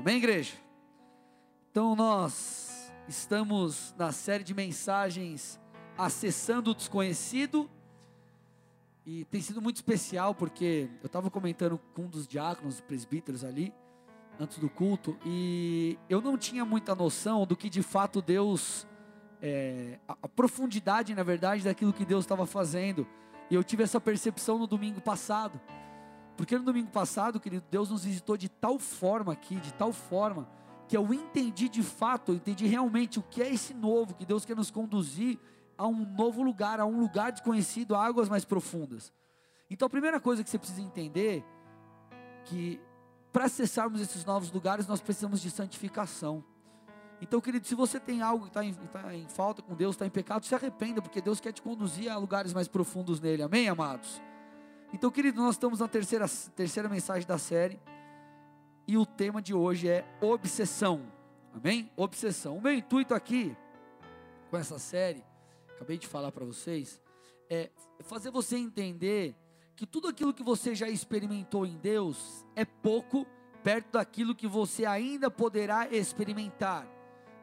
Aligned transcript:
Amém, 0.00 0.16
igreja? 0.16 0.54
Então 1.70 1.94
nós 1.94 2.90
estamos 3.06 3.94
na 3.98 4.12
série 4.12 4.42
de 4.42 4.54
mensagens 4.54 5.60
Acessando 5.98 6.70
o 6.70 6.74
Desconhecido. 6.74 7.68
E 9.04 9.26
tem 9.26 9.42
sido 9.42 9.60
muito 9.60 9.76
especial 9.76 10.34
porque 10.34 10.88
eu 11.02 11.06
estava 11.06 11.30
comentando 11.30 11.78
com 11.92 12.04
um 12.04 12.08
dos 12.08 12.26
diáconos, 12.26 12.80
presbíteros 12.80 13.44
ali, 13.44 13.74
antes 14.40 14.56
do 14.56 14.70
culto, 14.70 15.18
e 15.22 15.98
eu 16.08 16.22
não 16.22 16.38
tinha 16.38 16.64
muita 16.64 16.94
noção 16.94 17.44
do 17.44 17.54
que 17.54 17.68
de 17.68 17.82
fato 17.82 18.22
Deus, 18.22 18.86
é, 19.42 19.98
a, 20.08 20.16
a 20.22 20.28
profundidade, 20.28 21.14
na 21.14 21.22
verdade, 21.22 21.62
daquilo 21.62 21.92
que 21.92 22.06
Deus 22.06 22.24
estava 22.24 22.46
fazendo. 22.46 23.06
E 23.50 23.54
eu 23.54 23.62
tive 23.62 23.82
essa 23.82 24.00
percepção 24.00 24.58
no 24.58 24.66
domingo 24.66 25.02
passado. 25.02 25.60
Porque 26.40 26.56
no 26.56 26.64
domingo 26.64 26.90
passado, 26.90 27.38
querido, 27.38 27.66
Deus 27.70 27.90
nos 27.90 28.02
visitou 28.02 28.34
de 28.34 28.48
tal 28.48 28.78
forma 28.78 29.30
aqui, 29.30 29.56
de 29.56 29.74
tal 29.74 29.92
forma, 29.92 30.48
que 30.88 30.96
eu 30.96 31.12
entendi 31.12 31.68
de 31.68 31.82
fato, 31.82 32.32
eu 32.32 32.36
entendi 32.36 32.66
realmente 32.66 33.18
o 33.18 33.22
que 33.22 33.42
é 33.42 33.52
esse 33.52 33.74
novo, 33.74 34.14
que 34.14 34.24
Deus 34.24 34.46
quer 34.46 34.56
nos 34.56 34.70
conduzir 34.70 35.38
a 35.76 35.86
um 35.86 36.02
novo 36.16 36.42
lugar, 36.42 36.80
a 36.80 36.86
um 36.86 36.98
lugar 36.98 37.30
desconhecido, 37.30 37.94
a 37.94 38.02
águas 38.02 38.26
mais 38.26 38.42
profundas. 38.42 39.12
Então 39.68 39.84
a 39.84 39.90
primeira 39.90 40.18
coisa 40.18 40.42
que 40.42 40.48
você 40.48 40.58
precisa 40.58 40.80
entender 40.80 41.44
que 42.46 42.80
para 43.30 43.44
acessarmos 43.44 44.00
esses 44.00 44.24
novos 44.24 44.50
lugares 44.50 44.86
nós 44.86 45.02
precisamos 45.02 45.42
de 45.42 45.50
santificação. 45.50 46.42
Então, 47.20 47.38
querido, 47.38 47.66
se 47.66 47.74
você 47.74 48.00
tem 48.00 48.22
algo 48.22 48.44
que 48.44 48.48
está 48.48 48.64
em, 48.64 48.72
tá 48.72 49.14
em, 49.14 49.28
falta 49.28 49.60
com 49.60 49.74
Deus, 49.74 49.94
está 49.94 50.06
em 50.06 50.10
pecado, 50.10 50.46
se 50.46 50.54
arrependa, 50.54 51.02
porque 51.02 51.20
Deus 51.20 51.38
quer 51.38 51.52
te 51.52 51.60
conduzir 51.60 52.10
a 52.10 52.16
lugares 52.16 52.54
mais 52.54 52.66
profundos 52.66 53.20
nele. 53.20 53.42
Amém, 53.42 53.68
amados? 53.68 54.22
Então, 54.92 55.10
querido, 55.10 55.40
nós 55.40 55.54
estamos 55.54 55.78
na 55.78 55.86
terceira, 55.86 56.26
terceira 56.54 56.88
mensagem 56.88 57.26
da 57.26 57.38
série. 57.38 57.80
E 58.86 58.96
o 58.96 59.06
tema 59.06 59.40
de 59.40 59.54
hoje 59.54 59.88
é 59.88 60.04
obsessão. 60.20 61.02
Amém? 61.54 61.90
Obsessão. 61.96 62.56
O 62.56 62.60
meu 62.60 62.74
intuito 62.74 63.14
aqui, 63.14 63.56
com 64.50 64.56
essa 64.56 64.78
série, 64.78 65.24
acabei 65.76 65.96
de 65.96 66.08
falar 66.08 66.32
para 66.32 66.44
vocês, 66.44 67.00
é 67.48 67.70
fazer 68.00 68.30
você 68.30 68.56
entender 68.56 69.36
que 69.76 69.86
tudo 69.86 70.08
aquilo 70.08 70.34
que 70.34 70.42
você 70.42 70.74
já 70.74 70.88
experimentou 70.88 71.64
em 71.64 71.76
Deus 71.76 72.44
é 72.56 72.64
pouco 72.64 73.26
perto 73.62 73.92
daquilo 73.92 74.34
que 74.34 74.46
você 74.46 74.84
ainda 74.84 75.30
poderá 75.30 75.88
experimentar. 75.88 76.86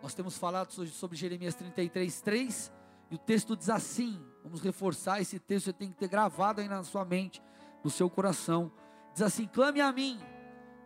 Nós 0.03 0.13
temos 0.13 0.38
falado 0.38 0.72
sobre 0.88 1.17
Jeremias 1.17 1.55
33, 1.55 2.22
3, 2.22 2.73
e 3.09 3.16
o 3.16 3.17
texto 3.17 3.55
diz 3.55 3.69
assim: 3.69 4.22
Vamos 4.48 4.62
reforçar 4.62 5.20
esse 5.20 5.40
texto, 5.40 5.66
você 5.66 5.73
tem 5.73 5.90
que 5.90 5.98
ter 5.98 6.08
gravado 6.08 6.62
aí 6.62 6.70
na 6.70 6.81
sua 6.81 7.03
mente, 7.03 7.44
no 7.84 7.90
seu 7.90 8.09
coração. 8.09 8.72
Diz 9.12 9.22
assim: 9.22 9.45
clame 9.45 9.81
a 9.81 9.92
mim, 9.92 10.17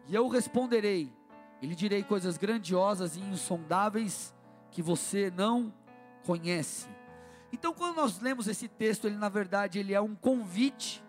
e 0.08 0.16
eu 0.16 0.28
responderei. 0.28 1.14
E 1.62 1.67
lhe 1.67 1.76
direi 1.76 2.02
coisas 2.02 2.39
grandiosas 2.39 3.16
e 3.16 3.20
insondáveis 3.20 4.34
que 4.72 4.82
você 4.82 5.30
não 5.30 5.72
conhece. 6.26 6.89
Então, 7.54 7.72
quando 7.72 7.98
nós 7.98 8.20
lemos 8.20 8.48
esse 8.48 8.67
texto, 8.67 9.06
ele 9.06 9.16
na 9.16 9.30
verdade 9.30 9.78
ele 9.78 9.94
é 9.94 10.02
um 10.02 10.16
convite 10.16 11.04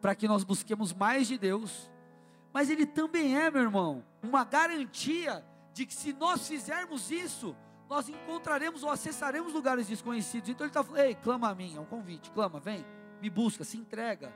para 0.00 0.16
que 0.16 0.26
nós 0.26 0.42
busquemos 0.42 0.92
mais 0.92 1.28
de 1.28 1.38
Deus, 1.38 1.88
mas 2.52 2.68
ele 2.68 2.84
também 2.84 3.38
é, 3.38 3.48
meu 3.48 3.62
irmão, 3.62 4.04
uma 4.20 4.42
garantia 4.42 5.44
de 5.72 5.86
que 5.86 5.94
se 5.94 6.12
nós 6.12 6.48
fizermos 6.48 7.12
isso, 7.12 7.54
nós 7.92 8.08
encontraremos 8.08 8.82
ou 8.82 8.88
acessaremos 8.88 9.52
lugares 9.52 9.86
desconhecidos. 9.86 10.48
Então 10.48 10.64
ele 10.64 10.70
está 10.70 10.82
falando, 10.82 11.02
ei, 11.02 11.14
clama 11.14 11.50
a 11.50 11.54
mim, 11.54 11.76
é 11.76 11.80
um 11.80 11.84
convite, 11.84 12.30
clama, 12.30 12.58
vem, 12.58 12.84
me 13.20 13.28
busca, 13.28 13.64
se 13.64 13.76
entrega. 13.76 14.32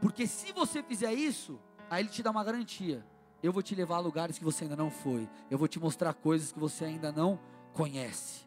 Porque 0.00 0.26
se 0.26 0.50
você 0.50 0.82
fizer 0.82 1.12
isso, 1.12 1.60
aí 1.90 2.02
ele 2.02 2.08
te 2.08 2.22
dá 2.22 2.30
uma 2.30 2.42
garantia. 2.42 3.06
Eu 3.42 3.52
vou 3.52 3.62
te 3.62 3.74
levar 3.74 3.96
a 3.96 4.00
lugares 4.00 4.38
que 4.38 4.44
você 4.44 4.64
ainda 4.64 4.76
não 4.76 4.90
foi. 4.90 5.28
Eu 5.50 5.58
vou 5.58 5.68
te 5.68 5.78
mostrar 5.78 6.14
coisas 6.14 6.52
que 6.52 6.58
você 6.58 6.86
ainda 6.86 7.12
não 7.12 7.38
conhece. 7.74 8.46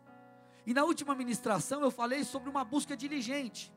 E 0.66 0.74
na 0.74 0.84
última 0.84 1.14
ministração 1.14 1.82
eu 1.82 1.92
falei 1.92 2.24
sobre 2.24 2.50
uma 2.50 2.64
busca 2.64 2.98
diligente. 2.98 3.72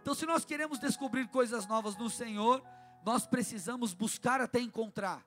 Então, 0.00 0.14
se 0.14 0.24
nós 0.24 0.44
queremos 0.46 0.78
descobrir 0.78 1.28
coisas 1.28 1.66
novas 1.66 1.94
no 1.96 2.08
Senhor, 2.08 2.62
nós 3.04 3.26
precisamos 3.26 3.92
buscar 3.92 4.40
até 4.40 4.60
encontrar. 4.60 5.22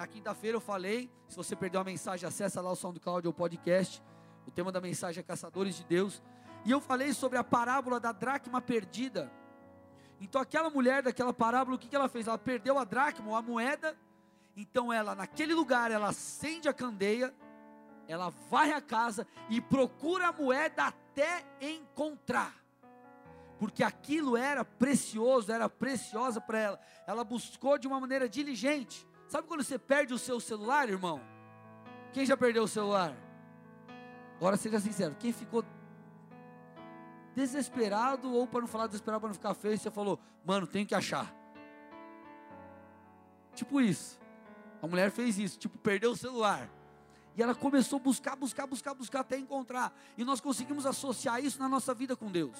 Na 0.00 0.06
quinta-feira 0.06 0.56
eu 0.56 0.62
falei, 0.62 1.10
se 1.28 1.36
você 1.36 1.54
perdeu 1.54 1.78
a 1.78 1.84
mensagem, 1.84 2.26
acessa 2.26 2.62
lá 2.62 2.72
o 2.72 2.74
SoundCloud 2.74 3.26
ou 3.26 3.34
podcast. 3.34 4.02
O 4.46 4.50
tema 4.50 4.72
da 4.72 4.80
mensagem 4.80 5.20
é 5.20 5.22
Caçadores 5.22 5.76
de 5.76 5.84
Deus. 5.84 6.22
E 6.64 6.70
eu 6.70 6.80
falei 6.80 7.12
sobre 7.12 7.36
a 7.36 7.44
parábola 7.44 8.00
da 8.00 8.10
dracma 8.10 8.62
perdida. 8.62 9.30
Então 10.18 10.40
aquela 10.40 10.70
mulher 10.70 11.02
daquela 11.02 11.34
parábola, 11.34 11.76
o 11.76 11.78
que, 11.78 11.94
ela 11.94 12.08
fez? 12.08 12.26
Ela 12.26 12.38
perdeu 12.38 12.78
a 12.78 12.84
dracma, 12.84 13.36
a 13.36 13.42
moeda. 13.42 13.94
Então 14.56 14.90
ela, 14.90 15.14
naquele 15.14 15.52
lugar, 15.52 15.90
ela 15.90 16.08
acende 16.08 16.66
a 16.66 16.72
candeia, 16.72 17.34
ela 18.08 18.30
vai 18.48 18.72
à 18.72 18.80
casa 18.80 19.26
e 19.50 19.60
procura 19.60 20.28
a 20.28 20.32
moeda 20.32 20.86
até 20.86 21.44
encontrar. 21.60 22.54
Porque 23.58 23.82
aquilo 23.82 24.34
era 24.34 24.64
precioso, 24.64 25.52
era 25.52 25.68
preciosa 25.68 26.40
para 26.40 26.58
ela. 26.58 26.80
Ela 27.06 27.22
buscou 27.22 27.76
de 27.76 27.86
uma 27.86 28.00
maneira 28.00 28.26
diligente. 28.26 29.09
Sabe 29.30 29.46
quando 29.46 29.62
você 29.62 29.78
perde 29.78 30.12
o 30.12 30.18
seu 30.18 30.40
celular, 30.40 30.88
irmão? 30.88 31.20
Quem 32.12 32.26
já 32.26 32.36
perdeu 32.36 32.64
o 32.64 32.68
celular? 32.68 33.14
Agora 34.36 34.56
seja 34.56 34.80
sincero, 34.80 35.14
quem 35.20 35.32
ficou 35.32 35.64
desesperado, 37.32 38.34
ou 38.34 38.44
para 38.44 38.62
não 38.62 38.66
falar 38.66 38.88
desesperado, 38.88 39.20
para 39.20 39.28
não 39.28 39.34
ficar 39.34 39.54
feio, 39.54 39.78
você 39.78 39.88
falou, 39.88 40.18
mano, 40.44 40.66
tenho 40.66 40.84
que 40.84 40.96
achar. 40.96 41.32
Tipo 43.54 43.80
isso. 43.80 44.18
A 44.82 44.88
mulher 44.88 45.12
fez 45.12 45.38
isso, 45.38 45.60
tipo, 45.60 45.78
perdeu 45.78 46.10
o 46.10 46.16
celular. 46.16 46.68
E 47.36 47.42
ela 47.42 47.54
começou 47.54 48.00
a 48.00 48.02
buscar, 48.02 48.34
buscar, 48.34 48.66
buscar, 48.66 48.94
buscar 48.94 49.20
até 49.20 49.38
encontrar. 49.38 49.96
E 50.18 50.24
nós 50.24 50.40
conseguimos 50.40 50.84
associar 50.84 51.38
isso 51.40 51.60
na 51.60 51.68
nossa 51.68 51.94
vida 51.94 52.16
com 52.16 52.32
Deus 52.32 52.58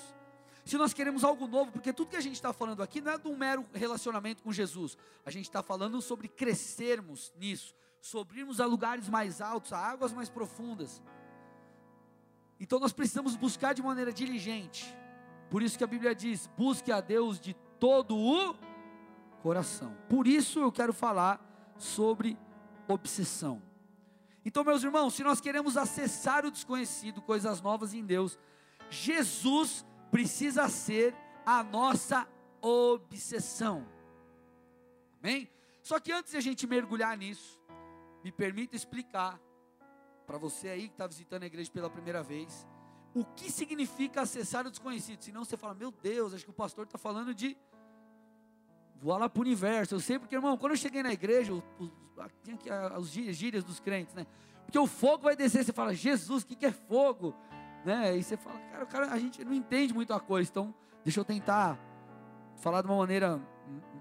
se 0.65 0.77
nós 0.77 0.93
queremos 0.93 1.25
algo 1.25 1.47
novo, 1.47 1.73
porque 1.73 1.93
tudo 1.93 2.11
que 2.11 2.17
a 2.17 2.21
gente 2.21 2.35
está 2.35 2.53
falando 2.53 2.83
aqui 2.83 3.01
não 3.01 3.13
é 3.13 3.19
de 3.19 3.29
um 3.29 3.37
mero 3.37 3.67
relacionamento 3.73 4.43
com 4.43 4.53
Jesus, 4.53 4.97
a 5.25 5.31
gente 5.31 5.47
está 5.47 5.63
falando 5.63 6.01
sobre 6.01 6.29
crescermos 6.29 7.33
nisso, 7.37 7.75
sobre 8.01 8.41
irmos 8.41 8.61
a 8.61 8.67
lugares 8.67 9.09
mais 9.09 9.41
altos, 9.41 9.73
a 9.73 9.79
águas 9.79 10.13
mais 10.13 10.29
profundas. 10.29 11.03
Então 12.59 12.79
nós 12.79 12.93
precisamos 12.93 13.37
buscar 13.37 13.73
de 13.73 13.83
maneira 13.83 14.13
diligente. 14.13 14.95
Por 15.51 15.63
isso 15.63 15.79
que 15.79 15.85
a 15.85 15.87
Bíblia 15.87 16.15
diz: 16.15 16.49
busque 16.57 16.93
a 16.93 17.01
Deus 17.01 17.41
de 17.41 17.55
todo 17.79 18.17
o 18.17 18.55
coração. 19.43 19.97
Por 20.09 20.27
isso 20.27 20.61
eu 20.61 20.71
quero 20.71 20.93
falar 20.93 21.41
sobre 21.79 22.39
obsessão. 22.87 23.63
Então, 24.45 24.65
meus 24.65 24.83
irmãos, 24.83 25.15
se 25.15 25.23
nós 25.23 25.41
queremos 25.41 25.77
acessar 25.77 26.47
o 26.47 26.51
desconhecido, 26.51 27.21
coisas 27.21 27.61
novas 27.61 27.93
em 27.93 28.05
Deus, 28.05 28.39
Jesus 28.89 29.85
precisa 30.11 30.69
ser 30.69 31.15
a 31.45 31.63
nossa 31.63 32.29
obsessão. 32.61 33.87
Amém? 35.19 35.49
Só 35.83 35.99
que 35.99 36.13
antes 36.13 36.33
de 36.33 36.39
a 36.39 36.41
gente 36.41 36.67
mergulhar 36.67 37.17
nisso, 37.17 37.61
me 38.23 38.31
permita 38.31 38.77
explicar 38.77 39.41
para 40.27 40.39
você 40.39 40.69
aí 40.69 40.89
que 40.89 40.95
está 40.95 41.07
visitando 41.07 41.43
a 41.43 41.47
igreja 41.47 41.71
pela 41.71 41.91
primeira 41.91 42.23
vez, 42.23 42.67
o 43.15 43.25
que 43.25 43.51
significa 43.51 44.23
acessar 44.23 44.67
o 44.67 44.71
desconhecido. 44.71 45.23
Senão 45.23 45.45
você 45.45 45.57
fala, 45.57 45.75
meu 45.75 45.91
Deus, 45.91 46.35
acho 46.35 46.45
que 46.45 46.51
o 46.51 46.55
pastor 46.55 46.85
está 46.85 46.99
falando 46.99 47.35
de 47.35 47.57
voar 49.01 49.19
lá 49.19 49.29
para 49.29 49.41
o 49.41 49.43
universo. 49.43 49.95
Eu 49.95 50.01
sei 50.01 50.19
porque, 50.19 50.35
irmão, 50.35 50.57
quando 50.57 50.73
eu 50.73 50.77
cheguei 50.77 51.03
na 51.03 51.13
igreja, 51.13 51.53
tinha 52.45 52.55
aqui 52.57 52.71
os 52.99 53.09
gírias 53.09 53.65
dos 53.65 53.81
crentes, 53.81 54.15
né? 54.15 54.27
Porque 54.65 54.79
o 54.79 54.87
fogo 54.87 55.25
vai 55.25 55.35
descer, 55.35 55.65
você 55.65 55.73
fala, 55.73 55.93
Jesus, 55.95 56.45
o 56.45 56.47
que, 56.47 56.55
que 56.55 56.67
é 56.67 56.71
fogo? 56.71 57.35
Né? 57.85 58.17
E 58.17 58.23
você 58.23 58.37
fala, 58.37 58.59
cara, 58.59 58.87
cara, 58.87 59.13
a 59.13 59.19
gente 59.19 59.45
não 59.45 59.53
entende 59.53 59.93
muito 59.93 60.13
a 60.13 60.21
coisa, 60.21 60.51
então 60.51 60.75
deixa 61.05 61.21
eu 61.21 61.25
tentar 61.25 61.79
falar 62.57 62.83
de 62.83 62.89
uma 62.89 62.97
maneira 62.97 63.41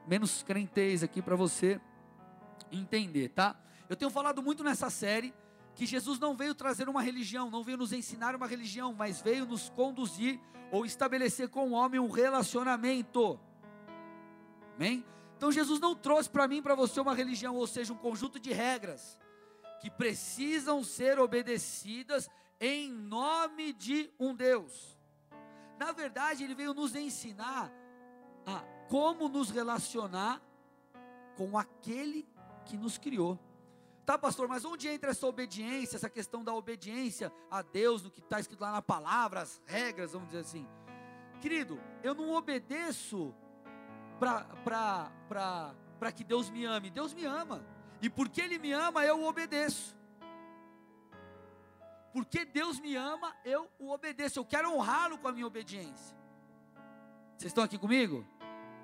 menos 0.08 0.44
crentez 0.44 1.04
aqui 1.04 1.22
para 1.22 1.36
você 1.36 1.80
entender, 2.72 3.30
tá? 3.30 3.56
Eu 3.88 3.96
tenho 3.96 4.12
falado 4.12 4.42
muito 4.42 4.64
nessa 4.64 4.90
série 4.90 5.34
que 5.76 5.86
Jesus 5.86 6.20
não 6.20 6.36
veio 6.36 6.54
trazer 6.54 6.90
uma 6.90 7.02
religião, 7.02 7.50
não 7.50 7.64
veio 7.64 7.78
nos 7.78 7.94
ensinar 7.94 8.36
uma 8.36 8.48
religião, 8.48 8.94
mas 8.94 9.22
veio 9.22 9.46
nos 9.46 9.70
conduzir 9.70 10.40
ou 10.72 10.86
estabelecer 10.86 11.50
com 11.50 11.70
o 11.70 11.72
homem 11.72 12.00
um 12.00 12.10
relacionamento. 12.10 13.40
Amém? 14.76 15.06
Então 15.38 15.52
Jesus 15.52 15.80
não 15.80 15.96
trouxe 15.96 16.30
para 16.30 16.48
mim 16.48 16.62
para 16.62 16.76
você 16.76 17.00
uma 17.00 17.16
religião, 17.16 17.56
ou 17.56 17.66
seja, 17.66 17.94
um 17.94 17.98
conjunto 17.98 18.40
de 18.40 18.52
regras 18.52 19.18
que 19.80 19.90
precisam 19.90 20.84
ser 20.84 21.18
obedecidas 21.18 22.30
em 22.60 22.92
nome 22.92 23.74
de 23.74 24.12
um 24.20 24.36
Deus. 24.36 24.98
Na 25.78 25.92
verdade, 25.92 26.44
ele 26.44 26.56
veio 26.56 26.74
nos 26.74 26.96
ensinar 26.96 27.72
a 28.46 28.60
como 28.90 29.30
nos 29.30 29.50
relacionar 29.50 30.42
com 31.38 31.58
aquele 31.58 32.28
que 32.66 32.76
nos 32.76 32.98
criou. 32.98 33.40
Tá, 34.06 34.18
pastor, 34.18 34.48
mas 34.48 34.66
onde 34.66 34.88
entra 34.88 35.12
essa 35.12 35.28
obediência, 35.28 35.96
essa 35.96 36.10
questão 36.10 36.44
da 36.44 36.54
obediência 36.54 37.32
a 37.52 37.62
Deus, 37.62 38.02
no 38.02 38.10
que 38.10 38.20
está 38.20 38.40
escrito 38.40 38.62
lá 38.62 38.72
na 38.72 38.82
palavra, 38.82 39.42
as 39.42 39.62
regras, 39.68 40.14
vamos 40.14 40.30
dizer 40.30 40.42
assim? 40.42 40.68
Querido, 41.40 41.80
eu 42.02 42.16
não 42.16 42.32
obedeço 42.32 43.34
para 44.18 45.12
que 46.14 46.24
Deus 46.24 46.50
me 46.50 46.66
ame, 46.66 46.90
Deus 46.90 47.14
me 47.14 47.24
ama. 47.24 47.64
E 48.02 48.10
porque 48.10 48.42
Ele 48.42 48.58
me 48.58 48.72
ama, 48.72 49.06
eu 49.06 49.24
obedeço. 49.24 49.96
Porque 52.14 52.46
Deus 52.46 52.80
me 52.80 52.96
ama, 52.96 53.36
eu 53.46 53.70
o 53.80 53.92
obedeço. 53.92 54.40
Eu 54.40 54.46
quero 54.46 54.72
honrá-lo 54.74 55.18
com 55.18 55.28
a 55.28 55.32
minha 55.32 55.46
obediência. 55.46 56.18
Vocês 57.38 57.52
estão 57.52 57.64
aqui 57.64 57.78
comigo? 57.78 58.26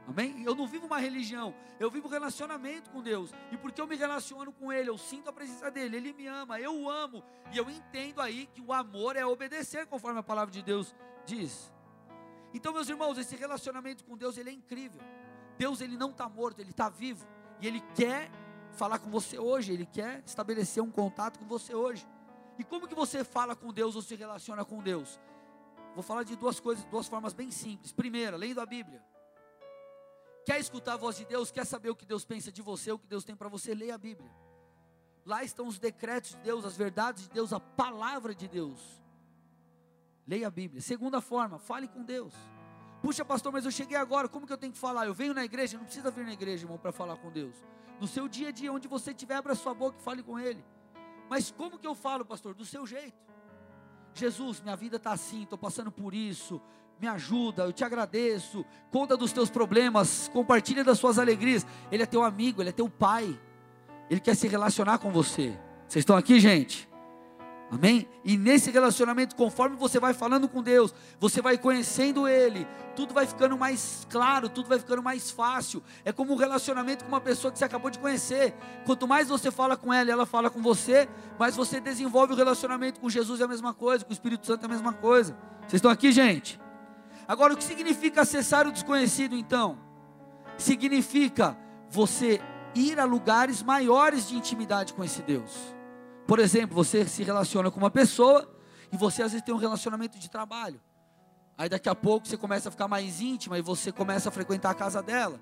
Amém? 0.07 0.44
Eu 0.44 0.54
não 0.54 0.68
vivo 0.68 0.86
uma 0.86 1.00
religião, 1.00 1.56
eu 1.80 1.89
vivo 1.89 2.07
um 2.07 2.12
relacionamento 2.12 2.92
com 2.92 3.01
Deus. 3.01 3.31
E 3.51 3.57
porque 3.57 3.81
eu 3.81 3.88
me 3.88 3.95
relaciono 3.95 4.51
com 4.54 4.72
Ele, 4.72 4.89
eu 4.89 4.98
sinto 5.00 5.30
a 5.30 5.33
presença 5.33 5.72
dEle, 5.72 5.98
Ele 5.98 6.13
me 6.13 6.27
ama, 6.27 6.60
eu 6.60 6.74
o 6.80 6.89
amo. 6.89 7.24
E 7.51 7.57
eu 7.57 7.68
entendo 7.69 8.22
aí 8.22 8.45
que 8.54 8.62
o 8.62 8.72
amor 8.72 9.16
é 9.16 9.25
obedecer, 9.25 9.88
conforme 9.88 10.19
a 10.19 10.24
palavra 10.24 10.54
de 10.54 10.62
Deus 10.62 10.95
diz. 11.25 11.74
Então, 12.54 12.72
meus 12.72 12.88
irmãos, 12.88 13.18
esse 13.18 13.36
relacionamento 13.36 14.06
com 14.06 14.16
Deus, 14.16 14.38
ele 14.38 14.51
é 14.51 14.54
incrível. 14.54 15.01
Deus, 15.57 15.81
ele 15.81 15.98
não 15.98 16.12
está 16.12 16.30
morto, 16.30 16.60
ele 16.60 16.69
está 16.69 16.88
vivo. 16.88 17.25
E 17.62 17.68
Ele 17.68 17.81
quer 17.94 18.30
falar 18.72 19.00
com 19.00 19.10
você 19.10 19.39
hoje, 19.39 19.74
Ele 19.74 19.86
quer 19.86 20.22
estabelecer 20.25 20.83
um 20.83 20.92
contato 20.92 21.39
com 21.39 21.45
você 21.45 21.74
hoje. 21.74 22.06
E 22.57 22.63
como 22.63 22.88
que 22.88 22.96
você 22.96 23.24
fala 23.24 23.56
com 23.56 23.74
Deus 23.74 23.96
ou 23.96 24.02
se 24.02 24.16
relaciona 24.16 24.63
com 24.63 24.81
Deus? 24.81 25.19
Vou 25.94 26.04
falar 26.04 26.24
de 26.24 26.36
duas 26.36 26.60
coisas, 26.60 26.84
duas 26.86 27.07
formas 27.07 27.34
bem 27.34 27.52
simples. 27.52 27.92
Primeira, 27.92 28.38
lendo 28.38 28.60
a 28.60 28.66
Bíblia. 28.66 29.04
Quer 30.46 30.60
escutar 30.60 30.94
a 30.94 30.98
voz 30.98 31.18
de 31.18 31.25
Deus? 31.25 31.52
Quer 31.52 31.66
saber 31.66 31.90
o 31.90 31.96
que 31.96 32.06
Deus 32.06 32.24
pensa 32.24 32.52
de 32.52 32.62
você, 32.62 32.92
o 32.92 33.00
que 33.00 33.07
Deus 33.07 33.24
tem 33.24 33.36
para 33.36 33.50
você? 33.50 33.74
Leia 33.74 33.96
a 33.96 33.98
Bíblia. 33.98 34.30
Lá 35.25 35.44
estão 35.44 35.68
os 35.68 35.80
decretos 35.80 36.31
de 36.31 36.38
Deus, 36.38 36.63
as 36.66 36.78
verdades 36.78 37.24
de 37.24 37.30
Deus, 37.30 37.52
a 37.52 37.60
palavra 37.60 38.36
de 38.36 38.48
Deus. 38.48 38.80
Leia 40.28 40.48
a 40.48 40.51
Bíblia. 40.51 40.81
Segunda 40.81 41.19
forma, 41.19 41.58
fale 41.58 41.88
com 41.88 42.04
Deus. 42.04 42.34
Puxa, 43.01 43.25
pastor, 43.25 43.51
mas 43.51 43.66
eu 43.66 43.72
cheguei 43.72 43.98
agora, 43.98 44.28
como 44.28 44.46
que 44.46 44.54
eu 44.54 44.58
tenho 44.58 44.74
que 44.74 44.78
falar? 44.80 45.08
Eu 45.08 45.13
venho 45.13 45.34
na 45.34 45.44
igreja, 45.44 45.78
não 45.78 45.86
precisa 45.86 46.12
vir 46.12 46.25
na 46.25 46.34
igreja, 46.34 46.66
irmão, 46.66 46.78
para 46.78 46.92
falar 46.92 47.18
com 47.18 47.31
Deus. 47.31 47.56
No 48.00 48.08
seu 48.08 48.28
dia 48.28 48.50
a 48.50 48.51
dia, 48.51 48.72
onde 48.72 48.88
você 48.88 49.12
estiver, 49.12 49.36
abra 49.36 49.56
sua 49.56 49.74
boca 49.74 49.98
e 50.00 50.04
fale 50.04 50.22
com 50.22 50.38
Ele. 50.38 50.63
Mas 51.30 51.51
como 51.51 51.77
que 51.77 51.88
eu 51.88 51.95
falo, 51.95 52.25
pastor? 52.25 52.54
Do 52.54 52.66
seu 52.66 52.86
jeito. 52.86 53.18
Jesus, 54.13 54.62
minha 54.62 54.75
vida 54.75 54.95
está 54.95 55.12
assim, 55.12 55.44
estou 55.44 55.57
passando 55.57 55.92
por 55.92 56.13
isso, 56.13 56.62
me 57.00 57.07
ajuda, 57.07 57.63
eu 57.63 57.74
te 57.74 57.83
agradeço, 57.83 58.66
conta 58.89 59.18
dos 59.18 59.33
teus 59.33 59.50
problemas, 59.50 60.30
compartilha 60.30 60.83
das 60.83 60.98
suas 60.98 61.19
alegrias. 61.19 61.66
Ele 61.92 62.04
é 62.04 62.06
teu 62.06 62.24
amigo, 62.24 62.62
ele 62.62 62.69
é 62.69 62.74
teu 62.74 62.89
pai, 62.89 63.38
ele 64.10 64.22
quer 64.22 64.36
se 64.36 64.48
relacionar 64.48 65.00
com 65.00 65.12
você. 65.12 65.60
Vocês 65.88 66.01
estão 66.01 66.16
aqui, 66.16 66.39
gente? 66.39 66.88
Amém? 67.72 68.08
E 68.24 68.38
nesse 68.38 68.70
relacionamento, 68.70 69.36
conforme 69.36 69.76
você 69.76 70.00
vai 70.00 70.14
falando 70.14 70.48
com 70.48 70.62
Deus, 70.62 70.94
você 71.20 71.42
vai 71.42 71.58
conhecendo 71.58 72.28
Ele, 72.28 72.68
tudo 72.96 73.14
vai 73.14 73.26
ficando 73.26 73.58
mais 73.58 74.06
claro, 74.10 74.48
tudo 74.48 74.70
vai 74.70 74.78
ficando 74.78 75.02
mais 75.02 75.32
fácil. 75.32 75.82
É 76.04 76.12
como 76.12 76.34
um 76.34 76.36
relacionamento 76.36 77.04
com 77.04 77.10
uma 77.10 77.20
pessoa 77.20 77.52
que 77.52 77.58
você 77.58 77.66
acabou 77.66 77.90
de 77.90 77.98
conhecer. 77.98 78.54
Quanto 78.86 79.08
mais 79.08 79.30
você 79.30 79.50
fala 79.50 79.76
com 79.76 79.92
ela 79.92 80.12
ela 80.12 80.26
fala 80.26 80.50
com 80.50 80.62
você, 80.62 81.10
mais 81.40 81.56
você 81.56 81.80
desenvolve 81.80 82.34
o 82.34 82.36
relacionamento 82.36 83.00
com 83.00 83.10
Jesus, 83.10 83.42
é 83.42 83.44
a 83.44 83.48
mesma 83.48 83.74
coisa, 83.74 84.06
com 84.06 84.12
o 84.12 84.14
Espírito 84.14 84.46
Santo 84.46 84.64
é 84.64 84.66
a 84.66 84.70
mesma 84.70 84.94
coisa. 84.94 85.36
Vocês 85.62 85.74
estão 85.74 85.90
aqui, 85.90 86.12
gente? 86.12 86.60
Agora, 87.28 87.54
o 87.54 87.58
que 87.58 87.64
significa 87.64 88.22
acessar 88.22 88.68
o 88.68 88.72
desconhecido, 88.72 89.36
então? 89.36 89.80
Significa 90.58 91.58
você 91.90 92.40
ir 92.76 93.00
a 93.00 93.06
lugares 93.06 93.64
maiores 93.64 94.30
de 94.30 94.36
intimidade 94.36 94.94
com 94.94 95.04
esse 95.04 95.24
Deus. 95.24 95.75
Por 96.27 96.39
exemplo, 96.39 96.75
você 96.75 97.06
se 97.06 97.24
relaciona 97.24 97.69
com 97.69 97.77
uma 97.77 97.92
pessoa 97.92 98.50
e 98.92 98.98
você 98.98 99.22
às 99.22 99.31
vezes 99.31 99.45
tem 99.45 99.54
um 99.54 99.57
relacionamento 99.57 100.18
de 100.18 100.30
trabalho. 100.30 100.81
Aí 101.57 101.69
daqui 101.69 101.88
a 101.88 101.95
pouco 101.95 102.27
você 102.27 102.36
começa 102.36 102.69
a 102.69 102.72
ficar 102.72 102.88
mais 102.88 103.22
íntima 103.22 103.57
e 103.57 103.62
você 103.62 103.92
começa 103.92 104.30
a 104.30 104.31
frequentar 104.31 104.72
a 104.72 104.74
casa 104.74 105.01
dela. 105.01 105.39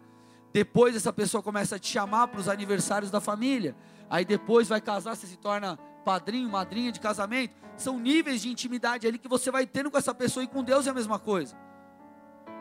Depois 0.51 0.95
essa 0.95 1.12
pessoa 1.12 1.41
começa 1.41 1.77
a 1.77 1.80
te 1.80 1.88
chamar 1.88 2.27
para 2.27 2.39
os 2.39 2.47
aniversários 2.47 3.09
da 3.09 3.19
família. 3.19 3.75
Aí 4.09 4.24
depois 4.24 4.68
vai 4.68 4.80
casar, 4.80 5.15
você 5.15 5.25
se 5.25 5.38
torna 5.38 5.77
padrinho, 6.06 6.50
madrinha 6.50 6.91
de 6.91 7.00
casamento. 7.00 7.56
São 7.75 7.97
níveis 7.97 8.41
de 8.41 8.50
intimidade 8.50 9.07
ali 9.07 9.18
que 9.18 9.27
você 9.27 9.50
vai 9.50 9.65
tendo 9.65 9.89
com 9.89 9.97
essa 9.97 10.13
pessoa 10.13 10.44
e 10.44 10.47
com 10.47 10.63
Deus 10.63 10.85
é 10.85 10.91
a 10.91 10.94
mesma 10.94 11.18
coisa. 11.18 11.56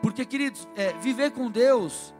Porque, 0.01 0.25
queridos, 0.25 0.67
é, 0.75 0.93
viver 0.93 1.31
com 1.31 1.51
Deus 1.51 2.13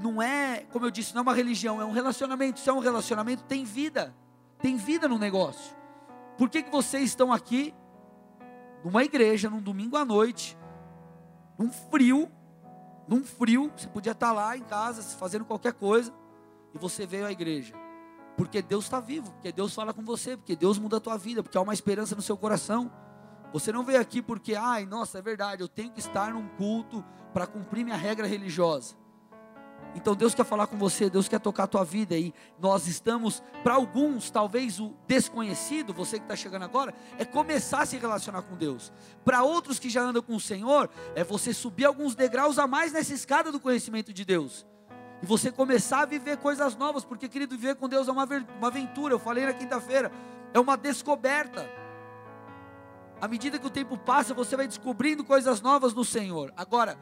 não 0.00 0.22
é, 0.22 0.64
como 0.72 0.86
eu 0.86 0.90
disse, 0.90 1.14
não 1.14 1.20
é 1.20 1.22
uma 1.22 1.34
religião, 1.34 1.80
é 1.80 1.84
um 1.84 1.92
relacionamento. 1.92 2.58
Se 2.58 2.70
é 2.70 2.72
um 2.72 2.78
relacionamento, 2.78 3.44
tem 3.44 3.64
vida. 3.64 4.14
Tem 4.62 4.76
vida 4.76 5.08
no 5.08 5.18
negócio. 5.18 5.76
Por 6.38 6.48
que, 6.48 6.62
que 6.62 6.70
vocês 6.70 7.04
estão 7.04 7.32
aqui, 7.32 7.74
numa 8.84 9.04
igreja, 9.04 9.50
num 9.50 9.60
domingo 9.60 9.96
à 9.96 10.04
noite, 10.04 10.56
num 11.58 11.70
frio, 11.70 12.30
num 13.06 13.24
frio, 13.24 13.70
você 13.76 13.88
podia 13.88 14.12
estar 14.12 14.32
lá 14.32 14.56
em 14.56 14.62
casa, 14.62 15.02
fazendo 15.18 15.44
qualquer 15.44 15.72
coisa, 15.72 16.14
e 16.72 16.78
você 16.78 17.04
veio 17.04 17.26
à 17.26 17.32
igreja. 17.32 17.74
Porque 18.36 18.62
Deus 18.62 18.84
está 18.84 19.00
vivo, 19.00 19.32
porque 19.32 19.52
Deus 19.52 19.74
fala 19.74 19.92
com 19.92 20.02
você, 20.02 20.36
porque 20.36 20.56
Deus 20.56 20.78
muda 20.78 20.96
a 20.96 21.00
tua 21.00 21.18
vida, 21.18 21.42
porque 21.42 21.58
há 21.58 21.60
uma 21.60 21.74
esperança 21.74 22.14
no 22.14 22.22
seu 22.22 22.36
coração. 22.36 22.90
Você 23.52 23.70
não 23.70 23.84
veio 23.84 24.00
aqui 24.00 24.22
porque, 24.22 24.54
ai, 24.54 24.86
nossa, 24.86 25.18
é 25.18 25.22
verdade, 25.22 25.62
eu 25.62 25.68
tenho 25.68 25.90
que 25.90 26.00
estar 26.00 26.32
num 26.32 26.48
culto 26.56 27.04
para 27.34 27.46
cumprir 27.46 27.84
minha 27.84 27.96
regra 27.96 28.26
religiosa. 28.26 29.01
Então 29.94 30.14
Deus 30.14 30.34
quer 30.34 30.44
falar 30.44 30.66
com 30.66 30.76
você, 30.78 31.10
Deus 31.10 31.28
quer 31.28 31.38
tocar 31.38 31.64
a 31.64 31.66
tua 31.66 31.84
vida 31.84 32.16
e 32.16 32.32
nós 32.58 32.86
estamos, 32.86 33.42
para 33.62 33.74
alguns, 33.74 34.30
talvez 34.30 34.80
o 34.80 34.94
desconhecido, 35.06 35.92
você 35.92 36.18
que 36.18 36.24
está 36.24 36.34
chegando 36.34 36.62
agora, 36.64 36.94
é 37.18 37.24
começar 37.24 37.82
a 37.82 37.86
se 37.86 37.98
relacionar 37.98 38.42
com 38.42 38.56
Deus. 38.56 38.92
Para 39.24 39.42
outros 39.42 39.78
que 39.78 39.90
já 39.90 40.02
andam 40.02 40.22
com 40.22 40.34
o 40.34 40.40
Senhor, 40.40 40.88
é 41.14 41.22
você 41.22 41.52
subir 41.52 41.84
alguns 41.84 42.14
degraus 42.14 42.58
a 42.58 42.66
mais 42.66 42.92
nessa 42.92 43.12
escada 43.12 43.52
do 43.52 43.60
conhecimento 43.60 44.12
de 44.12 44.24
Deus. 44.24 44.66
E 45.22 45.26
você 45.26 45.52
começar 45.52 46.00
a 46.00 46.06
viver 46.06 46.38
coisas 46.38 46.74
novas, 46.74 47.04
porque 47.04 47.28
querido, 47.28 47.56
viver 47.56 47.76
com 47.76 47.88
Deus 47.88 48.08
é 48.08 48.12
uma, 48.12 48.24
uma 48.58 48.68
aventura, 48.68 49.14
eu 49.14 49.18
falei 49.18 49.44
na 49.44 49.52
quinta-feira, 49.52 50.10
é 50.54 50.58
uma 50.58 50.76
descoberta. 50.76 51.68
À 53.20 53.28
medida 53.28 53.58
que 53.58 53.66
o 53.66 53.70
tempo 53.70 53.96
passa, 53.96 54.34
você 54.34 54.56
vai 54.56 54.66
descobrindo 54.66 55.22
coisas 55.22 55.60
novas 55.60 55.94
no 55.94 56.04
Senhor. 56.04 56.52
Agora, 56.56 56.98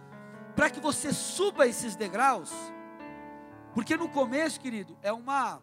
para 0.54 0.68
que 0.68 0.80
você 0.80 1.14
suba 1.14 1.66
esses 1.66 1.96
degraus, 1.96 2.52
porque 3.74 3.96
no 3.96 4.08
começo, 4.08 4.60
querido, 4.60 4.96
é 5.02 5.12
uma. 5.12 5.62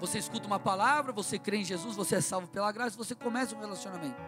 Você 0.00 0.18
escuta 0.18 0.46
uma 0.46 0.58
palavra, 0.58 1.12
você 1.12 1.38
crê 1.38 1.58
em 1.58 1.64
Jesus, 1.64 1.94
você 1.94 2.16
é 2.16 2.20
salvo 2.20 2.48
pela 2.48 2.72
graça, 2.72 2.96
você 2.96 3.14
começa 3.14 3.54
um 3.54 3.60
relacionamento. 3.60 4.20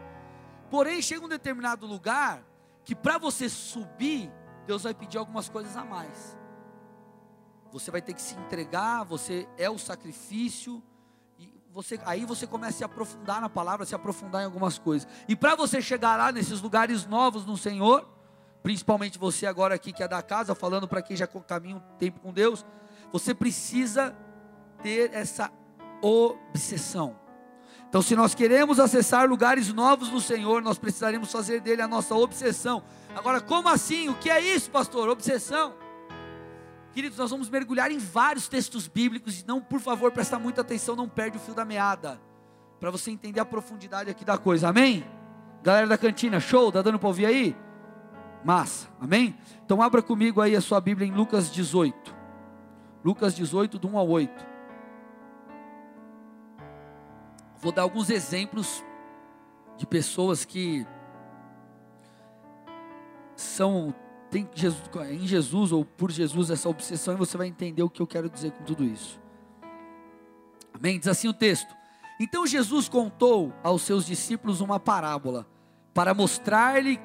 Porém, 0.70 1.02
chega 1.02 1.24
um 1.24 1.28
determinado 1.28 1.86
lugar 1.86 2.44
que 2.84 2.94
para 2.94 3.18
você 3.18 3.48
subir, 3.48 4.30
Deus 4.66 4.84
vai 4.84 4.94
pedir 4.94 5.18
algumas 5.18 5.48
coisas 5.48 5.76
a 5.76 5.84
mais. 5.84 6.38
Você 7.72 7.90
vai 7.90 8.00
ter 8.00 8.14
que 8.14 8.22
se 8.22 8.36
entregar, 8.36 9.04
você 9.04 9.48
é 9.58 9.68
o 9.68 9.78
sacrifício 9.78 10.82
você, 11.74 11.98
aí 12.06 12.24
você 12.24 12.46
começa 12.46 12.76
a 12.76 12.78
se 12.78 12.84
aprofundar 12.84 13.40
na 13.40 13.48
palavra, 13.48 13.84
se 13.84 13.96
aprofundar 13.96 14.42
em 14.42 14.44
algumas 14.44 14.78
coisas. 14.78 15.08
E 15.26 15.34
para 15.34 15.56
você 15.56 15.82
chegar 15.82 16.16
lá 16.16 16.30
nesses 16.30 16.60
lugares 16.60 17.04
novos 17.04 17.44
no 17.44 17.56
Senhor, 17.56 18.08
principalmente 18.64 19.18
você 19.18 19.44
agora 19.44 19.74
aqui 19.74 19.92
que 19.92 20.02
é 20.02 20.08
da 20.08 20.22
casa, 20.22 20.54
falando 20.54 20.88
para 20.88 21.02
quem 21.02 21.14
já 21.14 21.26
caminha 21.26 21.76
um 21.76 21.80
tempo 21.98 22.18
com 22.18 22.32
Deus, 22.32 22.64
você 23.12 23.34
precisa 23.34 24.16
ter 24.82 25.12
essa 25.12 25.52
obsessão. 26.00 27.14
Então, 27.86 28.00
se 28.00 28.16
nós 28.16 28.34
queremos 28.34 28.80
acessar 28.80 29.28
lugares 29.28 29.70
novos 29.70 30.10
no 30.10 30.18
Senhor, 30.18 30.62
nós 30.62 30.78
precisaremos 30.78 31.30
fazer 31.30 31.60
dele 31.60 31.82
a 31.82 31.86
nossa 31.86 32.14
obsessão. 32.14 32.82
Agora, 33.14 33.38
como 33.38 33.68
assim? 33.68 34.08
O 34.08 34.14
que 34.14 34.30
é 34.30 34.40
isso, 34.40 34.70
pastor? 34.70 35.10
Obsessão. 35.10 35.74
Queridos, 36.94 37.18
nós 37.18 37.30
vamos 37.30 37.50
mergulhar 37.50 37.92
em 37.92 37.98
vários 37.98 38.48
textos 38.48 38.88
bíblicos 38.88 39.40
e 39.40 39.46
não, 39.46 39.60
por 39.60 39.78
favor, 39.78 40.10
presta 40.10 40.38
muita 40.38 40.62
atenção, 40.62 40.96
não 40.96 41.08
perde 41.08 41.36
o 41.36 41.40
fio 41.40 41.54
da 41.54 41.66
meada, 41.66 42.18
para 42.80 42.90
você 42.90 43.10
entender 43.10 43.40
a 43.40 43.44
profundidade 43.44 44.08
aqui 44.08 44.24
da 44.24 44.38
coisa. 44.38 44.70
Amém? 44.70 45.04
Galera 45.62 45.86
da 45.86 45.98
cantina, 45.98 46.40
show? 46.40 46.72
Tá 46.72 46.80
dando 46.80 46.98
para 46.98 47.08
ouvir 47.08 47.26
aí? 47.26 47.54
Massa, 48.44 48.88
amém? 49.00 49.34
Então 49.64 49.80
abra 49.80 50.02
comigo 50.02 50.40
aí 50.40 50.54
a 50.54 50.60
sua 50.60 50.80
Bíblia 50.80 51.08
em 51.08 51.12
Lucas 51.12 51.50
18. 51.50 52.14
Lucas 53.02 53.34
18, 53.34 53.78
do 53.78 53.88
1 53.88 53.98
ao 53.98 54.08
8. 54.08 54.46
Vou 57.58 57.72
dar 57.72 57.82
alguns 57.82 58.10
exemplos 58.10 58.84
de 59.78 59.86
pessoas 59.86 60.44
que 60.44 60.86
são 63.34 63.94
tem 64.30 64.48
Jesus, 64.52 64.82
em 65.10 65.26
Jesus 65.26 65.70
ou 65.70 65.84
por 65.84 66.10
Jesus 66.10 66.50
essa 66.50 66.68
obsessão 66.68 67.14
e 67.14 67.16
você 67.16 67.38
vai 67.38 67.46
entender 67.46 67.82
o 67.84 67.88
que 67.88 68.02
eu 68.02 68.06
quero 68.06 68.28
dizer 68.28 68.50
com 68.50 68.64
tudo 68.64 68.82
isso. 68.82 69.20
Amém? 70.72 70.98
Diz 70.98 71.06
assim 71.06 71.28
o 71.28 71.32
texto. 71.32 71.72
Então 72.20 72.46
Jesus 72.46 72.88
contou 72.88 73.52
aos 73.62 73.82
seus 73.82 74.04
discípulos 74.04 74.60
uma 74.60 74.80
parábola 74.80 75.46
para 75.94 76.12
mostrar-lhe 76.12 77.00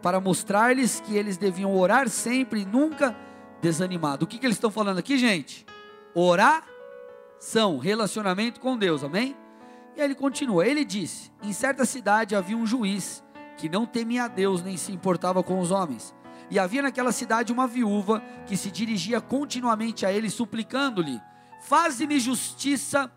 para 0.00 0.20
mostrar-lhes 0.20 1.00
que 1.00 1.16
eles 1.16 1.36
deviam 1.36 1.74
orar 1.76 2.08
sempre 2.08 2.62
e 2.62 2.64
nunca 2.64 3.16
desanimado. 3.60 4.24
O 4.24 4.28
que, 4.28 4.38
que 4.38 4.46
eles 4.46 4.56
estão 4.56 4.70
falando 4.70 4.98
aqui, 4.98 5.16
gente? 5.16 5.64
Oração, 6.14 7.78
relacionamento 7.78 8.60
com 8.60 8.76
Deus, 8.76 9.02
amém? 9.02 9.36
E 9.96 10.00
aí 10.00 10.06
ele 10.06 10.14
continua. 10.14 10.66
Ele 10.66 10.84
disse: 10.84 11.30
Em 11.42 11.52
certa 11.52 11.84
cidade 11.84 12.34
havia 12.34 12.56
um 12.56 12.66
juiz 12.66 13.22
que 13.56 13.68
não 13.68 13.86
temia 13.86 14.24
a 14.24 14.28
Deus 14.28 14.62
nem 14.62 14.76
se 14.76 14.92
importava 14.92 15.42
com 15.42 15.60
os 15.60 15.70
homens. 15.70 16.14
E 16.50 16.58
havia 16.58 16.82
naquela 16.82 17.12
cidade 17.12 17.52
uma 17.52 17.66
viúva 17.66 18.22
que 18.46 18.56
se 18.56 18.70
dirigia 18.70 19.20
continuamente 19.20 20.04
a 20.04 20.12
ele, 20.12 20.28
suplicando-lhe: 20.28 21.20
faze-me 21.62 22.20
justiça 22.20 23.10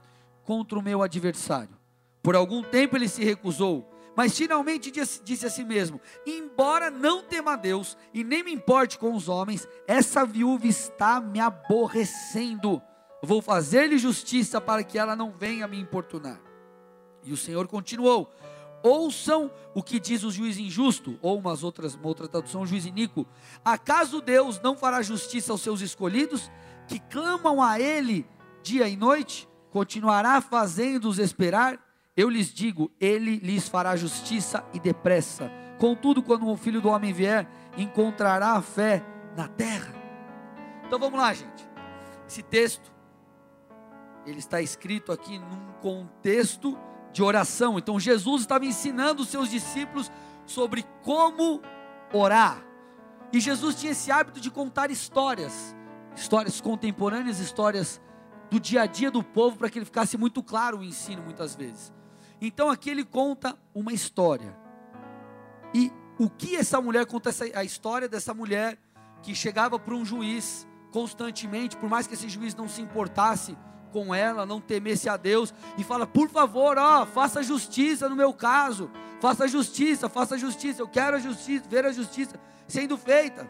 contra 0.44 0.80
o 0.80 0.82
meu 0.82 1.02
adversário. 1.02 1.76
Por 2.24 2.36
algum 2.36 2.64
tempo 2.64 2.96
ele 2.96 3.08
se 3.08 3.24
recusou, 3.24 3.90
mas 4.18 4.36
finalmente 4.36 4.90
disse, 4.90 5.22
disse 5.24 5.46
a 5.46 5.50
si 5.50 5.64
mesmo: 5.64 6.02
Embora 6.26 6.90
não 6.90 7.22
tema 7.22 7.54
a 7.54 7.56
Deus 7.56 7.96
e 8.12 8.24
nem 8.24 8.42
me 8.42 8.52
importe 8.52 8.98
com 8.98 9.14
os 9.14 9.30
homens, 9.30 9.68
essa 9.88 10.26
viúva 10.26 10.66
está 10.66 11.22
me 11.22 11.40
aborrecendo. 11.40 12.82
Vou 13.22 13.44
fazer-lhe 13.44 13.96
justiça 14.00 14.60
para 14.60 14.84
que 14.84 14.98
ela 14.98 15.16
não 15.16 15.32
venha 15.32 15.68
me 15.68 15.80
importunar. 15.80 16.42
E 17.24 17.32
o 17.32 17.38
Senhor 17.38 17.68
continuou: 17.68 18.34
Ouçam 18.82 19.52
o 19.76 19.84
que 19.84 20.00
diz 20.00 20.24
o 20.24 20.32
juiz 20.32 20.58
injusto, 20.58 21.20
ou 21.22 21.38
umas 21.38 21.64
outras, 21.64 21.94
uma 21.94 22.08
outra 22.08 22.28
tradução, 22.28 22.62
o 22.62 22.68
juiz 22.68 22.88
iníquo. 22.88 23.28
Acaso 23.64 24.20
Deus 24.20 24.60
não 24.60 24.76
fará 24.76 25.04
justiça 25.04 25.52
aos 25.52 25.62
seus 25.62 25.80
escolhidos, 25.80 26.50
que 26.88 27.00
clamam 27.00 27.62
a 27.62 27.80
Ele 27.80 28.26
dia 28.64 28.88
e 28.90 28.98
noite? 28.98 29.48
Continuará 29.70 30.42
fazendo-os 30.42 31.20
esperar? 31.20 31.87
Eu 32.18 32.32
lhes 32.32 32.52
digo, 32.52 32.92
Ele 33.00 33.38
lhes 33.38 33.70
fará 33.70 33.96
justiça 33.96 34.66
e 34.74 34.80
depressa. 34.80 35.52
Contudo, 35.78 36.24
quando 36.24 36.50
o 36.50 36.58
filho 36.58 36.82
do 36.82 36.90
homem 36.90 37.14
vier, 37.14 37.48
encontrará 37.78 38.54
a 38.54 38.62
fé 38.64 39.06
na 39.36 39.48
terra. 39.48 39.94
Então 40.84 40.98
vamos 40.98 41.20
lá, 41.20 41.32
gente. 41.32 41.70
Esse 42.28 42.42
texto, 42.42 42.92
ele 44.26 44.40
está 44.40 44.60
escrito 44.60 45.12
aqui 45.12 45.38
num 45.38 45.74
contexto 45.80 46.76
de 47.14 47.22
oração. 47.22 47.78
Então 47.78 48.00
Jesus 48.00 48.42
estava 48.42 48.66
ensinando 48.66 49.22
os 49.22 49.30
seus 49.30 49.48
discípulos 49.48 50.12
sobre 50.44 50.84
como 51.04 51.62
orar. 52.12 52.66
E 53.32 53.40
Jesus 53.40 53.76
tinha 53.76 53.92
esse 53.92 54.12
hábito 54.12 54.40
de 54.40 54.50
contar 54.50 54.90
histórias, 54.90 55.76
histórias 56.16 56.60
contemporâneas, 56.60 57.40
histórias 57.40 58.02
do 58.50 58.60
dia 58.60 58.82
a 58.82 58.86
dia 58.88 59.12
do 59.12 59.22
povo, 59.22 59.58
para 59.58 59.70
que 59.70 59.78
ele 59.78 59.86
ficasse 59.86 60.18
muito 60.18 60.42
claro 60.42 60.80
o 60.80 60.84
ensino 60.84 61.22
muitas 61.22 61.54
vezes. 61.54 61.94
Então 62.40 62.70
aqui 62.70 62.90
ele 62.90 63.04
conta 63.04 63.58
uma 63.74 63.92
história. 63.92 64.56
E 65.74 65.92
o 66.20 66.30
que 66.30 66.56
essa 66.56 66.80
mulher 66.82 67.06
conta 67.06 67.30
essa, 67.30 67.46
a 67.54 67.64
história 67.64 68.08
dessa 68.08 68.34
mulher 68.34 68.78
que 69.22 69.34
chegava 69.36 69.78
para 69.80 69.94
um 69.94 70.06
juiz 70.06 70.68
constantemente, 70.92 71.78
por 71.78 71.90
mais 71.90 72.08
que 72.08 72.14
esse 72.14 72.30
juiz 72.30 72.56
não 72.56 72.68
se 72.68 72.82
importasse 72.82 73.58
com 73.92 74.14
ela, 74.14 74.46
não 74.46 74.62
temesse 74.62 75.10
a 75.10 75.18
Deus 75.18 75.54
e 75.78 75.84
fala: 75.84 76.06
"Por 76.06 76.30
favor, 76.30 76.78
ó, 76.78 77.06
faça 77.06 77.44
justiça 77.44 78.08
no 78.08 78.16
meu 78.16 78.34
caso. 78.34 78.90
Faça 79.20 79.48
justiça, 79.48 80.08
faça 80.08 80.38
justiça. 80.38 80.82
Eu 80.82 80.88
quero 80.88 81.18
a 81.18 81.20
justiça, 81.20 81.66
ver 81.68 81.86
a 81.86 81.92
justiça 81.92 82.40
sendo 82.68 82.98
feita." 82.98 83.50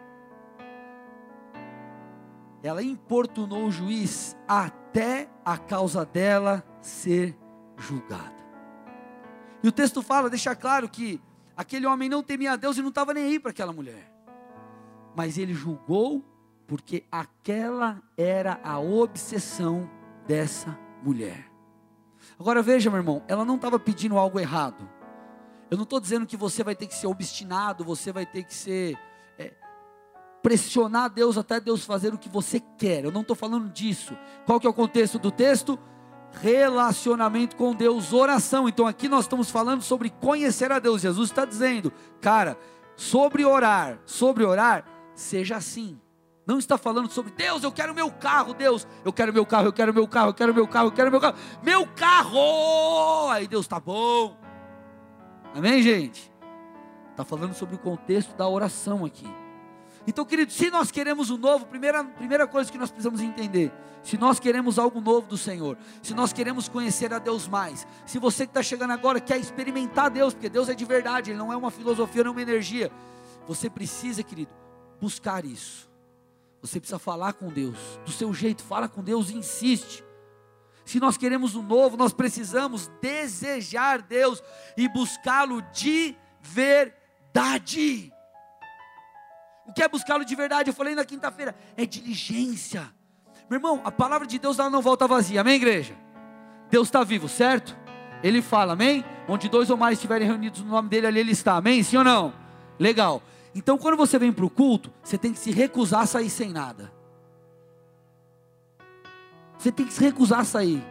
Ela 2.64 2.82
importunou 2.82 3.66
o 3.66 3.72
juiz 3.72 4.36
até 4.48 5.30
a 5.46 5.58
causa 5.58 6.06
dela 6.06 6.64
ser 6.82 7.38
julgada. 7.78 8.37
E 9.64 9.68
o 9.68 9.72
texto 9.72 10.02
fala, 10.02 10.30
deixa 10.30 10.56
claro 10.56 10.88
que 10.88 11.22
aquele 11.56 11.86
homem 11.86 12.10
não 12.10 12.22
temia 12.22 12.54
a 12.54 12.56
Deus 12.56 12.78
e 12.78 12.82
não 12.82 12.90
estava 12.90 13.14
nem 13.14 13.24
aí 13.24 13.40
para 13.40 13.52
aquela 13.52 13.74
mulher. 13.74 14.12
Mas 15.16 15.38
ele 15.38 15.54
julgou 15.54 16.24
porque 16.68 17.06
aquela 17.12 18.02
era 18.18 18.60
a 18.64 18.80
obsessão 18.80 19.90
dessa 20.28 20.78
mulher. 21.02 21.50
Agora 22.40 22.62
veja, 22.62 22.90
meu 22.90 23.00
irmão, 23.00 23.24
ela 23.28 23.46
não 23.46 23.56
estava 23.56 23.80
pedindo 23.80 24.18
algo 24.18 24.40
errado. 24.40 24.88
Eu 25.72 25.78
não 25.78 25.84
estou 25.84 26.00
dizendo 26.00 26.26
que 26.26 26.38
você 26.38 26.64
vai 26.64 26.76
ter 26.76 26.88
que 26.88 26.96
ser 26.96 27.08
obstinado, 27.08 27.84
você 27.84 28.12
vai 28.12 28.26
ter 28.26 28.44
que 28.44 28.54
ser 28.54 28.98
é, 29.40 29.54
pressionar 30.42 31.10
Deus 31.10 31.38
até 31.38 31.60
Deus 31.60 31.84
fazer 31.84 32.14
o 32.14 32.18
que 32.18 32.30
você 32.30 32.60
quer. 32.78 33.04
Eu 33.04 33.12
não 33.12 33.22
estou 33.22 33.36
falando 33.36 33.70
disso. 33.70 34.16
Qual 34.46 34.60
que 34.60 34.68
é 34.68 34.70
o 34.70 34.74
contexto 34.74 35.18
do 35.18 35.32
texto? 35.32 35.80
Relacionamento 36.34 37.56
com 37.56 37.74
Deus, 37.74 38.14
oração. 38.14 38.68
Então 38.68 38.86
aqui 38.86 39.08
nós 39.08 39.26
estamos 39.26 39.50
falando 39.50 39.82
sobre 39.82 40.10
conhecer 40.10 40.72
a 40.72 40.80
Deus. 40.80 41.02
Jesus 41.02 41.30
está 41.30 41.46
dizendo, 41.46 41.92
cara, 42.22 42.58
sobre 42.96 43.44
orar, 43.44 44.00
sobre 44.06 44.44
orar, 44.44 44.86
seja 45.16 45.58
assim. 45.58 46.00
Não 46.46 46.60
está 46.60 46.78
falando 46.78 47.12
sobre 47.12 47.32
Deus, 47.34 47.62
eu 47.64 47.72
quero 47.72 47.94
meu 47.94 48.10
carro, 48.10 48.54
Deus, 48.54 48.88
eu 49.04 49.12
quero 49.12 49.34
meu 49.34 49.46
carro, 49.46 49.68
eu 49.68 49.74
quero 49.74 49.94
meu 49.94 50.08
carro, 50.08 50.30
eu 50.30 50.34
quero 50.34 50.54
meu 50.54 50.68
carro, 50.68 50.88
eu 50.88 50.92
quero 50.94 51.12
meu 51.12 51.20
carro, 51.20 51.36
meu 51.62 51.88
carro! 51.88 53.30
Aí 53.32 53.48
Deus 53.48 53.66
está 53.66 53.80
bom. 53.82 54.38
Amém, 55.54 55.82
gente? 55.82 56.32
Está 57.12 57.26
falando 57.26 57.54
sobre 57.54 57.76
o 57.76 57.80
contexto 57.80 58.34
da 58.36 58.48
oração 58.48 59.04
aqui. 59.04 59.28
Então, 60.08 60.24
querido, 60.24 60.54
se 60.54 60.72
nós 60.72 60.90
queremos 60.90 61.30
o 61.30 61.36
um 61.36 61.38
novo, 61.38 61.66
primeira, 61.66 62.02
primeira 62.02 62.48
coisa 62.48 62.72
que 62.72 62.78
nós 62.78 62.90
precisamos 62.90 63.20
entender: 63.20 63.74
se 64.02 64.18
nós 64.18 64.40
queremos 64.40 64.80
algo 64.80 65.02
novo 65.02 65.28
do 65.28 65.38
Senhor, 65.38 65.78
se 66.02 66.14
nós 66.14 66.32
queremos 66.32 66.70
conhecer 66.70 67.14
a 67.14 67.20
Deus 67.20 67.46
mais, 67.46 67.86
se 68.06 68.18
você 68.18 68.46
que 68.46 68.52
está 68.52 68.64
chegando 68.64 68.92
agora 68.92 69.20
quer 69.20 69.38
experimentar 69.38 70.10
Deus, 70.10 70.34
porque 70.34 70.48
Deus 70.48 70.70
é 70.70 70.74
de 70.74 70.86
verdade, 70.86 71.32
Ele 71.32 71.38
não 71.38 71.52
é 71.52 71.58
uma 71.58 71.70
filosofia, 71.70 72.24
não 72.24 72.32
é 72.32 72.36
uma 72.36 72.42
energia, 72.42 72.90
você 73.46 73.70
precisa, 73.70 74.24
querido, 74.24 74.52
buscar 75.02 75.44
isso. 75.44 75.90
Você 76.62 76.80
precisa 76.80 76.98
falar 76.98 77.34
com 77.34 77.50
Deus, 77.50 77.78
do 78.06 78.12
seu 78.12 78.34
jeito, 78.34 78.64
fala 78.64 78.88
com 78.88 79.04
Deus, 79.04 79.30
insiste. 79.30 80.04
Se 80.86 81.02
nós 81.02 81.18
queremos 81.18 81.54
o 81.54 81.60
um 81.60 81.64
novo, 81.64 81.98
nós 81.98 82.14
precisamos 82.14 82.90
desejar 83.02 84.02
Deus 84.02 84.42
e 84.78 84.88
buscá-lo 84.88 85.62
de 85.74 86.16
verdade. 86.42 88.14
O 89.68 89.74
que 89.74 89.84
é 89.84 89.88
buscá-lo 89.88 90.24
de 90.24 90.36
verdade? 90.36 90.70
Eu 90.70 90.74
falei 90.74 90.96
na 90.96 91.04
quinta-feira, 91.04 91.56
é 91.76 91.86
diligência. 91.86 92.90
Meu 93.50 93.58
irmão, 93.58 93.82
a 93.84 93.92
palavra 93.92 94.26
de 94.26 94.40
Deus 94.40 94.58
ela 94.60 94.70
não 94.70 94.82
volta 94.82 95.08
vazia, 95.08 95.42
amém, 95.42 95.56
igreja? 95.56 95.96
Deus 96.70 96.88
está 96.88 97.04
vivo, 97.04 97.30
certo? 97.30 97.78
Ele 98.24 98.42
fala, 98.42 98.74
amém? 98.74 99.06
Onde 99.28 99.50
dois 99.50 99.70
ou 99.70 99.78
mais 99.78 99.98
estiverem 99.98 100.28
reunidos 100.28 100.62
no 100.62 100.70
nome 100.70 100.90
dele, 100.90 101.08
ali 101.08 101.20
ele 101.20 101.32
está, 101.32 101.56
amém? 101.56 101.84
Sim 101.84 101.98
ou 101.98 102.04
não? 102.04 102.34
Legal. 102.80 103.22
Então, 103.54 103.78
quando 103.78 103.98
você 103.98 104.18
vem 104.20 104.32
para 104.32 104.46
o 104.46 104.50
culto, 104.50 104.92
você 105.04 105.18
tem 105.18 105.34
que 105.34 105.40
se 105.40 105.52
recusar 105.52 106.02
a 106.02 106.06
sair 106.06 106.30
sem 106.30 106.52
nada. 106.52 106.92
Você 109.58 109.72
tem 109.72 109.86
que 109.86 109.94
se 109.94 110.04
recusar 110.04 110.42
a 110.42 110.46
sair 110.46 110.84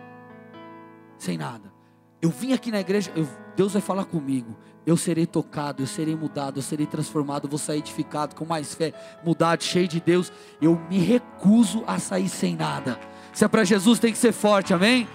sem 1.19 1.39
nada. 1.39 1.73
Eu 2.21 2.31
vim 2.31 2.53
aqui 2.53 2.71
na 2.71 2.81
igreja, 2.81 3.13
eu, 3.15 3.29
Deus 3.57 3.73
vai 3.73 3.83
falar 3.83 4.05
comigo. 4.05 4.57
Eu 4.87 4.97
serei 4.97 5.27
tocado, 5.27 5.83
eu 5.83 5.87
serei 5.87 6.15
mudado, 6.15 6.59
eu 6.59 6.63
serei 6.63 6.87
transformado, 6.87 7.47
eu 7.47 7.51
vou 7.51 7.59
sair 7.59 7.79
edificado 7.79 8.37
com 8.37 8.45
mais 8.45 8.75
fé, 8.75 8.93
mudado, 9.25 9.65
cheio 9.65 9.89
de 9.89 10.01
Deus. 10.01 10.31
Eu 10.61 10.81
me 10.89 10.99
recuso 10.99 11.83
a 11.87 11.99
sair 11.99 12.29
sem 12.29 12.55
nada. 12.55 13.01
Se 13.33 13.45
é 13.45 13.49
para 13.49 13.65
Jesus, 13.65 13.99
tem 13.99 14.13
que 14.13 14.19
ser 14.19 14.33
forte, 14.33 14.73
amém? 14.73 15.09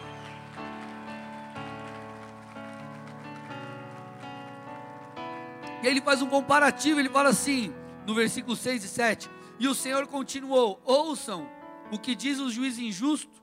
E 5.81 5.87
ele 5.87 6.01
faz 6.01 6.21
um 6.21 6.27
comparativo, 6.27 6.99
ele 6.99 7.09
fala 7.09 7.29
assim, 7.29 7.73
no 8.05 8.13
versículo 8.13 8.55
6 8.55 8.83
e 8.83 8.87
7. 8.87 9.29
E 9.59 9.67
o 9.67 9.73
Senhor 9.73 10.05
continuou: 10.07 10.81
Ouçam 10.83 11.47
o 11.91 11.97
que 11.97 12.15
diz 12.15 12.39
o 12.39 12.49
juiz 12.49 12.77
injusto. 12.77 13.40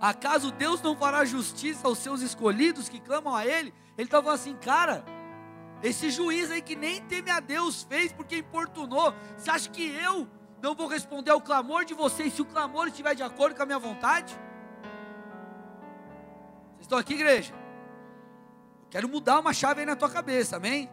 Acaso 0.00 0.50
Deus 0.50 0.80
não 0.80 0.96
fará 0.96 1.24
justiça 1.26 1.86
aos 1.86 1.98
seus 1.98 2.22
escolhidos 2.22 2.88
que 2.88 2.98
clamam 2.98 3.34
a 3.34 3.44
Ele? 3.44 3.74
Ele 3.98 4.06
estava 4.06 4.22
falando 4.22 4.40
assim, 4.40 4.56
cara, 4.56 5.04
esse 5.82 6.10
juiz 6.10 6.50
aí 6.50 6.62
que 6.62 6.74
nem 6.74 7.02
teme 7.02 7.30
a 7.30 7.38
Deus 7.38 7.82
fez 7.82 8.10
porque 8.10 8.38
importunou. 8.38 9.14
Você 9.36 9.50
acha 9.50 9.68
que 9.68 9.86
eu 9.88 10.26
não 10.62 10.74
vou 10.74 10.86
responder 10.86 11.30
ao 11.30 11.40
clamor 11.40 11.84
de 11.84 11.92
vocês 11.92 12.32
se 12.32 12.40
o 12.40 12.46
clamor 12.46 12.88
estiver 12.88 13.14
de 13.14 13.22
acordo 13.22 13.54
com 13.54 13.62
a 13.62 13.66
minha 13.66 13.78
vontade? 13.78 14.32
Vocês 16.72 16.82
estão 16.82 16.98
aqui, 16.98 17.12
igreja? 17.12 17.52
Eu 17.52 18.88
quero 18.88 19.08
mudar 19.08 19.38
uma 19.38 19.52
chave 19.52 19.80
aí 19.80 19.86
na 19.86 19.96
tua 19.96 20.08
cabeça, 20.08 20.56
amém? 20.56 20.90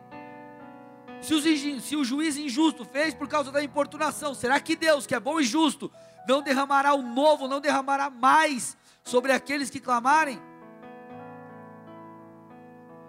Se, 1.22 1.34
os, 1.34 1.44
se 1.84 1.96
o 1.96 2.04
juiz 2.04 2.36
injusto 2.36 2.84
fez 2.84 3.14
por 3.14 3.28
causa 3.30 3.54
da 3.54 3.64
importunação, 3.64 4.34
será 4.34 4.60
que 4.60 4.76
Deus, 4.76 5.08
que 5.08 5.16
é 5.16 5.20
bom 5.20 5.40
e 5.40 5.44
justo, 5.44 5.90
não 6.28 6.42
derramará 6.42 6.94
o 6.94 7.02
novo, 7.02 7.48
não 7.48 7.62
derramará 7.62 8.10
mais 8.10 8.78
sobre 9.08 9.32
aqueles 9.32 9.70
que 9.70 9.80
clamarem? 9.80 10.40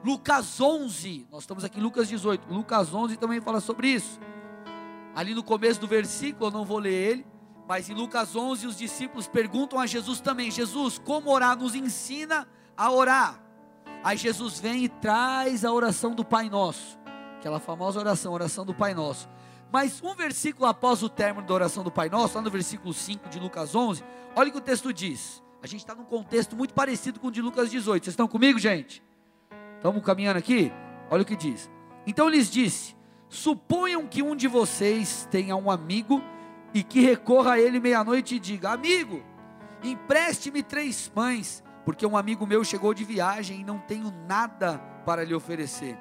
Lucas 0.05 0.61
11, 0.61 1.27
nós 1.31 1.43
estamos 1.43 1.65
aqui 1.65 1.81
em 1.81 1.83
Lucas 1.83 2.09
18, 2.09 2.53
Lucas 2.53 2.95
11 2.95 3.17
também 3.17 3.41
fala 3.41 3.61
sobre 3.61 3.89
isso. 3.89 4.21
Ali 5.15 5.35
no 5.35 5.43
começo 5.43 5.81
do 5.81 5.89
versículo, 5.89 6.47
eu 6.47 6.51
não 6.53 6.65
vou 6.65 6.79
ler 6.79 6.93
ele, 6.93 7.27
mas 7.67 7.91
em 7.91 7.95
Lucas 7.95 8.37
11 8.37 8.67
os 8.69 8.79
discípulos 8.79 9.27
perguntam 9.27 9.81
a 9.81 9.87
Jesus 9.87 10.21
também: 10.21 10.53
Jesus, 10.53 10.99
como 10.99 11.31
orar? 11.31 11.59
Nos 11.59 11.75
ensina 11.75 12.47
a 12.77 12.93
orar. 12.93 13.43
Aí 14.05 14.17
Jesus 14.17 14.61
vem 14.61 14.85
e 14.85 14.89
traz 14.89 15.65
a 15.65 15.73
oração 15.73 16.15
do 16.15 16.25
Pai 16.25 16.49
Nosso. 16.49 16.97
Aquela 17.39 17.59
famosa 17.59 17.99
oração, 17.99 18.33
oração 18.33 18.65
do 18.65 18.73
Pai 18.73 18.95
Nosso. 18.95 19.29
Mas 19.73 20.01
um 20.01 20.15
versículo 20.15 20.67
após 20.67 21.03
o 21.03 21.09
término 21.09 21.47
da 21.47 21.55
oração 21.55 21.83
do 21.83 21.91
Pai 21.91 22.09
Nosso, 22.09 22.37
lá 22.37 22.43
no 22.43 22.51
versículo 22.51 22.95
5 22.95 23.29
de 23.29 23.41
Lucas 23.41 23.75
11, 23.75 24.05
olha 24.37 24.49
o 24.49 24.53
que 24.53 24.59
o 24.59 24.63
texto 24.63 24.93
diz. 24.93 25.43
A 25.63 25.67
gente 25.67 25.81
está 25.81 25.95
num 25.95 26.05
contexto 26.05 26.57
muito 26.57 26.75
parecido 26.75 27.19
com 27.19 27.29
o 27.29 27.33
de 27.33 27.43
Lucas 27.43 27.71
18. 27.71 28.05
Vocês 28.05 28.13
estão 28.13 28.29
comigo, 28.29 28.59
gente? 28.59 29.03
Estamos 29.77 30.03
caminhando 30.05 30.39
aqui? 30.39 30.73
Olha 31.11 31.23
o 31.23 31.27
que 31.27 31.37
diz. 31.37 31.71
Então 32.07 32.29
lhes 32.29 32.51
disse: 32.51 32.97
Suponham 33.29 34.07
que 34.07 34.23
um 34.23 34.37
de 34.37 34.47
vocês 34.47 35.27
tenha 35.31 35.57
um 35.57 35.71
amigo 35.71 36.23
e 36.73 36.83
que 36.83 37.01
recorra 37.01 37.53
a 37.53 37.61
ele 37.61 37.81
meia-noite 37.81 38.37
e 38.37 38.39
diga: 38.39 38.71
Amigo, 38.71 39.23
Empreste-me 39.83 40.63
três 40.63 41.09
pães, 41.09 41.63
porque 41.85 42.05
um 42.05 42.17
amigo 42.17 42.47
meu 42.47 42.65
chegou 42.65 42.93
de 42.93 43.05
viagem 43.05 43.61
e 43.61 43.65
não 43.65 43.79
tenho 43.79 44.13
nada 44.27 44.79
para 45.07 45.25
lhe 45.25 45.35
oferecer. 45.35 45.97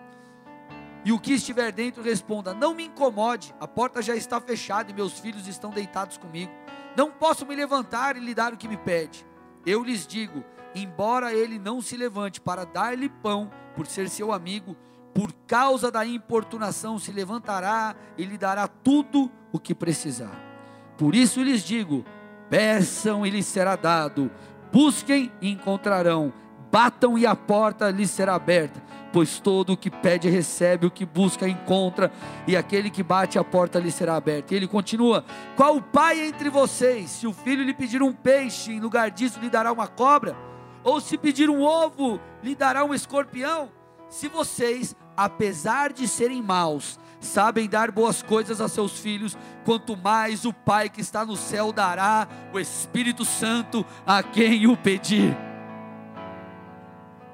E 1.06 1.12
o 1.12 1.20
que 1.20 1.34
estiver 1.34 1.72
dentro 1.72 2.02
responda: 2.02 2.54
Não 2.54 2.74
me 2.74 2.86
incomode, 2.86 3.54
a 3.60 3.68
porta 3.68 4.02
já 4.02 4.16
está 4.16 4.42
fechada 4.42 4.90
e 4.90 4.96
meus 4.96 5.20
filhos 5.20 5.48
estão 5.48 5.70
deitados 5.70 6.18
comigo. 6.18 6.52
Não 6.96 7.12
posso 7.12 7.46
me 7.46 7.56
levantar 7.56 8.18
e 8.18 8.20
lhe 8.20 8.34
dar 8.34 8.54
o 8.54 8.58
que 8.58 8.68
me 8.68 8.78
pede. 8.78 9.26
Eu 9.67 9.83
lhes 9.83 10.07
digo: 10.07 10.45
embora 10.74 11.33
ele 11.33 11.59
não 11.59 11.81
se 11.81 11.97
levante 11.97 12.39
para 12.39 12.63
dar-lhe 12.63 13.09
pão, 13.09 13.51
por 13.75 13.86
ser 13.86 14.07
seu 14.07 14.31
amigo, 14.31 14.77
por 15.13 15.33
causa 15.45 15.91
da 15.91 16.05
importunação 16.05 16.97
se 16.97 17.12
levantará 17.12 17.93
e 18.17 18.24
lhe 18.24 18.38
dará 18.38 18.65
tudo 18.65 19.29
o 19.51 19.59
que 19.59 19.75
precisar. 19.75 20.41
Por 20.97 21.13
isso 21.13 21.43
lhes 21.43 21.63
digo: 21.63 22.05
peçam 22.50 23.25
e 23.25 23.29
lhes 23.29 23.45
será 23.45 23.75
dado, 23.75 24.31
busquem 24.71 25.33
e 25.41 25.50
encontrarão, 25.50 26.31
batam 26.71 27.17
e 27.17 27.25
a 27.25 27.36
porta 27.36 27.89
lhes 27.89 28.12
será 28.12 28.36
aberta. 28.36 28.81
Pois 29.12 29.39
todo 29.39 29.74
o 29.74 29.77
que 29.77 29.89
pede 29.89 30.29
recebe, 30.29 30.86
o 30.86 30.91
que 30.91 31.05
busca 31.05 31.47
encontra, 31.47 32.12
e 32.45 32.55
aquele 32.55 32.89
que 32.89 33.01
bate 33.01 33.39
a 33.39 33.43
porta 33.43 33.79
lhe 33.79 33.91
será 33.91 34.15
aberta. 34.15 34.53
E 34.53 34.57
ele 34.57 34.67
continua: 34.67 35.24
Qual 35.55 35.77
o 35.77 35.81
pai 35.81 36.19
entre 36.19 36.50
vocês, 36.50 37.09
se 37.09 37.27
o 37.27 37.33
filho 37.33 37.63
lhe 37.63 37.74
pedir 37.74 38.01
um 38.03 38.13
peixe, 38.13 38.71
em 38.71 38.79
lugar 38.79 39.09
disso 39.09 39.39
lhe 39.39 39.50
dará 39.50 39.71
uma 39.71 39.88
cobra? 39.88 40.36
Ou 40.83 41.01
se 41.01 41.17
pedir 41.17 41.50
um 41.50 41.62
ovo, 41.62 42.19
lhe 42.43 42.55
dará 42.55 42.83
um 42.83 42.93
escorpião? 42.93 43.69
Se 44.09 44.27
vocês, 44.27 44.95
apesar 45.15 45.91
de 45.91 46.07
serem 46.07 46.41
maus, 46.41 47.00
sabem 47.19 47.67
dar 47.67 47.91
boas 47.91 48.21
coisas 48.21 48.62
a 48.62 48.67
seus 48.67 49.00
filhos, 49.00 49.38
quanto 49.65 49.97
mais 49.97 50.45
o 50.45 50.53
Pai 50.53 50.89
que 50.89 51.01
está 51.01 51.25
no 51.25 51.36
céu 51.36 51.71
dará 51.71 52.27
o 52.53 52.59
Espírito 52.59 53.25
Santo 53.25 53.86
a 54.05 54.24
quem 54.24 54.67
o 54.67 54.77
pedir. 54.77 55.47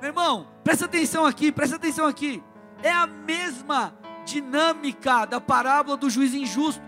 Meu 0.03 0.09
irmão, 0.09 0.45
presta 0.65 0.83
atenção 0.83 1.25
aqui, 1.25 1.49
presta 1.49 1.77
atenção 1.77 2.05
aqui. 2.05 2.43
É 2.83 2.91
a 2.91 3.07
mesma 3.07 3.97
dinâmica 4.25 5.23
da 5.23 5.39
parábola 5.39 5.95
do 5.95 6.09
juiz 6.09 6.33
injusto. 6.33 6.81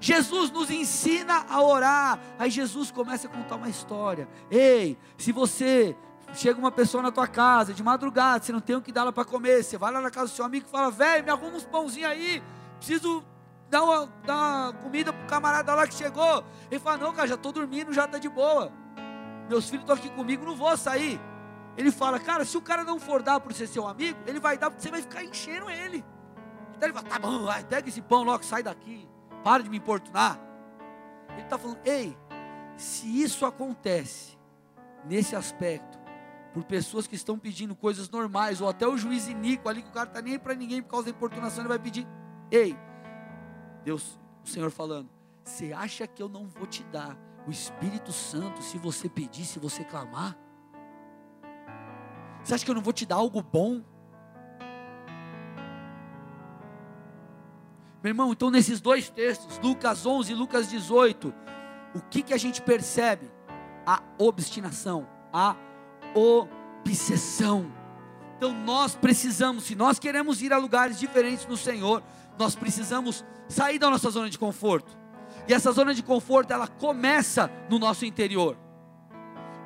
Jesus 0.00 0.50
nos 0.50 0.70
ensina 0.70 1.44
a 1.50 1.60
orar. 1.60 2.18
Aí 2.38 2.48
Jesus 2.48 2.90
começa 2.90 3.28
a 3.28 3.30
contar 3.30 3.56
uma 3.56 3.68
história. 3.68 4.26
Ei, 4.50 4.96
se 5.18 5.32
você 5.32 5.94
chega 6.32 6.58
uma 6.58 6.72
pessoa 6.72 7.02
na 7.02 7.12
tua 7.12 7.26
casa 7.26 7.74
de 7.74 7.82
madrugada, 7.82 8.42
você 8.42 8.52
não 8.52 8.60
tem 8.60 8.74
o 8.74 8.80
que 8.80 8.90
dar 8.90 9.02
ela 9.02 9.12
para 9.12 9.26
comer, 9.26 9.62
você 9.62 9.76
vai 9.76 9.92
lá 9.92 10.00
na 10.00 10.10
casa 10.10 10.28
do 10.28 10.34
seu 10.34 10.46
amigo 10.46 10.64
e 10.66 10.70
fala: 10.70 10.90
velho, 10.90 11.24
me 11.24 11.30
arruma 11.30 11.58
uns 11.58 11.66
pãozinhos 11.66 12.08
aí, 12.10 12.42
preciso 12.78 13.22
dar 13.68 13.82
uma, 13.82 14.06
dar 14.24 14.34
uma 14.34 14.72
comida 14.82 15.12
pro 15.12 15.26
camarada 15.26 15.74
lá 15.74 15.86
que 15.86 15.92
chegou. 15.92 16.42
Ele 16.70 16.80
fala: 16.80 16.96
não, 16.96 17.12
cara, 17.12 17.28
já 17.28 17.34
estou 17.34 17.52
dormindo, 17.52 17.92
já 17.92 18.06
está 18.06 18.16
de 18.16 18.30
boa. 18.30 18.72
Meus 19.46 19.68
filhos 19.68 19.82
estão 19.82 19.94
aqui 19.94 20.08
comigo, 20.08 20.46
não 20.46 20.56
vou 20.56 20.74
sair. 20.74 21.20
Ele 21.76 21.90
fala, 21.90 22.20
cara, 22.20 22.44
se 22.44 22.56
o 22.56 22.62
cara 22.62 22.84
não 22.84 22.98
for 22.98 23.22
dar 23.22 23.40
por 23.40 23.52
ser 23.52 23.66
seu 23.66 23.86
amigo, 23.86 24.18
ele 24.26 24.38
vai 24.38 24.58
dar 24.58 24.70
porque 24.70 24.82
você 24.82 24.90
vai 24.90 25.00
ficar 25.00 25.24
enchendo 25.24 25.70
ele. 25.70 26.04
Então 26.76 26.88
ele 26.88 26.92
fala, 26.92 27.08
tá 27.08 27.18
bom, 27.18 27.44
vai, 27.44 27.64
pega 27.64 27.88
esse 27.88 28.02
pão 28.02 28.22
logo, 28.22 28.44
sai 28.44 28.62
daqui, 28.62 29.08
para 29.42 29.62
de 29.62 29.70
me 29.70 29.78
importunar. 29.78 30.38
Ele 31.30 31.42
está 31.42 31.56
falando, 31.56 31.78
ei, 31.84 32.16
se 32.76 33.22
isso 33.22 33.46
acontece 33.46 34.38
nesse 35.04 35.34
aspecto, 35.34 35.98
por 36.52 36.64
pessoas 36.64 37.06
que 37.06 37.14
estão 37.14 37.38
pedindo 37.38 37.74
coisas 37.74 38.10
normais, 38.10 38.60
ou 38.60 38.68
até 38.68 38.86
o 38.86 38.96
juiz 38.96 39.26
iníquo 39.26 39.68
ali, 39.68 39.82
que 39.82 39.88
o 39.88 39.92
cara 39.92 40.08
está 40.08 40.20
nem 40.20 40.38
para 40.38 40.54
ninguém 40.54 40.82
por 40.82 40.90
causa 40.90 41.06
da 41.06 41.10
importunação, 41.10 41.62
ele 41.62 41.68
vai 41.68 41.78
pedir, 41.78 42.06
ei, 42.50 42.76
Deus, 43.82 44.20
o 44.44 44.48
Senhor 44.48 44.70
falando, 44.70 45.08
você 45.42 45.72
acha 45.72 46.06
que 46.06 46.22
eu 46.22 46.28
não 46.28 46.46
vou 46.46 46.66
te 46.66 46.84
dar 46.84 47.16
o 47.46 47.50
Espírito 47.50 48.12
Santo 48.12 48.62
se 48.62 48.76
você 48.76 49.08
pedir, 49.08 49.44
se 49.44 49.58
você 49.58 49.82
clamar? 49.82 50.36
Você 52.42 52.54
acha 52.54 52.64
que 52.64 52.70
eu 52.70 52.74
não 52.74 52.82
vou 52.82 52.92
te 52.92 53.06
dar 53.06 53.16
algo 53.16 53.42
bom? 53.42 53.82
Meu 58.02 58.10
irmão, 58.10 58.32
então 58.32 58.50
nesses 58.50 58.80
dois 58.80 59.08
textos, 59.08 59.58
Lucas 59.60 60.04
11 60.04 60.32
e 60.32 60.34
Lucas 60.34 60.68
18, 60.68 61.32
o 61.94 62.00
que, 62.00 62.22
que 62.22 62.34
a 62.34 62.38
gente 62.38 62.60
percebe? 62.60 63.30
A 63.86 64.02
obstinação, 64.18 65.06
a 65.32 65.54
obsessão. 66.14 67.72
Então 68.36 68.52
nós 68.52 68.96
precisamos, 68.96 69.64
se 69.64 69.76
nós 69.76 70.00
queremos 70.00 70.42
ir 70.42 70.52
a 70.52 70.58
lugares 70.58 70.98
diferentes 70.98 71.46
no 71.46 71.56
Senhor, 71.56 72.02
nós 72.36 72.56
precisamos 72.56 73.24
sair 73.48 73.78
da 73.78 73.88
nossa 73.88 74.10
zona 74.10 74.28
de 74.28 74.38
conforto. 74.38 74.98
E 75.46 75.54
essa 75.54 75.70
zona 75.70 75.94
de 75.94 76.02
conforto, 76.02 76.52
ela 76.52 76.66
começa 76.66 77.48
no 77.70 77.78
nosso 77.78 78.04
interior. 78.04 78.56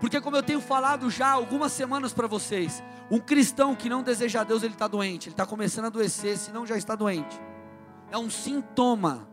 Porque 0.01 0.21
como 0.21 0.37
eu 0.37 0.43
tenho 0.43 0.61
falado 0.61 1.11
já 1.11 1.31
algumas 1.31 1.73
semanas 1.73 2.13
para 2.13 2.27
vocês, 2.27 2.83
um 3.11 3.19
cristão 3.19 3.75
que 3.75 3.89
não 3.89 4.03
deseja 4.03 4.41
a 4.41 4.45
Deus, 4.45 4.63
ele 4.63 4.75
está 4.75 4.87
doente, 4.87 5.29
ele 5.29 5.33
está 5.33 5.47
começando 5.47 5.85
a 5.85 5.89
adoecer, 5.89 6.37
se 6.37 6.53
não 6.53 6.67
já 6.67 6.77
está 6.77 6.95
doente. 6.95 7.41
É 8.11 8.19
um 8.19 8.29
sintoma. 8.29 9.29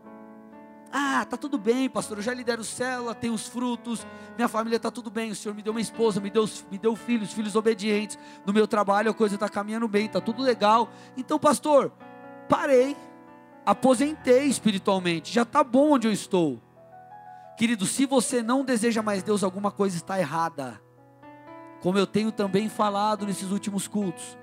Ah, 0.96 1.26
tá 1.28 1.36
tudo 1.36 1.58
bem, 1.58 1.88
pastor. 1.88 2.18
Eu 2.18 2.22
já 2.22 2.32
lidero 2.32 2.62
célula, 2.62 3.14
tenho 3.14 3.34
os 3.34 3.48
frutos, 3.48 4.06
minha 4.36 4.46
família 4.46 4.76
está 4.76 4.90
tudo 4.92 5.10
bem. 5.10 5.32
O 5.32 5.34
Senhor 5.34 5.54
me 5.54 5.60
deu 5.60 5.72
uma 5.72 5.80
esposa, 5.80 6.20
me 6.20 6.30
deu, 6.30 6.48
me 6.70 6.78
deu 6.78 6.94
filhos, 6.94 7.32
filhos 7.32 7.56
obedientes. 7.56 8.16
No 8.46 8.52
meu 8.52 8.66
trabalho 8.68 9.10
a 9.10 9.14
coisa 9.14 9.34
está 9.34 9.48
caminhando 9.48 9.88
bem, 9.88 10.06
está 10.06 10.20
tudo 10.20 10.40
legal. 10.40 10.88
Então, 11.16 11.38
pastor, 11.38 11.92
parei, 12.48 12.96
aposentei 13.66 14.46
espiritualmente, 14.46 15.32
já 15.32 15.42
está 15.42 15.64
bom 15.64 15.94
onde 15.94 16.06
eu 16.06 16.12
estou. 16.12 16.60
Querido, 17.56 17.86
se 17.86 18.06
você 18.06 18.42
não 18.42 18.64
deseja 18.64 19.02
mais 19.02 19.22
Deus, 19.22 19.44
alguma 19.44 19.70
coisa 19.70 19.96
está 19.96 20.18
errada. 20.18 20.80
Como 21.80 21.98
eu 21.98 22.06
tenho 22.06 22.32
também 22.32 22.68
falado 22.68 23.26
nesses 23.26 23.50
últimos 23.50 23.86
cultos. 23.86 24.36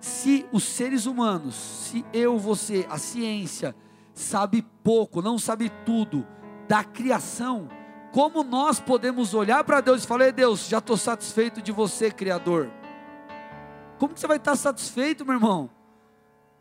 Se 0.00 0.46
os 0.52 0.64
seres 0.64 1.06
humanos, 1.06 1.54
se 1.54 2.04
eu, 2.12 2.38
você, 2.38 2.86
a 2.88 2.98
ciência, 2.98 3.74
sabe 4.14 4.62
pouco, 4.82 5.20
não 5.20 5.38
sabe 5.38 5.70
tudo 5.84 6.26
da 6.68 6.82
criação, 6.82 7.68
como 8.12 8.42
nós 8.42 8.80
podemos 8.80 9.34
olhar 9.34 9.62
para 9.64 9.80
Deus 9.80 10.02
e 10.02 10.06
falar: 10.06 10.32
Deus, 10.32 10.68
já 10.68 10.78
estou 10.78 10.96
satisfeito 10.96 11.60
de 11.60 11.72
você, 11.72 12.10
Criador? 12.10 12.70
Como 13.98 14.14
que 14.14 14.20
você 14.20 14.26
vai 14.26 14.36
estar 14.36 14.56
satisfeito, 14.56 15.24
meu 15.24 15.34
irmão? 15.34 15.70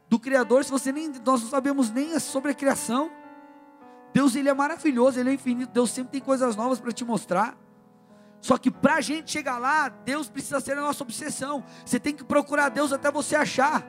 Do 0.10 0.20
Criador, 0.20 0.64
se 0.64 0.72
você 0.72 0.92
nem, 0.92 1.10
nós 1.26 1.42
não 1.42 1.50
sabemos 1.50 1.90
nem 1.90 2.20
sobre 2.20 2.52
a 2.52 2.54
criação. 2.54 3.10
Deus 4.16 4.34
ele 4.34 4.48
é 4.48 4.54
maravilhoso, 4.54 5.20
ele 5.20 5.32
é 5.32 5.34
infinito, 5.34 5.74
Deus 5.74 5.92
sempre 5.92 6.14
tem 6.14 6.22
coisas 6.22 6.56
novas 6.56 6.80
para 6.80 6.90
te 6.94 7.04
mostrar. 7.04 7.58
Só 8.40 8.58
que 8.58 8.72
para 8.72 8.96
a 8.96 9.02
gente 9.02 9.30
chegar 9.30 9.58
lá, 9.58 9.90
Deus 9.90 10.30
precisa 10.30 10.62
ser 10.62 10.78
a 10.78 10.82
nossa 10.82 11.04
obsessão. 11.04 11.62
Você 11.86 12.00
tem 12.00 12.16
que 12.16 12.24
procurar 12.24 12.70
Deus 12.70 12.94
até 12.94 13.12
você 13.12 13.36
achar. 13.36 13.86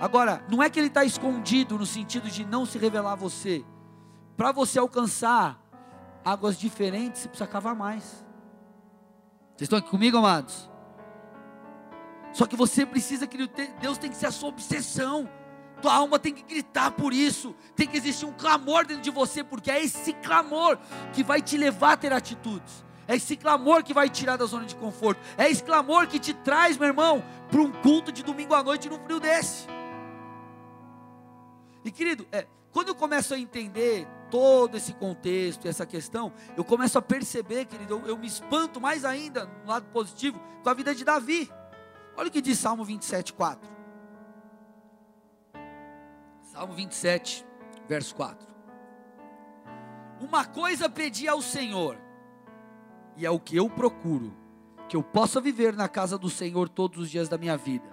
Agora, 0.00 0.44
não 0.48 0.62
é 0.62 0.70
que 0.70 0.78
Ele 0.78 0.86
está 0.86 1.04
escondido 1.04 1.76
no 1.76 1.84
sentido 1.84 2.30
de 2.30 2.46
não 2.46 2.64
se 2.64 2.78
revelar 2.78 3.14
a 3.14 3.16
você. 3.16 3.64
Para 4.36 4.52
você 4.52 4.78
alcançar 4.78 5.60
águas 6.24 6.56
diferentes, 6.56 7.22
você 7.22 7.28
precisa 7.28 7.50
cavar 7.50 7.74
mais. 7.74 8.04
Vocês 9.56 9.62
estão 9.62 9.80
aqui 9.80 9.90
comigo, 9.90 10.18
amados? 10.18 10.70
Só 12.32 12.46
que 12.46 12.54
você 12.54 12.86
precisa 12.86 13.26
que 13.26 13.50
Deus 13.80 13.98
tem 13.98 14.08
que 14.08 14.16
ser 14.16 14.26
a 14.26 14.30
sua 14.30 14.50
obsessão. 14.50 15.28
Tua 15.80 15.94
alma 15.94 16.18
tem 16.18 16.32
que 16.32 16.42
gritar 16.42 16.90
por 16.92 17.12
isso. 17.12 17.54
Tem 17.76 17.86
que 17.86 17.96
existir 17.96 18.26
um 18.26 18.32
clamor 18.32 18.86
dentro 18.86 19.02
de 19.02 19.10
você, 19.10 19.44
porque 19.44 19.70
é 19.70 19.82
esse 19.82 20.12
clamor 20.14 20.78
que 21.12 21.22
vai 21.22 21.40
te 21.40 21.56
levar 21.56 21.92
a 21.92 21.96
ter 21.96 22.12
atitudes. 22.12 22.84
É 23.06 23.16
esse 23.16 23.36
clamor 23.36 23.82
que 23.82 23.94
vai 23.94 24.10
te 24.10 24.20
tirar 24.20 24.36
da 24.36 24.44
zona 24.44 24.66
de 24.66 24.76
conforto. 24.76 25.20
É 25.38 25.50
esse 25.50 25.62
clamor 25.62 26.06
que 26.06 26.18
te 26.18 26.34
traz, 26.34 26.76
meu 26.76 26.88
irmão, 26.88 27.24
para 27.50 27.60
um 27.60 27.72
culto 27.72 28.12
de 28.12 28.22
domingo 28.22 28.54
à 28.54 28.62
noite 28.62 28.88
num 28.88 28.98
frio 28.98 29.18
desse. 29.18 29.66
E 31.84 31.90
querido, 31.90 32.26
é, 32.30 32.46
quando 32.70 32.88
eu 32.88 32.94
começo 32.94 33.32
a 33.32 33.38
entender 33.38 34.06
todo 34.30 34.76
esse 34.76 34.92
contexto 34.92 35.64
e 35.64 35.68
essa 35.68 35.86
questão, 35.86 36.32
eu 36.54 36.62
começo 36.62 36.98
a 36.98 37.02
perceber, 37.02 37.64
querido, 37.64 37.94
eu, 37.94 38.08
eu 38.08 38.18
me 38.18 38.26
espanto 38.26 38.78
mais 38.78 39.06
ainda, 39.06 39.46
no 39.64 39.70
lado 39.70 39.86
positivo, 39.86 40.38
com 40.62 40.68
a 40.68 40.74
vida 40.74 40.94
de 40.94 41.02
Davi. 41.02 41.50
Olha 42.14 42.28
o 42.28 42.30
que 42.30 42.42
diz 42.42 42.58
Salmo 42.58 42.84
27, 42.84 43.32
4. 43.32 43.77
Salmo 46.58 46.74
27, 46.74 47.46
verso 47.86 48.12
4. 48.16 48.44
Uma 50.20 50.44
coisa 50.44 50.88
pedi 50.88 51.28
ao 51.28 51.40
Senhor, 51.40 51.96
e 53.16 53.24
é 53.24 53.30
o 53.30 53.38
que 53.38 53.54
eu 53.54 53.70
procuro, 53.70 54.34
que 54.88 54.96
eu 54.96 55.02
possa 55.04 55.40
viver 55.40 55.76
na 55.76 55.88
casa 55.88 56.18
do 56.18 56.28
Senhor 56.28 56.68
todos 56.68 56.98
os 56.98 57.08
dias 57.08 57.28
da 57.28 57.38
minha 57.38 57.56
vida, 57.56 57.86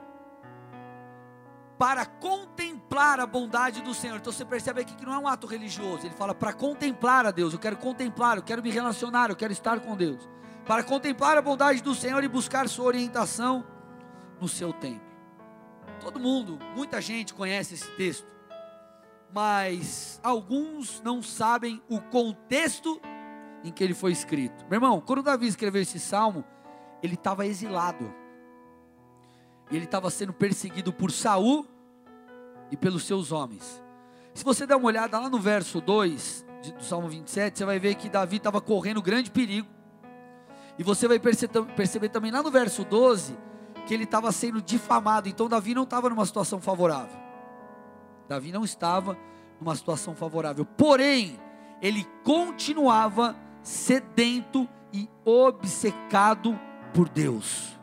para 1.78 2.08
contemplar 2.08 3.19
a 3.19 3.28
bondade 3.28 3.84
do 3.84 3.93
Senhor. 3.93 4.17
Então 4.17 4.34
você 4.34 4.43
percebe 4.43 4.82
aqui 4.82 4.95
que 4.95 5.06
não 5.06 5.13
é 5.13 5.19
um 5.19 5.28
ato 5.28 5.45
religioso, 5.45 6.08
ele 6.08 6.15
fala 6.15 6.34
para 6.34 6.51
contemplar 6.51 7.28
a 7.28 7.30
Deus. 7.30 7.54
Eu 7.54 7.60
quero 7.60 7.78
contemplar, 7.78 8.38
eu 8.38 8.43
quero 8.43 8.63
me 8.63 8.71
relacionar, 8.71 9.30
eu 9.30 9.36
quero 9.36 9.54
estar 9.54 9.80
com 9.80 9.95
Deus. 9.95 10.28
Para 10.65 10.84
contemplar 10.84 11.38
a 11.38 11.41
bondade 11.43 11.84
do 11.84 11.93
Senhor 11.93 12.23
e 12.23 12.28
buscar 12.28 12.67
sua 12.67 12.86
orientação 12.86 13.63
no 14.41 14.47
seu 14.47 14.73
tempo. 14.73 15.06
Todo 16.01 16.19
mundo, 16.19 16.58
muita 16.75 16.99
gente 16.99 17.32
conhece 17.32 17.75
esse 17.75 17.91
texto 17.91 18.35
mas 19.36 20.17
alguns 20.24 21.02
não 21.02 21.21
sabem 21.21 21.82
o 21.89 22.00
contexto 22.00 23.02
em 23.65 23.71
que 23.71 23.84
ele 23.84 23.93
foi 23.93 24.13
escrito. 24.13 24.63
Meu 24.69 24.78
irmão, 24.78 25.02
quando 25.02 25.21
Davi 25.21 25.45
escreveu 25.45 25.82
esse 25.82 26.00
salmo, 26.00 26.45
ele 27.04 27.15
estava 27.15 27.45
exilado. 27.45 28.15
E 29.69 29.76
ele 29.76 29.84
estava 29.84 30.10
sendo 30.10 30.32
perseguido 30.32 30.93
por 30.93 31.12
Saul 31.12 31.67
e 32.71 32.78
pelos 32.78 33.04
seus 33.04 33.34
homens. 33.34 33.84
Se 34.34 34.41
você 34.41 34.65
der 34.65 34.78
uma 34.78 34.88
olhada 34.88 35.19
lá 35.19 35.30
no 35.30 35.39
verso 35.39 35.82
2 35.82 36.45
do 36.78 36.84
Salmo 36.86 37.10
27, 37.10 37.58
você 37.58 37.65
vai 37.65 37.78
ver 37.78 37.95
que 37.95 38.08
Davi 38.08 38.38
estava 38.38 38.62
correndo 38.62 39.02
grande 39.02 39.30
perigo. 39.30 39.67
E 40.80 40.84
você 40.84 41.10
vai 41.10 41.19
perceber 41.19 42.08
também 42.08 42.32
lá 42.32 42.41
no 42.41 42.50
verso 42.50 42.86
12 42.86 43.38
que 43.86 43.93
ele 43.93 44.06
estava 44.06 44.32
sendo 44.32 44.62
difamado. 44.62 45.28
Então 45.28 45.50
Davi 45.50 45.76
não 45.76 45.84
estava 45.84 46.10
numa 46.10 46.26
situação 46.26 46.62
favorável. 46.62 47.24
Davi 48.27 48.51
não 48.51 48.63
estava 48.63 49.17
numa 49.59 49.75
situação 49.75 50.15
favorável. 50.15 50.65
Porém, 50.65 51.39
ele 51.81 52.05
continuava 52.23 53.35
sedento 53.61 54.67
e 54.93 55.09
obcecado 55.23 56.59
por 56.93 57.09
Deus. 57.09 57.77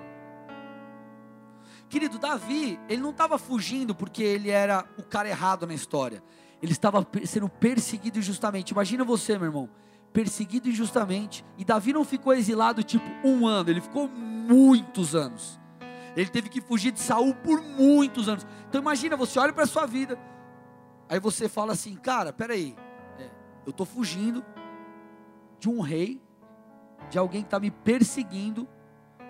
Querido, 1.88 2.18
Davi, 2.18 2.80
ele 2.88 3.02
não 3.02 3.10
estava 3.10 3.36
fugindo 3.36 3.94
porque 3.94 4.22
ele 4.22 4.48
era 4.48 4.84
o 4.96 5.02
cara 5.02 5.28
errado 5.28 5.66
na 5.66 5.74
história. 5.74 6.22
Ele 6.62 6.72
estava 6.72 7.06
sendo 7.26 7.48
perseguido 7.48 8.18
injustamente. 8.18 8.70
Imagina 8.70 9.04
você, 9.04 9.36
meu 9.36 9.48
irmão, 9.48 9.68
perseguido 10.12 10.68
injustamente. 10.68 11.44
E 11.58 11.64
Davi 11.64 11.92
não 11.92 12.04
ficou 12.04 12.32
exilado 12.32 12.82
tipo 12.82 13.04
um 13.22 13.46
ano, 13.46 13.68
ele 13.68 13.80
ficou 13.80 14.08
muitos 14.08 15.14
anos. 15.14 15.60
Ele 16.16 16.28
teve 16.28 16.48
que 16.48 16.60
fugir 16.60 16.92
de 16.92 17.00
Saul 17.00 17.34
por 17.34 17.60
muitos 17.60 18.28
anos. 18.28 18.46
Então 18.68 18.80
imagina, 18.80 19.16
você 19.16 19.38
olha 19.38 19.52
para 19.52 19.64
a 19.64 19.66
sua 19.66 19.86
vida, 19.86 20.18
aí 21.08 21.20
você 21.20 21.48
fala 21.48 21.72
assim, 21.72 21.96
cara, 21.96 22.32
peraí, 22.32 22.76
é, 23.18 23.30
eu 23.66 23.70
estou 23.70 23.86
fugindo 23.86 24.44
de 25.58 25.68
um 25.68 25.80
rei, 25.80 26.20
de 27.10 27.18
alguém 27.18 27.42
que 27.42 27.46
está 27.46 27.60
me 27.60 27.70
perseguindo, 27.70 28.68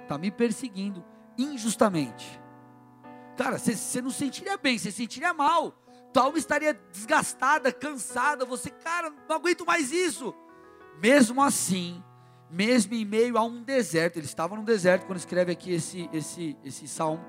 está 0.02 0.16
me 0.16 0.30
perseguindo 0.30 1.04
injustamente. 1.36 2.40
Cara, 3.36 3.58
você 3.58 4.00
não 4.00 4.10
sentiria 4.10 4.56
bem, 4.56 4.78
você 4.78 4.90
sentiria 4.90 5.32
mal. 5.32 5.74
Tua 6.12 6.24
alma 6.24 6.38
estaria 6.38 6.74
desgastada, 6.92 7.72
cansada. 7.72 8.44
Você, 8.44 8.70
cara, 8.70 9.10
não 9.28 9.36
aguento 9.36 9.64
mais 9.64 9.90
isso. 9.90 10.34
Mesmo 11.00 11.42
assim, 11.42 12.02
mesmo 12.50 12.94
em 12.94 13.04
meio 13.04 13.38
a 13.38 13.42
um 13.42 13.62
deserto, 13.62 14.18
ele 14.18 14.26
estava 14.26 14.54
no 14.54 14.62
deserto 14.62 15.06
quando 15.06 15.18
escreve 15.18 15.52
aqui 15.52 15.72
esse, 15.72 16.08
esse, 16.12 16.56
esse 16.62 16.86
salmo. 16.86 17.24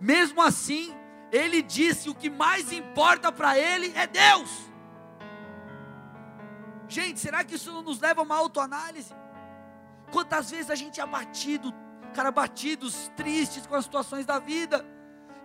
Mesmo 0.00 0.40
assim, 0.40 0.94
ele 1.30 1.62
disse: 1.62 2.08
o 2.08 2.14
que 2.14 2.28
mais 2.28 2.72
importa 2.72 3.30
para 3.30 3.58
ele 3.58 3.92
é 3.96 4.06
Deus. 4.06 4.50
Gente, 6.88 7.20
será 7.20 7.44
que 7.44 7.54
isso 7.54 7.72
não 7.72 7.82
nos 7.82 8.00
leva 8.00 8.20
a 8.20 8.24
uma 8.24 8.36
autoanálise? 8.36 9.14
Quantas 10.10 10.50
vezes 10.50 10.70
a 10.70 10.74
gente 10.74 10.98
é 10.98 11.02
abatido, 11.04 11.72
cara, 12.12 12.30
abatidos, 12.30 13.10
tristes 13.16 13.66
com 13.66 13.76
as 13.76 13.84
situações 13.84 14.26
da 14.26 14.38
vida 14.40 14.84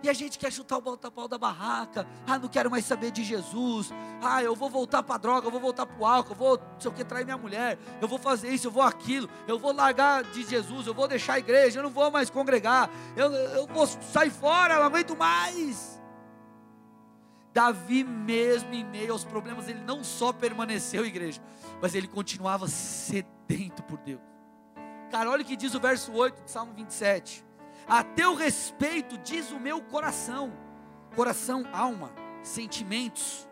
e 0.06 0.08
a 0.08 0.12
gente 0.12 0.38
quer 0.38 0.52
chutar 0.52 0.78
o 0.78 0.80
bota-pau 0.80 1.26
da 1.26 1.36
barraca. 1.36 2.06
Ah, 2.26 2.38
não 2.38 2.48
quero 2.48 2.70
mais 2.70 2.84
saber 2.84 3.10
de 3.10 3.24
Jesus. 3.24 3.92
Ah, 4.22 4.42
eu 4.42 4.54
vou 4.54 4.70
voltar 4.70 5.02
para 5.02 5.18
droga, 5.18 5.46
eu 5.48 5.50
vou 5.50 5.60
voltar 5.60 5.84
para 5.84 6.00
o 6.00 6.06
álcool, 6.06 6.32
eu 6.32 6.36
vou, 6.36 6.60
sei 6.78 6.90
o 6.90 6.94
que, 6.94 7.04
trair 7.04 7.24
minha 7.24 7.36
mulher. 7.36 7.76
Eu 8.00 8.06
vou 8.06 8.18
fazer 8.18 8.50
isso, 8.50 8.68
eu 8.68 8.70
vou 8.70 8.82
aquilo. 8.82 9.28
Eu 9.48 9.58
vou 9.58 9.72
largar 9.72 10.22
de 10.22 10.44
Jesus, 10.44 10.86
eu 10.86 10.94
vou 10.94 11.08
deixar 11.08 11.34
a 11.34 11.38
igreja, 11.38 11.80
eu 11.80 11.82
não 11.82 11.90
vou 11.90 12.08
mais 12.10 12.30
congregar. 12.30 12.88
Eu, 13.16 13.32
eu 13.32 13.66
vou 13.66 13.86
sair 13.86 14.30
fora, 14.30 14.76
não 14.76 14.84
aguento 14.84 15.16
mais. 15.16 16.00
Davi, 17.52 18.04
mesmo 18.04 18.72
em 18.74 18.84
meio 18.84 19.12
aos 19.12 19.24
problemas, 19.24 19.66
ele 19.66 19.80
não 19.80 20.04
só 20.04 20.32
permaneceu 20.32 21.04
igreja, 21.04 21.42
mas 21.80 21.94
ele 21.94 22.06
continuava 22.06 22.68
sedento 22.68 23.82
por 23.82 23.98
Deus. 23.98 24.20
Cara, 25.10 25.30
olha 25.30 25.42
o 25.42 25.44
que 25.44 25.56
diz 25.56 25.74
o 25.74 25.80
verso 25.80 26.12
8 26.12 26.44
de 26.44 26.50
Salmo 26.50 26.72
27. 26.74 27.45
A 27.88 28.02
teu 28.02 28.34
respeito 28.34 29.16
diz 29.18 29.52
o 29.52 29.60
meu 29.60 29.80
coração, 29.80 30.52
coração, 31.14 31.64
alma, 31.72 32.10
sentimentos. 32.42 33.48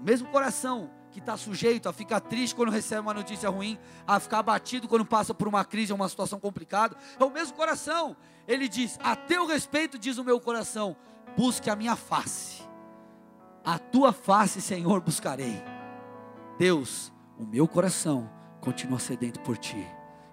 O 0.00 0.02
mesmo 0.02 0.28
coração 0.30 0.90
que 1.10 1.18
está 1.18 1.36
sujeito 1.36 1.86
a 1.88 1.92
ficar 1.92 2.20
triste 2.20 2.54
quando 2.54 2.70
recebe 2.70 3.02
uma 3.02 3.12
notícia 3.12 3.50
ruim, 3.50 3.78
a 4.06 4.18
ficar 4.18 4.38
abatido 4.38 4.88
quando 4.88 5.04
passa 5.04 5.34
por 5.34 5.46
uma 5.46 5.64
crise 5.66 5.92
uma 5.92 6.08
situação 6.08 6.40
complicada, 6.40 6.96
é 7.18 7.24
o 7.24 7.30
mesmo 7.30 7.54
coração. 7.54 8.16
Ele 8.46 8.66
diz: 8.66 8.98
A 9.02 9.14
teu 9.14 9.46
respeito 9.46 9.98
diz 9.98 10.16
o 10.16 10.24
meu 10.24 10.40
coração, 10.40 10.96
busque 11.36 11.68
a 11.68 11.76
minha 11.76 11.94
face, 11.94 12.62
a 13.62 13.78
tua 13.78 14.14
face, 14.14 14.62
Senhor, 14.62 15.02
buscarei. 15.02 15.62
Deus, 16.58 17.12
o 17.38 17.44
meu 17.44 17.68
coração 17.68 18.30
continua 18.62 18.98
sedento 18.98 19.40
por 19.40 19.58
ti. 19.58 19.86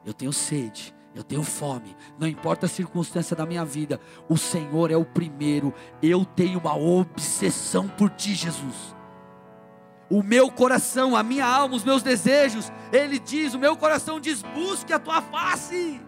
Eu 0.06 0.14
tenho 0.14 0.32
sede 0.32 0.95
eu 1.16 1.24
tenho 1.24 1.44
fome, 1.44 1.96
não 2.20 2.28
importa 2.28 2.66
a 2.66 2.70
circunstância 2.70 3.38
da 3.38 3.46
minha 3.46 3.64
vida, 3.64 4.02
o 4.28 4.38
Senhor 4.38 4.92
é 4.92 4.98
o 4.98 5.06
primeiro. 5.06 5.74
Eu 6.04 6.26
tenho 6.26 6.60
uma 6.60 6.76
obsessão 6.76 7.88
por 7.88 8.10
Ti, 8.10 8.36
Jesus. 8.36 8.94
O 10.10 10.22
meu 10.22 10.52
coração, 10.52 11.16
a 11.16 11.24
minha 11.24 11.46
alma, 11.46 11.74
os 11.74 11.86
meus 11.86 12.04
desejos, 12.04 12.70
Ele 12.92 13.18
diz: 13.18 13.54
o 13.54 13.60
meu 13.60 13.78
coração 13.78 14.20
diz: 14.20 14.42
busque 14.42 14.92
a 14.92 15.00
Tua 15.00 15.22
face. 15.22 16.02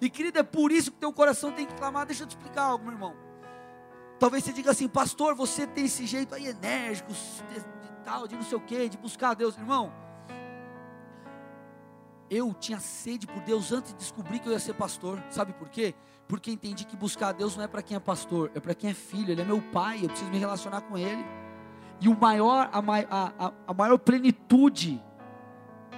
E 0.00 0.08
querido, 0.08 0.38
é 0.38 0.42
por 0.42 0.72
isso 0.72 0.90
que 0.90 0.98
teu 0.98 1.12
coração 1.12 1.52
tem 1.52 1.66
que 1.66 1.74
clamar. 1.74 2.06
Deixa 2.06 2.22
eu 2.22 2.26
te 2.26 2.30
explicar 2.36 2.62
algo, 2.62 2.84
meu 2.84 2.94
irmão. 2.94 3.14
Talvez 4.18 4.42
você 4.42 4.54
diga 4.54 4.70
assim, 4.70 4.88
pastor, 4.88 5.34
você 5.34 5.66
tem 5.66 5.84
esse 5.84 6.06
jeito 6.06 6.34
aí 6.34 6.46
enérgico, 6.46 7.12
de, 7.12 7.60
de 7.60 8.04
tal, 8.04 8.26
de 8.26 8.36
não 8.36 8.42
sei 8.42 8.56
o 8.56 8.60
que, 8.60 8.88
de 8.88 8.96
buscar 8.96 9.30
a 9.30 9.34
Deus, 9.34 9.56
irmão 9.56 10.03
eu 12.30 12.54
tinha 12.54 12.78
sede 12.80 13.26
por 13.26 13.42
Deus 13.42 13.72
antes 13.72 13.92
de 13.92 13.98
descobrir 13.98 14.38
que 14.38 14.48
eu 14.48 14.52
ia 14.52 14.58
ser 14.58 14.74
pastor. 14.74 15.22
Sabe 15.30 15.52
por 15.52 15.68
quê? 15.68 15.94
Porque 16.26 16.50
entendi 16.50 16.84
que 16.84 16.96
buscar 16.96 17.28
a 17.28 17.32
Deus 17.32 17.56
não 17.56 17.64
é 17.64 17.68
para 17.68 17.82
quem 17.82 17.96
é 17.96 18.00
pastor, 18.00 18.50
é 18.54 18.60
para 18.60 18.74
quem 18.74 18.90
é 18.90 18.94
filho. 18.94 19.30
Ele 19.30 19.42
é 19.42 19.44
meu 19.44 19.60
pai, 19.60 20.00
eu 20.02 20.08
preciso 20.08 20.30
me 20.30 20.38
relacionar 20.38 20.82
com 20.82 20.96
Ele. 20.96 21.24
E 22.00 22.08
o 22.08 22.18
maior, 22.18 22.70
a, 22.72 22.78
a, 22.78 23.52
a 23.66 23.74
maior 23.74 23.98
plenitude, 23.98 25.02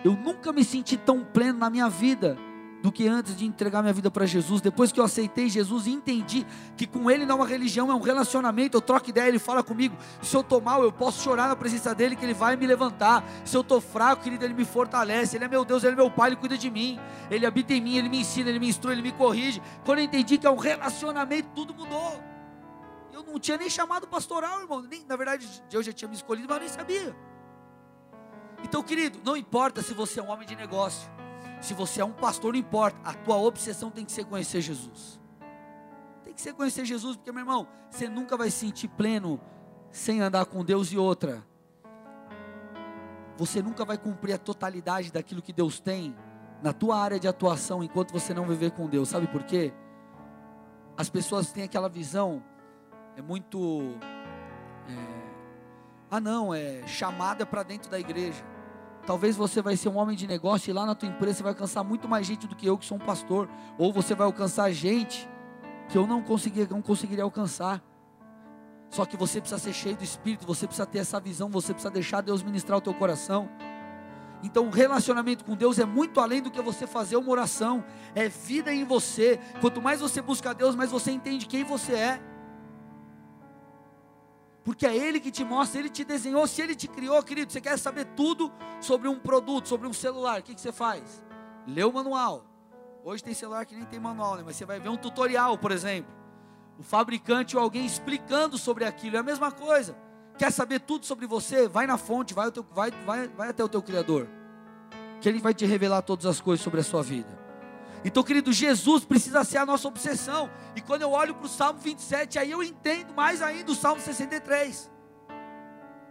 eu 0.05 0.15
nunca 0.15 0.53
me 0.53 0.65
senti 0.65 0.97
tão 0.97 1.25
pleno 1.25 1.59
na 1.59 1.71
minha 1.71 1.89
vida 1.89 2.37
do 2.83 2.93
que 2.93 3.09
antes 3.09 3.37
de 3.37 3.45
entregar 3.45 3.83
minha 3.83 3.93
vida 3.93 4.11
para 4.11 4.27
Jesus. 4.27 4.61
Depois 4.61 4.93
que 4.93 5.01
eu 5.01 5.05
aceitei 5.05 5.49
Jesus 5.49 5.87
e 5.87 5.91
entendi 5.91 6.47
que 6.77 6.87
com 6.87 7.11
Ele 7.11 7.25
não 7.25 7.37
é 7.37 7.39
uma 7.39 7.47
religião, 7.47 7.91
é 7.91 7.95
um 7.95 8.01
relacionamento. 8.01 8.77
Eu 8.77 8.81
troco 8.81 9.11
ideia, 9.11 9.29
Ele 9.29 9.39
fala 9.39 9.63
comigo. 9.63 9.97
Se 10.23 10.37
eu 10.37 10.41
estou 10.41 10.61
mal, 10.61 10.83
eu 10.83 10.93
posso 10.93 11.23
chorar 11.23 11.49
na 11.49 11.57
presença 11.57 11.95
dEle, 11.95 12.17
que 12.17 12.25
Ele 12.25 12.35
vai 12.35 12.57
me 12.57 12.67
levantar. 12.67 13.25
Se 13.45 13.57
eu 13.57 13.63
estou 13.63 13.81
fraco, 13.81 14.23
querido, 14.23 14.45
Ele 14.45 14.55
me 14.55 14.65
fortalece. 14.65 15.37
Ele 15.37 15.45
é 15.45 15.49
meu 15.49 15.65
Deus, 15.65 15.83
Ele 15.85 15.95
é 15.95 15.97
meu 15.97 16.11
Pai, 16.11 16.31
Ele 16.31 16.37
cuida 16.37 16.57
de 16.57 16.71
mim. 16.71 16.99
Ele 17.31 17.47
habita 17.47 17.73
em 17.75 17.81
mim, 17.81 17.97
Ele 17.97 18.09
me 18.09 18.21
ensina, 18.21 18.49
Ele 18.49 18.59
me 18.59 18.69
instrui, 18.69 18.93
Ele 18.93 19.03
me 19.03 19.13
corrige. 19.13 19.61
Quando 19.85 19.99
eu 19.99 20.05
entendi 20.05 20.39
que 20.39 20.47
é 20.47 20.51
um 20.51 20.57
relacionamento, 20.57 21.49
tudo 21.55 21.75
mudou. 21.75 22.23
Eu 23.13 23.23
não 23.25 23.39
tinha 23.41 23.57
nem 23.57 23.71
chamado 23.71 24.07
pastoral, 24.07 24.61
irmão. 24.61 24.83
Nem, 24.83 25.05
na 25.07 25.17
verdade, 25.17 25.49
Deus 25.71 25.85
já 25.85 25.93
tinha 25.93 26.09
me 26.09 26.15
escolhido, 26.15 26.47
mas 26.49 26.57
eu 26.59 26.61
nem 26.61 26.69
sabia. 26.69 27.17
Então, 28.63 28.83
querido, 28.83 29.19
não 29.25 29.37
importa 29.37 29.83
se 29.83 29.95
você 29.95 30.21
é 30.21 30.23
um 30.23 30.31
homem 30.31 30.47
de 30.47 30.55
negócio 30.55 31.16
se 31.61 31.75
você 31.75 32.01
é 32.01 32.05
um 32.05 32.13
pastor, 32.13 32.53
não 32.53 32.61
importa. 32.61 32.99
A 33.05 33.15
tua 33.15 33.37
obsessão 33.37 33.91
tem 33.91 34.05
que 34.05 34.13
ser 34.13 34.25
conhecer 34.25 34.61
Jesus. 34.61 35.21
Tem 36.25 36.33
que 36.33 36.41
ser 36.41 36.53
conhecer 36.53 36.85
Jesus, 36.85 37.17
porque, 37.17 37.33
meu 37.33 37.41
irmão, 37.41 37.67
você 37.91 38.09
nunca 38.09 38.37
vai 38.37 38.51
se 38.51 38.59
sentir 38.59 38.89
pleno 38.89 39.41
sem 39.91 40.21
andar 40.21 40.47
com 40.47 40.65
Deus 40.65 40.93
e 40.93 40.99
outra. 40.99 41.45
Você 43.37 43.63
nunca 43.63 43.85
vai 43.85 43.99
cumprir 43.99 44.35
a 44.35 44.39
totalidade 44.39 45.13
daquilo 45.13 45.43
que 45.43 45.53
Deus 45.53 45.79
tem 45.79 46.17
na 46.63 46.73
tua 46.73 46.99
área 46.99 47.21
de 47.21 47.29
atuação 47.29 47.83
enquanto 47.83 48.13
você 48.13 48.33
não 48.33 48.47
viver 48.47 48.71
com 48.71 48.89
Deus. 48.89 49.09
Sabe 49.09 49.27
por 49.27 49.43
quê? 49.43 49.73
As 50.97 51.11
pessoas 51.11 51.53
têm 51.53 51.65
aquela 51.65 51.89
visão, 51.89 52.43
é 53.17 53.23
muito. 53.23 53.99
É, 54.89 55.27
ah, 56.11 56.21
não, 56.21 56.55
é 56.55 56.87
chamada 56.87 57.45
para 57.45 57.63
dentro 57.63 57.91
da 57.91 58.01
igreja. 58.01 58.43
Talvez 59.07 59.37
você 59.37 59.63
vai 59.63 59.77
ser 59.77 59.89
um 59.89 59.97
homem 59.97 60.17
de 60.17 60.27
negócio 60.27 60.69
e 60.69 60.73
lá 60.73 60.85
na 60.85 60.95
tua 60.95 61.09
empresa 61.09 61.39
você 61.39 61.43
vai 61.45 61.53
alcançar 61.53 61.85
muito 61.85 62.09
mais 62.09 62.27
gente 62.27 62.47
do 62.47 62.57
que 62.57 62.67
eu 62.67 62.77
que 62.77 62.85
sou 62.85 62.97
um 62.97 63.01
pastor, 63.01 63.49
ou 63.79 63.93
você 63.93 64.17
vai 64.17 64.27
alcançar 64.27 64.71
gente 64.73 65.29
que 65.89 65.97
eu 65.97 66.07
não 66.07 66.21
conseguiria, 66.21 66.67
não 66.69 66.83
conseguiria 66.83 67.23
alcançar. 67.23 67.81
Só 68.91 69.05
que 69.05 69.17
você 69.17 69.41
precisa 69.41 69.61
ser 69.61 69.73
cheio 69.73 69.97
do 69.97 70.03
Espírito, 70.03 70.45
você 70.45 70.67
precisa 70.67 70.87
ter 70.87 70.99
essa 70.99 71.21
visão, 71.21 71.49
você 71.49 71.73
precisa 71.73 71.91
deixar 71.91 72.21
Deus 72.21 72.43
ministrar 72.43 72.79
o 72.79 72.81
teu 72.81 72.95
coração. 72.95 73.49
Então, 74.43 74.67
o 74.67 74.71
relacionamento 74.71 75.45
com 75.45 75.55
Deus 75.55 75.79
é 75.79 75.85
muito 75.85 76.21
além 76.21 76.43
do 76.43 76.51
que 76.51 76.61
você 76.61 76.87
fazer 76.87 77.17
uma 77.17 77.31
oração, 77.31 77.85
é 78.15 78.29
vida 78.29 78.73
em 78.73 78.85
você. 78.85 79.39
Quanto 79.61 79.81
mais 79.81 80.01
você 80.01 80.21
busca 80.21 80.53
Deus, 80.53 80.75
mais 80.75 80.91
você 80.91 81.13
entende 81.13 81.47
quem 81.47 81.63
você 81.63 81.95
é 81.95 82.21
porque 84.67 84.85
é 84.85 84.97
Ele 84.97 85.21
que 85.21 85.31
te 85.31 85.45
mostra, 85.45 85.79
Ele 85.79 85.89
te 85.89 86.05
desenhou. 86.05 86.45
Se 86.45 86.61
Ele 86.61 86.75
te 86.75 86.89
criou, 86.89 87.23
querido, 87.23 87.53
você 87.53 87.61
quer 87.61 87.79
saber 87.79 88.05
tudo 88.17 88.53
sobre 88.81 89.07
um 89.07 89.17
produto, 89.17 89.69
sobre 89.69 89.87
um 89.87 89.93
celular, 89.93 90.41
o 90.41 90.43
que, 90.43 90.57
que 90.57 90.61
você 90.61 90.73
faz? 90.73 91.25
Lê 91.69 91.85
o 91.85 91.93
manual. 91.93 92.45
Hoje 93.05 93.23
tem 93.23 93.33
celular 93.33 93.65
que 93.65 93.77
nem 93.77 93.85
tem 93.85 94.01
manual, 94.01 94.35
né? 94.35 94.43
mas 94.45 94.57
você 94.57 94.65
vai 94.65 94.81
ver 94.81 94.89
um 94.89 94.97
tutorial, 94.97 95.57
por 95.57 95.71
exemplo. 95.71 96.13
O 96.77 96.83
fabricante 96.83 97.57
ou 97.57 97.63
alguém 97.63 97.87
explicando 97.87 98.59
sobre 98.59 98.85
aquilo, 98.85 99.15
é 99.15 99.21
a 99.21 99.23
mesma 99.23 99.53
coisa. 99.53 99.97
Quer 100.37 100.51
saber 100.51 100.81
tudo 100.81 101.07
sobre 101.07 101.29
você? 101.29 101.69
Vai 101.69 101.87
na 101.87 101.97
fonte, 101.97 102.35
vai, 102.35 102.51
teu, 102.51 102.67
vai, 102.73 102.91
vai, 102.91 103.29
vai 103.29 103.51
até 103.51 103.63
o 103.63 103.69
teu 103.69 103.81
Criador. 103.81 104.27
Que 105.21 105.29
Ele 105.29 105.39
vai 105.39 105.55
te 105.55 105.65
revelar 105.65 106.03
todas 106.03 106.27
as 106.27 106.41
coisas 106.41 106.65
sobre 106.65 106.81
a 106.81 106.85
sua 106.85 107.05
vida. 107.05 107.46
Então, 108.07 108.23
querido, 108.23 108.53
Jesus 108.53 109.05
precisa 109.05 109.43
ser 109.43 109.59
a 109.59 109.67
nossa 109.67 109.89
obsessão. 109.89 110.49
E 110.77 110.81
quando 110.81 111.03
eu 111.03 111.11
olho 111.11 111.35
para 111.35 111.47
o 111.47 111.49
Salmo 111.49 111.81
27, 111.81 112.39
aí 112.39 112.53
eu 112.53 112.63
entendo 112.63 113.13
mais 113.13 113.43
ainda 113.43 113.73
o 113.73 113.75
Salmo 113.75 114.01
63. 114.01 114.89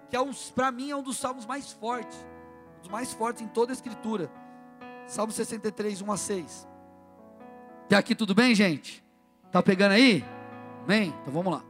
Que 0.09 0.17
é 0.17 0.21
um, 0.21 0.33
para 0.53 0.73
mim 0.73 0.91
é 0.91 0.95
um 0.95 1.01
dos 1.01 1.15
salmos 1.15 1.45
mais 1.45 1.71
fortes. 1.71 2.17
Um 2.77 2.81
dos 2.81 2.89
mais 2.89 3.13
fortes 3.13 3.41
em 3.41 3.47
toda 3.47 3.71
a 3.71 3.73
Escritura. 3.73 4.29
Salmo 5.07 5.31
63, 5.31 6.01
1 6.01 6.11
a 6.11 6.17
6. 6.17 6.67
Até 7.85 7.95
aqui 7.95 8.13
tudo 8.13 8.35
bem, 8.35 8.53
gente? 8.53 9.01
Tá 9.49 9.63
pegando 9.63 9.93
aí? 9.93 10.21
Amém? 10.83 11.15
Então 11.21 11.33
vamos 11.33 11.53
lá. 11.53 11.63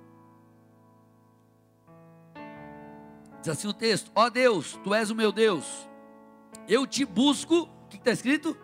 Diz 3.41 3.49
assim 3.49 3.67
o 3.67 3.73
texto: 3.73 4.11
Ó 4.15 4.25
oh 4.25 4.29
Deus, 4.31 4.79
tu 4.83 4.91
és 4.91 5.11
o 5.11 5.15
meu 5.15 5.31
Deus, 5.31 5.87
eu 6.67 6.87
te 6.87 7.05
busco. 7.05 7.69
O 7.85 7.87
que 7.87 7.97
está 7.97 8.09
escrito? 8.09 8.57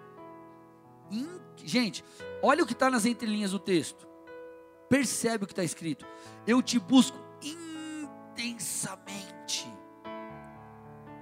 Gente, 1.65 2.03
olha 2.41 2.63
o 2.63 2.67
que 2.67 2.73
está 2.73 2.89
nas 2.89 3.05
entrelinhas 3.05 3.51
do 3.51 3.59
texto. 3.59 4.07
Percebe 4.89 5.43
o 5.43 5.47
que 5.47 5.53
está 5.53 5.63
escrito. 5.63 6.05
Eu 6.45 6.61
te 6.61 6.77
busco 6.79 7.17
intensamente. 8.35 9.71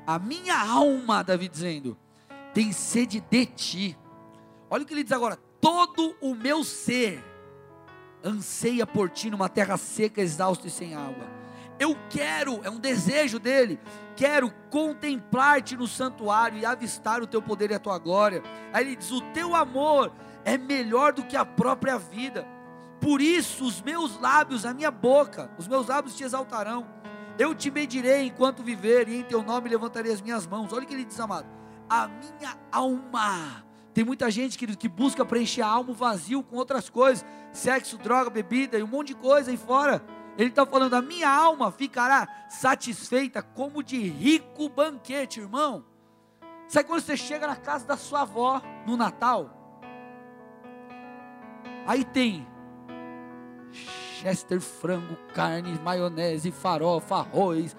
A 0.08 0.18
minha 0.18 0.60
alma, 0.60 1.24
Davi 1.24 1.48
dizendo, 1.48 1.96
tem 2.54 2.72
sede 2.72 3.20
de 3.22 3.46
ti. 3.46 3.98
Olha 4.70 4.84
o 4.84 4.86
que 4.86 4.94
ele 4.94 5.04
diz 5.04 5.12
agora: 5.12 5.38
todo 5.62 6.16
o 6.20 6.34
meu 6.34 6.64
ser 6.64 7.24
anseia 8.24 8.86
por 8.88 9.10
ti 9.10 9.30
numa 9.30 9.48
terra 9.48 9.78
seca, 9.78 10.22
exausta 10.22 10.68
e 10.68 10.72
sem 10.72 10.96
água. 10.96 11.28
Eu 11.80 11.96
quero, 12.10 12.60
é 12.64 12.70
um 12.70 12.80
desejo 12.80 13.40
dele, 13.40 13.80
quero 14.16 14.52
contemplar-te 14.70 15.78
no 15.78 15.88
santuário 15.88 16.60
e 16.60 16.66
avistar 16.66 17.22
o 17.22 17.28
teu 17.28 17.42
poder 17.42 17.72
e 17.72 17.76
a 17.76 17.80
tua 17.80 17.98
glória. 17.98 18.44
Aí 18.74 18.86
ele 18.86 18.96
diz: 18.96 19.12
O 19.12 19.22
teu 19.32 19.56
amor 19.56 20.12
é 20.50 20.58
melhor 20.58 21.14
do 21.14 21.24
que 21.24 21.38
a 21.38 21.46
própria 21.46 21.98
vida. 21.98 22.46
Por 23.00 23.22
isso, 23.22 23.66
os 23.66 23.82
meus 23.82 24.20
lábios, 24.20 24.66
a 24.66 24.74
minha 24.74 24.90
boca, 24.90 25.50
os 25.58 25.68
meus 25.68 25.88
lábios 25.88 26.16
te 26.16 26.24
exaltarão. 26.24 26.88
Eu 27.38 27.54
te 27.54 27.70
medirei 27.70 28.26
enquanto 28.26 28.64
viver, 28.64 29.08
e 29.08 29.20
em 29.20 29.24
teu 29.24 29.44
nome 29.44 29.70
levantarei 29.70 30.12
as 30.12 30.22
minhas 30.22 30.48
mãos. 30.48 30.74
Olha 30.74 30.84
o 30.84 30.88
que 30.88 30.94
ele 30.94 31.06
diz, 31.06 31.20
amado. 31.20 31.48
A 31.88 32.08
minha 32.08 32.58
alma. 32.72 33.64
Tem 33.94 34.04
muita 34.04 34.30
gente 34.32 34.58
que, 34.58 34.76
que 34.76 34.90
busca 34.90 35.24
preencher 35.24 35.62
a 35.62 35.68
alma 35.68 35.94
vazio 35.94 36.42
com 36.42 36.56
outras 36.58 36.90
coisas: 36.90 37.24
sexo, 37.52 37.98
droga, 37.98 38.30
bebida 38.30 38.78
e 38.78 38.84
um 38.84 38.88
monte 38.88 39.10
de 39.10 39.16
coisa 39.16 39.52
aí 39.52 39.58
fora. 39.58 40.04
Ele 40.38 40.50
está 40.50 40.66
falando: 40.66 40.96
a 40.96 41.02
minha 41.02 41.30
alma 41.30 41.72
ficará 41.72 42.28
satisfeita 42.50 43.42
como 43.44 43.84
de 43.84 44.00
rico 44.00 44.68
banquete, 44.68 45.40
irmão. 45.40 45.86
Sabe 46.68 46.88
quando 46.88 47.02
você 47.02 47.16
chega 47.16 47.48
na 47.48 47.56
casa 47.56 47.86
da 47.86 47.98
sua 47.98 48.22
avó 48.22 48.62
no 48.86 48.98
Natal? 48.98 49.59
Aí 51.86 52.04
tem 52.04 52.48
chester, 54.20 54.60
frango, 54.60 55.18
carne, 55.34 55.80
maionese, 55.84 56.52
farofa, 56.52 57.16
arroz, 57.16 57.76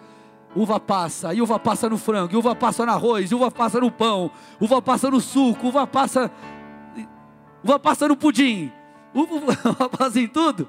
uva 0.54 0.80
passa, 0.80 1.34
e 1.34 1.42
uva 1.42 1.58
passa 1.58 1.88
no 1.88 1.98
frango, 1.98 2.32
e 2.32 2.36
uva 2.36 2.54
passa 2.56 2.84
no 2.86 2.92
arroz, 2.92 3.30
e 3.30 3.34
uva 3.34 3.50
passa 3.50 3.80
no 3.80 3.90
pão, 3.90 4.30
uva 4.60 4.80
passa 4.80 5.10
no 5.10 5.20
suco, 5.20 5.68
uva 5.68 5.86
passa, 5.86 6.30
uva 7.62 7.78
passa 7.78 8.08
no 8.08 8.16
pudim, 8.16 8.72
uva, 9.14 9.34
uva 9.68 9.88
passa 9.88 10.18
em 10.18 10.26
tudo. 10.26 10.68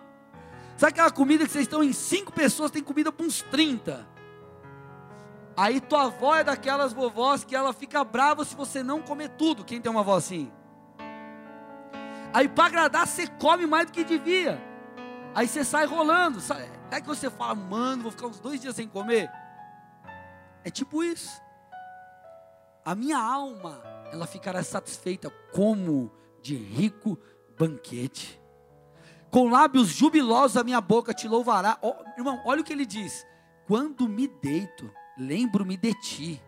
Sabe 0.77 0.91
aquela 0.93 1.11
comida 1.11 1.45
que 1.45 1.51
vocês 1.51 1.63
estão 1.63 1.83
em 1.83 1.93
cinco 1.93 2.31
pessoas, 2.33 2.71
tem 2.71 2.83
comida 2.83 3.11
para 3.11 3.25
uns 3.25 3.41
30. 3.43 4.07
Aí 5.55 5.79
tua 5.79 6.05
avó 6.05 6.35
é 6.35 6.43
daquelas 6.43 6.91
vovós 6.91 7.43
que 7.43 7.55
ela 7.55 7.71
fica 7.71 8.03
brava 8.03 8.43
se 8.43 8.55
você 8.55 8.81
não 8.81 9.01
comer 9.01 9.29
tudo. 9.29 9.63
Quem 9.63 9.79
tem 9.79 9.91
uma 9.91 9.99
avó 9.99 10.15
assim? 10.15 10.51
Aí 12.33 12.47
para 12.47 12.65
agradar, 12.65 13.07
você 13.07 13.27
come 13.27 13.65
mais 13.65 13.87
do 13.87 13.91
que 13.91 14.03
devia. 14.03 14.61
Aí 15.33 15.47
você 15.47 15.63
sai 15.63 15.85
rolando. 15.85 16.39
É 16.89 17.01
que 17.01 17.07
você 17.07 17.29
fala, 17.29 17.55
mano, 17.55 18.03
vou 18.03 18.11
ficar 18.11 18.27
uns 18.27 18.39
dois 18.39 18.59
dias 18.59 18.75
sem 18.75 18.87
comer. 18.87 19.29
É 20.63 20.69
tipo 20.69 21.03
isso. 21.03 21.41
A 22.83 22.95
minha 22.95 23.17
alma, 23.17 23.81
ela 24.11 24.25
ficará 24.25 24.63
satisfeita 24.63 25.29
como 25.51 26.11
de 26.41 26.55
rico 26.55 27.19
banquete 27.57 28.41
com 29.31 29.49
lábios 29.49 29.87
jubilosos 29.87 30.57
a 30.57 30.63
minha 30.63 30.81
boca 30.81 31.13
te 31.13 31.27
louvará. 31.27 31.79
Oh, 31.81 31.95
irmão, 32.17 32.41
olha 32.45 32.61
o 32.61 32.63
que 32.63 32.73
ele 32.73 32.85
diz: 32.85 33.25
quando 33.65 34.07
me 34.07 34.27
deito, 34.27 34.91
lembro-me 35.17 35.77
de 35.77 35.93
ti. 35.95 36.43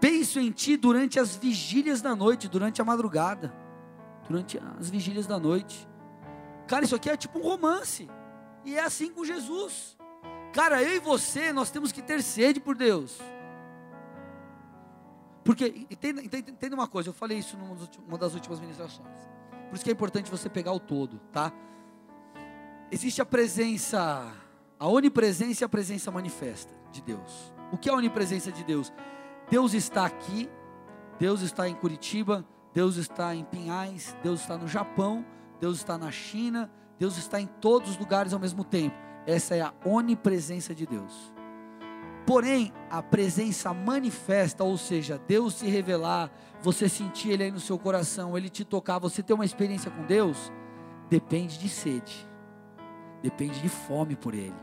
Penso 0.00 0.38
em 0.38 0.50
ti 0.50 0.76
durante 0.76 1.18
as 1.18 1.36
vigílias 1.36 2.02
da 2.02 2.14
noite, 2.14 2.48
durante 2.48 2.82
a 2.82 2.84
madrugada, 2.84 3.54
durante 4.28 4.60
as 4.78 4.90
vigílias 4.90 5.26
da 5.26 5.38
noite. 5.38 5.88
Cara, 6.66 6.84
isso 6.84 6.94
aqui 6.94 7.10
é 7.10 7.16
tipo 7.16 7.38
um 7.38 7.42
romance. 7.42 8.08
E 8.64 8.76
é 8.76 8.82
assim 8.82 9.10
com 9.10 9.24
Jesus. 9.24 9.96
Cara, 10.52 10.82
eu 10.82 10.96
e 10.96 10.98
você, 10.98 11.52
nós 11.52 11.70
temos 11.70 11.92
que 11.92 12.00
ter 12.00 12.22
sede 12.22 12.60
por 12.60 12.76
Deus. 12.76 13.20
Porque, 15.44 15.86
entenda, 15.90 16.74
uma 16.74 16.88
coisa, 16.88 17.10
eu 17.10 17.12
falei 17.12 17.38
isso 17.38 17.56
numa 17.58 18.16
das 18.16 18.32
últimas 18.32 18.58
ministrações. 18.60 19.18
Por 19.68 19.74
isso 19.74 19.84
que 19.84 19.90
é 19.90 19.92
importante 19.92 20.30
você 20.30 20.48
pegar 20.48 20.72
o 20.72 20.80
todo, 20.80 21.18
tá? 21.30 21.52
Existe 22.90 23.20
a 23.20 23.26
presença, 23.26 24.32
a 24.78 24.88
onipresença 24.88 25.64
e 25.64 25.66
a 25.66 25.68
presença 25.68 26.10
manifesta 26.10 26.72
de 26.90 27.02
Deus. 27.02 27.52
O 27.70 27.76
que 27.76 27.90
é 27.90 27.92
a 27.92 27.96
onipresença 27.96 28.50
de 28.50 28.64
Deus? 28.64 28.92
Deus 29.50 29.74
está 29.74 30.06
aqui, 30.06 30.48
Deus 31.18 31.42
está 31.42 31.68
em 31.68 31.74
Curitiba, 31.74 32.46
Deus 32.74 32.96
está 32.96 33.34
em 33.34 33.44
Pinhais, 33.44 34.16
Deus 34.22 34.40
está 34.40 34.58
no 34.58 34.66
Japão, 34.66 35.24
Deus 35.60 35.76
está 35.78 35.96
na 35.96 36.10
China, 36.10 36.68
Deus 36.98 37.16
está 37.16 37.40
em 37.40 37.46
todos 37.46 37.90
os 37.90 37.96
lugares 37.96 38.32
ao 38.32 38.40
mesmo 38.40 38.64
tempo. 38.64 38.96
Essa 39.26 39.54
é 39.54 39.62
a 39.62 39.72
onipresença 39.84 40.74
de 40.74 40.84
Deus. 40.84 41.32
Porém, 42.26 42.72
a 42.90 43.02
presença 43.02 43.72
manifesta, 43.72 44.64
ou 44.64 44.76
seja, 44.76 45.20
Deus 45.28 45.54
se 45.54 45.66
revelar, 45.66 46.30
você 46.60 46.88
sentir 46.88 47.30
Ele 47.30 47.44
aí 47.44 47.50
no 47.50 47.60
seu 47.60 47.78
coração, 47.78 48.36
Ele 48.36 48.48
te 48.48 48.64
tocar, 48.64 48.98
você 48.98 49.22
ter 49.22 49.34
uma 49.34 49.44
experiência 49.44 49.90
com 49.90 50.04
Deus, 50.06 50.50
depende 51.08 51.58
de 51.58 51.68
sede, 51.68 52.26
depende 53.22 53.60
de 53.60 53.68
fome 53.68 54.16
por 54.16 54.34
Ele. 54.34 54.54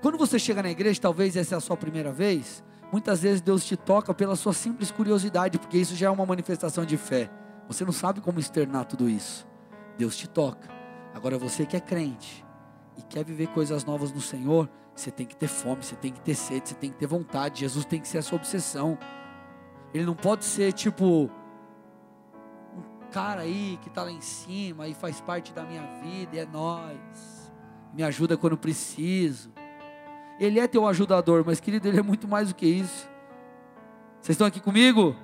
Quando 0.00 0.16
você 0.16 0.38
chega 0.38 0.62
na 0.62 0.70
igreja, 0.70 1.00
talvez 1.00 1.36
essa 1.36 1.54
é 1.54 1.58
a 1.58 1.60
sua 1.60 1.76
primeira 1.76 2.10
vez, 2.10 2.64
muitas 2.92 3.22
vezes 3.22 3.40
Deus 3.40 3.64
te 3.64 3.76
toca 3.76 4.12
pela 4.12 4.36
sua 4.36 4.52
simples 4.52 4.90
curiosidade, 4.90 5.58
porque 5.58 5.78
isso 5.78 5.94
já 5.94 6.06
é 6.08 6.10
uma 6.10 6.26
manifestação 6.26 6.84
de 6.84 6.96
fé. 6.96 7.30
Você 7.68 7.84
não 7.84 7.92
sabe 7.92 8.20
como 8.20 8.40
externar 8.40 8.84
tudo 8.84 9.08
isso. 9.08 9.46
Deus 9.96 10.16
te 10.16 10.28
toca. 10.28 10.68
Agora 11.14 11.38
você 11.38 11.66
que 11.66 11.76
é 11.76 11.80
crente 11.80 12.44
e 12.96 13.02
quer 13.02 13.24
viver 13.24 13.48
coisas 13.48 13.84
novas 13.84 14.12
no 14.12 14.20
Senhor, 14.20 14.68
você 14.94 15.10
tem 15.10 15.26
que 15.26 15.36
ter 15.36 15.46
fome, 15.48 15.82
você 15.82 15.96
tem 15.96 16.12
que 16.12 16.20
ter 16.20 16.34
sede, 16.34 16.68
você 16.68 16.74
tem 16.74 16.90
que 16.90 16.96
ter 16.96 17.06
vontade. 17.06 17.60
Jesus 17.60 17.84
tem 17.84 18.00
que 18.00 18.08
ser 18.08 18.18
a 18.18 18.22
sua 18.22 18.36
obsessão. 18.36 18.98
Ele 19.94 20.04
não 20.04 20.14
pode 20.14 20.44
ser 20.44 20.72
tipo 20.72 21.30
um 22.76 23.10
cara 23.10 23.42
aí 23.42 23.78
que 23.82 23.88
está 23.88 24.02
lá 24.02 24.10
em 24.10 24.20
cima 24.20 24.88
e 24.88 24.94
faz 24.94 25.20
parte 25.20 25.52
da 25.52 25.62
minha 25.62 25.82
vida, 26.02 26.36
e 26.36 26.38
é 26.38 26.46
nós. 26.46 27.52
Me 27.92 28.02
ajuda 28.02 28.36
quando 28.36 28.56
preciso. 28.56 29.52
Ele 30.40 30.58
é 30.58 30.66
teu 30.66 30.86
ajudador, 30.86 31.44
mas 31.46 31.60
querido, 31.60 31.86
ele 31.86 32.00
é 32.00 32.02
muito 32.02 32.26
mais 32.26 32.48
do 32.48 32.54
que 32.54 32.66
isso. 32.66 33.06
Vocês 34.20 34.30
estão 34.30 34.46
aqui 34.46 34.58
comigo? 34.58 35.14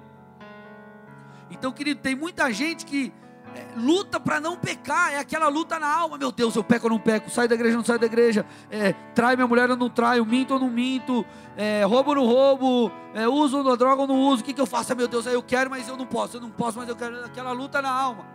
Então, 1.51 1.73
querido, 1.73 2.01
tem 2.03 2.15
muita 2.15 2.53
gente 2.53 2.85
que 2.85 3.15
é, 3.55 3.67
luta 3.77 4.21
para 4.21 4.39
não 4.41 4.59
pecar, 4.59 5.15
é 5.15 5.19
aquela 5.19 5.49
luta 5.49 5.79
na 5.79 5.89
alma, 5.89 6.19
meu 6.19 6.31
Deus, 6.31 6.55
eu 6.55 6.63
peco 6.63 6.87
ou 6.87 6.91
não 6.91 6.99
peco, 6.99 7.31
saio 7.31 7.49
da 7.49 7.55
igreja 7.55 7.77
ou 7.77 7.79
não 7.79 7.85
saio 7.85 7.99
da 7.99 8.05
igreja, 8.05 8.45
é, 8.71 8.93
trai 9.15 9.37
minha 9.37 9.47
mulher 9.49 9.71
ou 9.71 9.77
não 9.77 9.89
traio, 9.89 10.27
minto 10.27 10.53
ou 10.53 10.61
não 10.61 10.69
minto, 10.69 11.25
é, 11.57 11.83
roubo 11.85 12.11
ou 12.11 12.17
não 12.17 12.27
roubo, 12.27 12.93
é, 13.15 13.27
uso 13.27 13.57
ou 13.57 13.77
droga 13.77 14.03
ou 14.03 14.09
não 14.09 14.21
uso, 14.21 14.43
o 14.43 14.45
que, 14.45 14.53
que 14.53 14.61
eu 14.61 14.67
faço? 14.67 14.95
Meu 14.95 15.09
Deus, 15.09 15.25
eu 15.25 15.43
quero, 15.43 15.71
mas 15.71 15.89
eu 15.89 15.97
não 15.97 16.05
posso, 16.05 16.37
eu 16.37 16.43
não 16.43 16.51
posso, 16.51 16.79
mas 16.79 16.89
eu 16.91 16.97
quero, 16.97 17.25
aquela 17.25 17.53
luta 17.53 17.81
na 17.81 17.91
alma. 17.91 18.27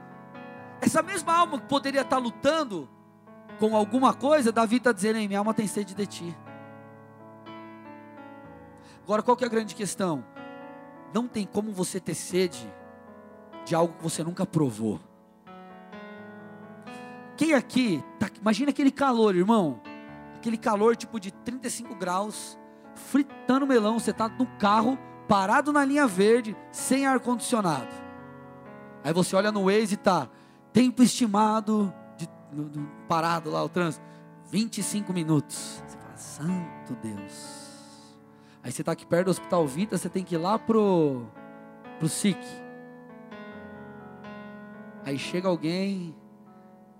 Essa 0.82 1.04
mesma 1.04 1.32
alma 1.32 1.60
que 1.60 1.68
poderia 1.68 2.02
estar 2.02 2.18
lutando 2.18 2.90
com 3.60 3.76
alguma 3.76 4.16
coisa, 4.16 4.52
Davi 4.52 4.78
está 4.78 4.92
dizendo, 4.92 5.18
minha 5.18 5.38
alma 5.38 5.54
tem 5.54 5.68
sede 5.68 5.94
de 5.94 6.08
ti. 6.08 6.38
Agora, 9.12 9.24
qual 9.24 9.36
que 9.36 9.44
é 9.44 9.48
a 9.48 9.50
grande 9.50 9.76
questão? 9.76 10.24
Não 11.14 11.28
tem 11.28 11.46
como 11.46 11.74
você 11.74 12.00
ter 12.00 12.14
sede 12.16 12.74
de 13.66 13.76
algo 13.76 13.94
que 13.96 14.02
você 14.02 14.24
nunca 14.24 14.46
provou. 14.46 15.02
Quem 17.36 17.54
aqui, 17.54 18.02
tá, 18.18 18.30
imagina 18.40 18.70
aquele 18.70 18.90
calor, 18.90 19.36
irmão. 19.36 19.82
Aquele 20.38 20.58
calor 20.58 20.96
tipo 20.96 21.20
de 21.20 21.30
35 21.30 21.94
graus, 21.94 22.58
fritando 22.96 23.68
melão, 23.68 24.00
você 24.00 24.12
está 24.12 24.30
no 24.30 24.46
carro, 24.58 24.98
parado 25.28 25.74
na 25.74 25.84
linha 25.84 26.08
verde, 26.08 26.56
sem 26.72 27.06
ar-condicionado. 27.06 27.94
Aí 29.04 29.12
você 29.12 29.36
olha 29.36 29.52
no 29.52 29.66
Waze 29.66 29.96
e 29.96 29.98
tá, 29.98 30.30
tempo 30.72 31.04
estimado, 31.04 31.94
de, 32.16 32.30
parado 33.10 33.52
lá 33.52 33.62
o 33.62 33.68
trânsito, 33.68 34.06
25 34.50 35.12
minutos. 35.12 35.84
Você 35.86 35.98
fala, 35.98 36.16
santo 36.16 36.96
Deus. 37.04 37.61
Aí 38.64 38.72
você 38.72 38.82
está 38.82 38.92
aqui 38.92 39.06
perto 39.06 39.26
do 39.26 39.32
Hospital 39.32 39.66
Vita, 39.68 39.98
você 39.98 40.10
tem 40.10 40.24
que 40.24 40.36
ir 40.36 40.38
lá 40.38 40.60
pro, 40.60 41.26
pro 41.98 42.08
SIC. 42.08 42.38
Aí 45.04 45.18
chega 45.18 45.48
alguém, 45.48 46.16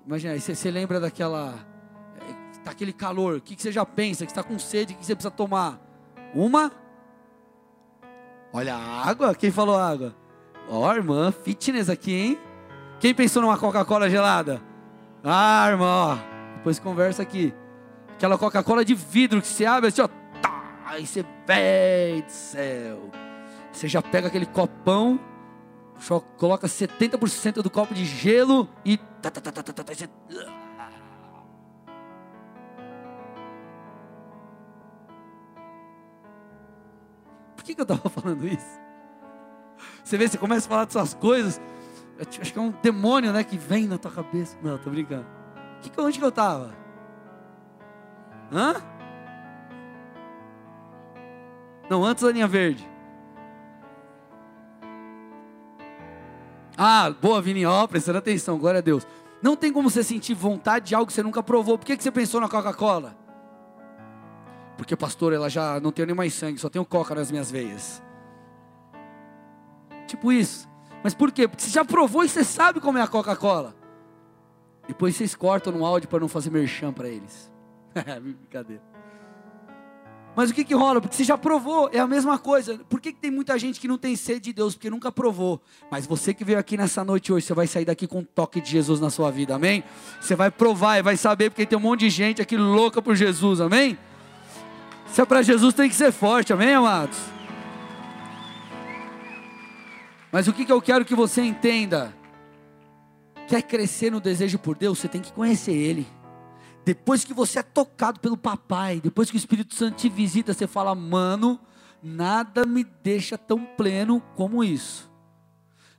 imagina, 0.06 0.34
aí 0.34 0.40
você, 0.40 0.56
você 0.56 0.72
lembra 0.72 1.00
daquela, 1.00 1.54
daquele 2.64 2.92
calor, 2.92 3.38
o 3.38 3.42
que, 3.42 3.56
que 3.56 3.62
você 3.62 3.72
já 3.72 3.86
pensa, 3.86 4.26
que 4.26 4.32
está 4.32 4.42
com 4.42 4.58
sede, 4.58 4.94
o 4.94 4.98
que 4.98 5.06
você 5.06 5.16
precisa 5.16 5.30
tomar? 5.30 5.80
Uma? 6.34 6.72
Olha 8.52 8.76
a 8.76 9.08
água, 9.08 9.36
quem 9.36 9.52
falou 9.52 9.78
água? 9.78 10.16
Ó, 10.68 10.88
oh, 10.88 10.94
irmã, 10.94 11.32
fitness 11.32 11.90
aqui, 11.90 12.14
hein? 12.14 12.40
Quem 13.00 13.14
pensou 13.14 13.42
numa 13.42 13.58
Coca-Cola 13.58 14.10
gelada? 14.10 14.62
Ah, 15.24 15.68
irmã, 15.70 15.86
ó. 15.86 16.18
Depois 16.56 16.80
conversa 16.80 17.22
aqui. 17.22 17.54
Aquela 18.16 18.38
Coca-Cola 18.38 18.84
de 18.86 18.94
vidro 18.94 19.42
que 19.42 19.48
você 19.48 19.66
abre 19.66 19.90
assim, 19.90 20.02
ó. 20.02 20.10
Aí 20.92 21.08
você, 21.08 21.26
véi 21.48 22.22
do 22.22 22.30
céu. 22.30 23.10
Você 23.72 23.88
já 23.88 24.02
pega 24.02 24.28
aquele 24.28 24.46
copão, 24.46 25.18
só 25.98 26.20
coloca 26.20 26.68
70% 26.68 27.62
do 27.62 27.70
copo 27.70 27.94
de 27.94 28.04
gelo 28.04 28.68
e. 28.84 28.98
Tá, 28.98 29.32
tá, 29.32 29.40
tá. 29.40 29.64
Por 37.56 37.64
que, 37.64 37.74
que 37.74 37.80
eu 37.80 37.84
estava 37.84 38.10
falando 38.12 38.46
isso? 38.46 38.80
Você 40.04 40.18
vê, 40.18 40.28
você 40.28 40.38
começa 40.38 40.68
a 40.68 40.70
falar 40.70 40.84
dessas 40.84 41.14
coisas, 41.14 41.62
acho 42.20 42.52
que 42.52 42.60
é 42.60 42.62
um 42.62 42.72
demônio, 42.84 43.32
né, 43.32 43.46
que 43.46 43.58
vem 43.58 43.88
na 43.88 43.98
tua 43.98 44.12
cabeça. 44.12 44.58
Não, 44.62 44.78
tô 44.78 44.90
brincando. 44.90 45.26
Que, 45.82 46.02
onde 46.02 46.20
que 46.20 46.26
eu 46.26 46.30
estava? 46.30 46.76
Hã? 48.52 48.91
Não, 51.92 52.06
antes 52.06 52.24
da 52.24 52.32
linha 52.32 52.48
verde. 52.48 52.90
Ah, 56.78 57.12
boa, 57.22 57.42
Vini, 57.42 57.66
ó, 57.66 57.86
prestando 57.86 58.18
atenção, 58.18 58.58
glória 58.58 58.78
a 58.78 58.82
Deus. 58.82 59.06
Não 59.42 59.58
tem 59.58 59.74
como 59.74 59.90
você 59.90 60.02
sentir 60.02 60.34
vontade 60.34 60.86
de 60.86 60.96
algo 60.96 61.08
que 61.08 61.12
você 61.12 61.22
nunca 61.22 61.44
provou. 61.44 61.78
Por 61.78 61.86
que, 61.86 61.98
que 61.98 62.02
você 62.02 62.10
pensou 62.10 62.40
na 62.40 62.48
Coca-Cola? 62.48 63.14
Porque, 64.78 64.96
pastor, 64.96 65.34
ela 65.34 65.50
já 65.50 65.82
não 65.82 65.92
tem 65.92 66.06
nem 66.06 66.16
mais 66.16 66.34
sangue, 66.34 66.60
só 66.60 66.70
tem 66.70 66.82
coca 66.82 67.14
nas 67.14 67.30
minhas 67.30 67.52
veias. 67.52 68.02
Tipo 70.08 70.32
isso. 70.32 70.70
Mas 71.04 71.14
por 71.14 71.30
quê? 71.30 71.46
Porque 71.46 71.62
você 71.62 71.72
já 71.72 71.84
provou 71.84 72.24
e 72.24 72.30
você 72.30 72.46
sabe 72.46 72.80
como 72.80 73.00
é 73.00 73.02
a 73.02 73.08
Coca-Cola. 73.08 73.76
Depois 74.88 75.14
vocês 75.18 75.36
cortam 75.36 75.74
no 75.74 75.86
áudio 75.86 76.08
para 76.08 76.22
não 76.22 76.30
fazer 76.30 76.52
merchan 76.52 76.94
para 76.94 77.10
eles. 77.10 77.52
Brincadeira. 78.24 78.91
Mas 80.36 80.50
o 80.50 80.54
que 80.54 80.64
que 80.64 80.74
rola? 80.74 81.02
Porque 81.02 81.16
você 81.16 81.26
já 81.26 81.38
provou, 81.38 81.90
é 81.92 82.00
a 82.00 82.08
mesma 82.08 82.40
coisa. 82.40 82.80
Por 82.90 83.02
que, 83.02 83.12
que 83.12 83.20
tem 83.20 83.30
muita 83.30 83.60
gente 83.60 83.80
que 83.80 83.88
não 83.88 83.98
tem 83.98 84.16
sede 84.16 84.40
de 84.40 84.54
Deus? 84.54 84.76
Porque 84.76 84.90
nunca 84.90 85.12
provou. 85.12 85.62
Mas 85.90 86.08
você 86.08 86.34
que 86.34 86.46
veio 86.46 86.58
aqui 86.58 86.78
nessa 86.78 87.04
noite 87.04 87.34
hoje, 87.34 87.46
você 87.46 87.54
vai 87.54 87.68
sair 87.68 87.84
daqui 87.84 88.08
com 88.08 88.20
um 88.20 88.24
toque 88.24 88.62
de 88.62 88.72
Jesus 88.72 89.00
na 89.02 89.10
sua 89.10 89.30
vida, 89.30 89.56
amém? 89.56 89.84
Você 90.22 90.34
vai 90.36 90.50
provar 90.50 90.98
e 90.98 91.02
vai 91.02 91.18
saber, 91.18 91.50
porque 91.50 91.66
tem 91.66 91.78
um 91.78 91.82
monte 91.82 92.02
de 92.02 92.10
gente 92.10 92.42
aqui 92.42 92.56
louca 92.56 93.02
por 93.02 93.14
Jesus, 93.16 93.60
amém? 93.60 93.98
Se 95.08 95.20
é 95.20 95.26
para 95.26 95.42
Jesus, 95.42 95.74
tem 95.74 95.90
que 95.90 95.96
ser 95.96 96.14
forte, 96.14 96.54
amém, 96.54 96.74
amados? 96.74 97.18
Mas 100.32 100.48
o 100.48 100.54
que, 100.54 100.64
que 100.64 100.72
eu 100.72 100.82
quero 100.82 101.04
que 101.04 101.14
você 101.14 101.42
entenda? 101.42 102.16
Quer 103.50 103.62
crescer 103.64 104.10
no 104.10 104.22
desejo 104.22 104.58
por 104.58 104.78
Deus, 104.78 104.98
você 104.98 105.10
tem 105.10 105.20
que 105.20 105.34
conhecer 105.34 105.74
Ele. 105.74 106.08
Depois 106.84 107.24
que 107.24 107.34
você 107.34 107.60
é 107.60 107.64
tocado 107.64 108.20
pelo 108.20 108.38
papai, 108.38 109.00
depois 109.00 109.30
que 109.30 109.36
o 109.36 109.38
Espírito 109.38 109.76
Santo 109.76 109.98
te 109.98 110.10
visita, 110.10 110.54
você 110.54 110.66
fala, 110.66 110.96
mano, 110.96 111.60
nada 112.02 112.66
me 112.66 112.84
deixa 112.84 113.38
tão 113.38 113.64
pleno 113.64 114.22
como 114.36 114.64
isso. 114.64 115.10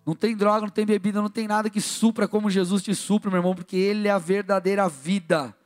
Não 0.05 0.15
tem 0.15 0.37
droga, 0.37 0.63
não 0.63 0.69
tem 0.69 0.85
bebida, 0.85 1.23
não 1.23 1.31
tem 1.31 1.47
nada 1.47 1.71
que 1.71 1.81
supra 1.81 2.27
como 2.27 2.51
Jesus 2.51 2.83
te 2.83 2.95
supra, 2.95 3.31
meu 3.31 3.39
irmão, 3.39 3.55
porque 3.55 3.77
Ele 3.77 4.09
é 4.09 4.11
a 4.11 4.19
verdadeira 4.19 4.89
vida. 4.89 5.57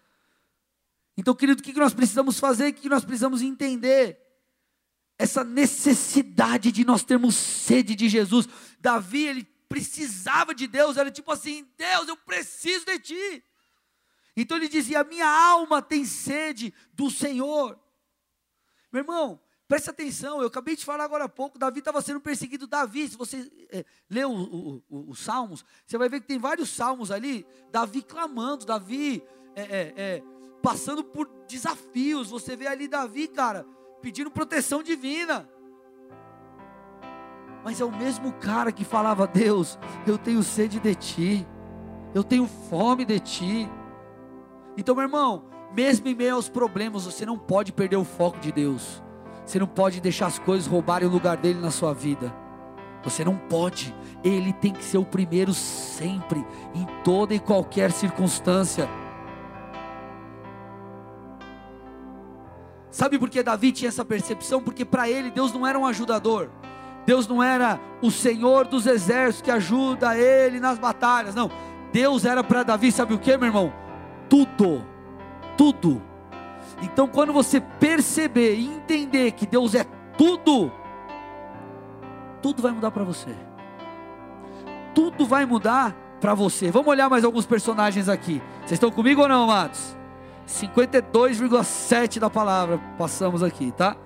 Então, 1.17 1.35
querido, 1.35 1.61
o 1.61 1.65
que 1.65 1.73
nós 1.73 1.95
precisamos 1.95 2.39
fazer? 2.39 2.69
O 2.69 2.75
que 2.75 2.89
nós 2.89 3.03
precisamos 3.03 3.41
entender? 3.41 4.19
Essa 5.19 5.43
necessidade 5.43 6.71
de 6.71 6.85
nós 6.85 7.03
termos 7.03 7.35
sede 7.35 7.95
de 7.95 8.07
Jesus. 8.07 8.47
Davi, 8.79 9.27
ele 9.27 9.45
precisava 9.67 10.55
de 10.55 10.67
Deus, 10.67 10.99
era 10.99 11.11
tipo 11.11 11.33
assim: 11.33 11.67
Deus, 11.79 12.07
eu 12.07 12.17
preciso 12.19 12.85
de 12.85 12.99
ti. 12.99 13.45
Então 14.37 14.57
ele 14.57 14.69
dizia: 14.69 15.03
Minha 15.03 15.29
alma 15.29 15.81
tem 15.81 16.05
sede 16.05 16.75
do 16.93 17.11
Senhor. 17.11 17.79
Meu 18.93 19.03
irmão, 19.03 19.41
preste 19.67 19.91
atenção, 19.91 20.41
eu 20.41 20.49
acabei 20.49 20.77
de 20.77 20.85
falar 20.85 21.05
agora 21.05 21.25
há 21.25 21.29
pouco: 21.29 21.59
Davi 21.59 21.79
estava 21.79 22.03
sendo 22.03 22.21
perseguido. 22.21 22.67
Davi, 22.67 23.09
se 23.09 23.17
você 23.17 23.51
é, 23.71 23.85
lê 24.11 24.25
os 24.25 25.19
Salmos, 25.19 25.65
você 25.87 25.97
vai 25.97 26.09
ver 26.09 26.21
que 26.21 26.27
tem 26.27 26.39
vários 26.39 26.69
salmos 26.69 27.11
ali, 27.11 27.47
Davi 27.71 28.03
clamando, 28.03 28.67
Davi 28.67 29.23
é, 29.55 29.95
é 29.97 30.23
passando 30.63 31.03
por 31.03 31.29
desafios. 31.49 32.31
Você 32.31 32.57
vê 32.57 32.67
ali 32.67 32.89
Davi, 32.89 33.29
cara, 33.29 33.67
pedindo 34.03 34.31
proteção 34.31 34.83
divina. 34.83 35.49
Mas 37.65 37.81
é 37.81 37.85
o 37.85 37.91
mesmo 37.91 38.33
cara 38.35 38.71
que 38.71 38.85
falava: 38.85 39.27
Deus, 39.27 39.79
eu 40.07 40.19
tenho 40.19 40.43
sede 40.43 40.79
de 40.79 40.95
ti, 40.95 41.47
eu 42.15 42.23
tenho 42.23 42.47
fome 42.47 43.05
de 43.05 43.19
ti. 43.19 43.69
Então, 44.77 44.95
meu 44.95 45.05
irmão, 45.05 45.45
mesmo 45.75 46.09
em 46.09 46.15
meio 46.15 46.35
aos 46.35 46.49
problemas, 46.49 47.05
você 47.05 47.25
não 47.25 47.39
pode 47.39 47.73
perder 47.73 47.97
o 47.97 48.05
foco 48.05 48.39
de 48.39 48.53
Deus. 48.53 49.03
Você 49.45 49.59
não 49.59 49.67
pode 49.67 50.01
deixar 50.01 50.27
as 50.27 50.39
coisas 50.39 50.67
roubarem 50.67 51.09
o 51.09 51.11
lugar 51.11 51.37
dele 51.37 51.61
na 51.61 51.71
sua 51.71 51.95
vida. 51.95 52.35
Você 53.05 53.25
não 53.25 53.37
pode. 53.37 53.95
Ele 54.25 54.53
tem 54.53 54.73
que 54.73 54.85
ser 54.85 54.99
o 54.99 55.05
primeiro 55.05 55.55
sempre, 55.55 56.45
em 56.75 56.85
toda 57.05 57.35
e 57.35 57.39
qualquer 57.39 57.93
circunstância. 57.93 58.89
Sabe 62.91 63.19
por 63.19 63.31
que 63.31 63.43
Davi 63.43 63.73
tinha 63.73 63.89
essa 63.89 64.05
percepção? 64.05 64.63
Porque 64.63 64.85
para 64.85 65.09
ele 65.09 65.31
Deus 65.31 65.53
não 65.53 65.67
era 65.67 65.79
um 65.79 65.87
ajudador. 65.87 66.51
Deus 67.05 67.29
não 67.29 67.43
era 67.43 67.79
o 68.03 68.11
Senhor 68.11 68.67
dos 68.67 68.87
exércitos 68.87 69.43
que 69.43 69.51
ajuda 69.51 70.19
ele 70.19 70.59
nas 70.59 70.79
batalhas. 70.79 71.35
Não. 71.35 71.51
Deus 71.93 72.25
era 72.25 72.43
para 72.43 72.65
Davi, 72.65 72.91
sabe 72.91 73.15
o 73.15 73.19
que, 73.19 73.37
meu 73.37 73.47
irmão? 73.47 73.86
Tudo. 74.29 74.85
Tudo. 75.57 76.03
Então, 76.83 77.09
quando 77.09 77.33
você 77.33 77.61
perceber 77.61 78.55
e 78.57 78.67
entender 78.67 79.33
que 79.33 79.47
Deus 79.47 79.75
é 79.75 79.85
tudo, 80.17 80.71
tudo 82.43 82.63
vai 82.63 82.73
mudar 82.73 82.91
para 82.91 83.05
você. 83.05 83.35
Tudo 84.95 85.27
vai 85.27 85.47
mudar 85.47 85.95
para 86.21 86.35
você. 86.35 86.71
Vamos 86.71 86.89
olhar 86.89 87.09
mais 87.09 87.25
alguns 87.25 87.47
personagens 87.47 88.09
aqui. 88.09 88.43
Vocês 88.61 88.73
estão 88.73 88.91
comigo 88.91 89.23
ou 89.23 89.29
não, 89.29 89.45
amados? 89.45 89.97
52,7 90.47 92.19
da 92.19 92.31
palavra 92.31 92.79
passamos 92.97 93.43
aqui, 93.43 93.73
tá? 93.73 93.97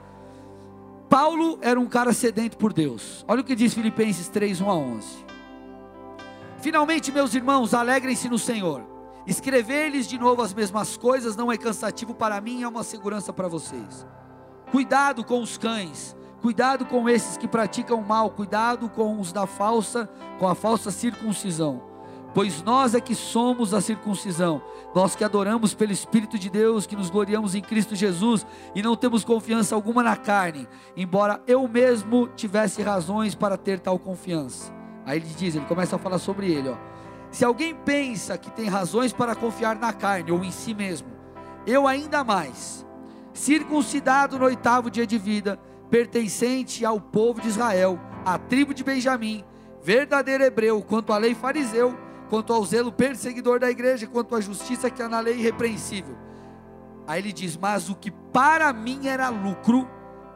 Paulo 1.09 1.59
era 1.61 1.79
um 1.79 1.87
cara 1.87 2.13
sedento 2.13 2.57
por 2.57 2.73
Deus. 2.73 3.25
Olha 3.27 3.41
o 3.41 3.45
que 3.45 3.55
diz 3.55 3.75
Filipenses 3.75 4.29
3, 4.29 4.61
1 4.61 4.71
a 4.71 4.75
11. 4.75 5.07
Finalmente, 6.61 7.11
meus 7.11 7.35
irmãos, 7.35 7.75
alegrem-se 7.75 8.29
no 8.29 8.39
Senhor. 8.39 8.83
Escrever-lhes 9.27 10.07
de 10.07 10.19
novo 10.19 10.43
as 10.43 10.55
mesmas 10.55 10.97
coisas 10.97 11.37
não 11.37 11.51
é 11.51 11.57
cansativo 11.57 12.15
para 12.15 12.41
mim, 12.41 12.63
é 12.63 12.69
uma 12.69 12.83
segurança 12.83 13.33
para 13.33 13.49
vocês. 13.49 14.07
Cuidado 14.71 15.25
com 15.25 15.43
os 15.43 15.59
cães, 15.59 16.17
cuidado 16.41 16.87
com 16.87 17.09
esses 17.09 17.37
que 17.37 17.49
praticam 17.49 18.03
mal, 18.03 18.31
cuidado 18.31 18.89
com 18.89 19.21
os 19.21 19.33
da 19.33 19.47
falsa, 19.47 20.09
com 20.39 20.49
a 20.49 20.55
falsa 20.55 20.91
circuncisão 20.91 21.91
Pois 22.33 22.63
nós 22.63 22.95
é 22.95 23.01
que 23.01 23.15
somos 23.15 23.75
a 23.75 23.81
circuncisão, 23.81 24.63
nós 24.95 25.17
que 25.17 25.25
adoramos 25.25 25.75
pelo 25.75 25.91
Espírito 25.91 26.39
de 26.39 26.49
Deus, 26.49 26.87
que 26.87 26.95
nos 26.95 27.11
gloriamos 27.11 27.57
em 27.57 27.61
Cristo 27.61 27.97
Jesus 27.97 28.47
e 28.75 28.83
não 28.83 28.95
temos 28.95 29.25
confiança 29.25 29.75
alguma 29.75 30.03
na 30.03 30.17
carne, 30.17 30.69
embora 30.97 31.43
eu 31.47 31.67
mesmo 31.67 32.29
tivesse 32.29 32.83
razões 32.83 33.35
para 33.35 33.57
ter 33.57 33.81
tal 33.81 33.99
confiança. 33.99 34.73
Aí 35.05 35.19
ele 35.19 35.27
diz, 35.37 35.57
ele 35.57 35.65
começa 35.65 35.97
a 35.97 35.99
falar 35.99 36.19
sobre 36.19 36.53
ele, 36.53 36.69
ó. 36.69 36.77
Se 37.31 37.45
alguém 37.45 37.75
pensa 37.75 38.37
que 38.37 38.51
tem 38.51 38.69
razões 38.69 39.13
para 39.13 39.35
confiar 39.35 39.77
na 39.77 39.93
carne 39.93 40.33
ou 40.33 40.43
em 40.45 40.51
si 40.51 40.75
mesmo, 40.75 41.09
eu 41.67 41.87
ainda 41.87 42.25
mais, 42.25 42.85
circuncidado 43.33 44.39
no 44.39 44.47
oitavo 44.47 44.91
dia 44.91 45.07
de 45.07 45.19
vida, 45.19 45.59
pertencente 45.89 46.85
ao 46.85 47.01
povo 47.01 47.41
de 47.41 47.49
Israel, 47.49 47.99
à 48.25 48.39
tribo 48.39 48.75
de 48.75 48.83
Benjamim, 48.83 49.45
verdadeiro 49.83 50.45
hebreu, 50.45 50.83
quanto 50.83 51.13
à 51.13 51.19
lei 51.19 51.35
fariseu, 51.35 51.97
quanto 52.29 52.53
ao 52.53 52.65
zelo 52.65 52.93
perseguidor 52.93 53.59
da 53.59 53.71
igreja, 53.71 54.07
quanto 54.07 54.35
à 54.35 54.41
justiça 54.41 54.91
que 54.91 55.03
há 55.03 55.09
na 55.09 55.21
lei 55.21 55.35
irrepreensível. 55.35 56.17
Aí 57.07 57.21
ele 57.21 57.33
diz: 57.33 57.57
Mas 57.57 57.89
o 57.89 57.95
que 57.95 58.11
para 58.11 58.73
mim 58.73 59.09
era 59.09 59.29
lucro, 59.29 59.89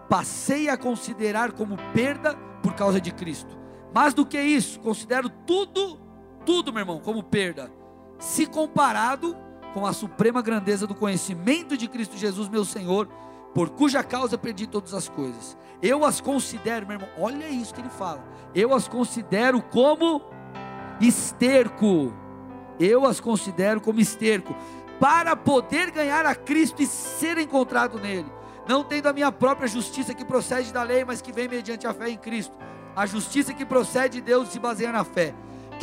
passei 0.08 0.68
a 0.68 0.76
considerar 0.76 1.52
como 1.52 1.76
perda 1.92 2.34
por 2.62 2.74
causa 2.74 3.00
de 3.00 3.12
Cristo. 3.12 3.56
Mais 3.94 4.12
do 4.12 4.26
que 4.26 4.40
isso, 4.40 4.80
considero 4.80 5.28
tudo, 5.28 6.00
tudo, 6.44 6.72
meu 6.72 6.80
irmão, 6.80 7.00
como 7.00 7.22
perda, 7.22 7.70
se 8.18 8.46
comparado 8.46 9.36
com 9.72 9.86
a 9.86 9.92
suprema 9.92 10.40
grandeza 10.40 10.86
do 10.86 10.94
conhecimento 10.94 11.76
de 11.76 11.88
Cristo 11.88 12.16
Jesus, 12.16 12.48
meu 12.48 12.64
Senhor, 12.64 13.08
por 13.54 13.70
cuja 13.70 14.02
causa 14.02 14.38
perdi 14.38 14.66
todas 14.66 14.94
as 14.94 15.08
coisas. 15.08 15.56
Eu 15.82 16.04
as 16.04 16.20
considero, 16.20 16.86
meu 16.86 16.96
irmão, 16.96 17.08
olha 17.18 17.48
isso 17.48 17.74
que 17.74 17.80
ele 17.80 17.90
fala. 17.90 18.24
Eu 18.54 18.72
as 18.72 18.88
considero 18.88 19.60
como 19.60 20.22
esterco. 21.00 22.12
Eu 22.78 23.04
as 23.06 23.20
considero 23.20 23.80
como 23.80 24.00
esterco, 24.00 24.54
para 24.98 25.36
poder 25.36 25.90
ganhar 25.90 26.26
a 26.26 26.34
Cristo 26.34 26.82
e 26.82 26.86
ser 26.86 27.38
encontrado 27.38 28.00
nele. 28.00 28.26
Não 28.66 28.82
tendo 28.82 29.08
a 29.08 29.12
minha 29.12 29.30
própria 29.30 29.68
justiça 29.68 30.14
que 30.14 30.24
procede 30.24 30.72
da 30.72 30.82
lei, 30.82 31.04
mas 31.04 31.20
que 31.20 31.32
vem 31.32 31.48
mediante 31.48 31.86
a 31.86 31.92
fé 31.92 32.08
em 32.08 32.16
Cristo. 32.16 32.56
A 32.96 33.06
justiça 33.06 33.52
que 33.52 33.64
procede 33.64 34.20
de 34.20 34.22
Deus 34.22 34.48
se 34.48 34.58
baseia 34.58 34.90
na 34.90 35.04
fé. 35.04 35.34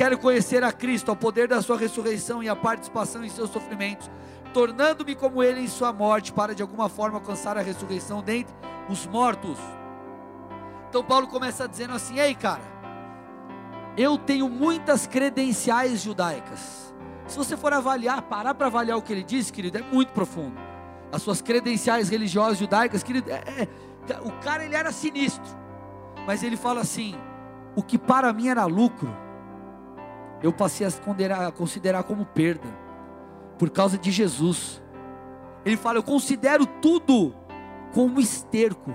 Quero 0.02 0.18
conhecer 0.18 0.64
a 0.64 0.72
Cristo, 0.72 1.12
ao 1.12 1.16
poder 1.16 1.48
da 1.48 1.62
sua 1.62 1.78
ressurreição 1.78 2.42
e 2.42 2.50
a 2.50 2.56
participação 2.56 3.24
em 3.24 3.30
seus 3.30 3.52
sofrimentos, 3.52 4.10
tornando-me 4.52 5.14
como 5.14 5.44
ele 5.44 5.62
em 5.62 5.68
sua 5.68 5.94
morte, 5.94 6.34
para 6.34 6.56
de 6.56 6.64
alguma 6.64 6.90
forma 6.90 7.20
alcançar 7.20 7.56
a 7.56 7.62
ressurreição 7.62 8.20
dentre 8.20 8.52
os 8.90 9.06
mortos. 9.06 9.60
Então 10.90 11.04
Paulo 11.04 11.28
começa 11.28 11.68
dizendo 11.68 11.94
assim: 11.94 12.18
Ei, 12.18 12.34
cara, 12.34 12.64
eu 13.96 14.18
tenho 14.18 14.50
muitas 14.50 15.06
credenciais 15.06 16.02
judaicas. 16.02 16.92
Se 17.28 17.38
você 17.38 17.56
for 17.56 17.72
avaliar, 17.72 18.24
parar 18.24 18.56
para 18.56 18.66
avaliar 18.66 18.98
o 18.98 19.04
que 19.04 19.14
ele 19.14 19.24
diz, 19.24 19.52
querido, 19.52 19.78
é 19.78 19.84
muito 19.84 20.12
profundo. 20.14 20.60
As 21.12 21.22
suas 21.22 21.44
credenciais 21.44 22.10
religiosas 22.10 22.58
judaicas, 22.58 23.04
querido, 23.04 23.30
é, 23.30 23.68
é, 24.10 24.20
o 24.24 24.32
cara 24.40 24.66
ele 24.66 24.76
era 24.76 24.92
sinistro, 24.92 25.56
mas 26.26 26.42
ele 26.42 26.58
fala 26.58 26.82
assim: 26.82 27.14
o 27.76 27.84
que 27.84 28.00
para 28.00 28.34
mim 28.34 28.48
era 28.48 28.66
lucro, 28.66 29.16
eu 30.44 30.52
passei 30.52 30.88
a 30.88 31.52
considerar, 31.52 32.04
como 32.04 32.26
perda, 32.26 32.68
por 33.58 33.70
causa 33.70 33.98
de 33.98 34.12
Jesus. 34.12 34.82
Ele 35.66 35.78
fala: 35.78 36.00
eu 36.00 36.04
considero 36.04 36.66
tudo 36.66 37.36
como 37.94 38.20
esterco, 38.20 38.94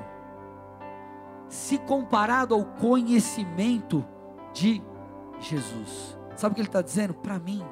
se 1.49 1.79
comparado 1.79 2.55
ao 2.55 2.65
conhecimento 2.65 4.05
de 4.53 4.83
Jesus. 5.39 6.19
Sabe 6.35 6.53
o 6.53 6.55
que 6.55 6.61
ele 6.61 6.69
está 6.69 6.83
dizendo? 6.83 7.15
Para 7.15 7.39
mim, 7.39 7.65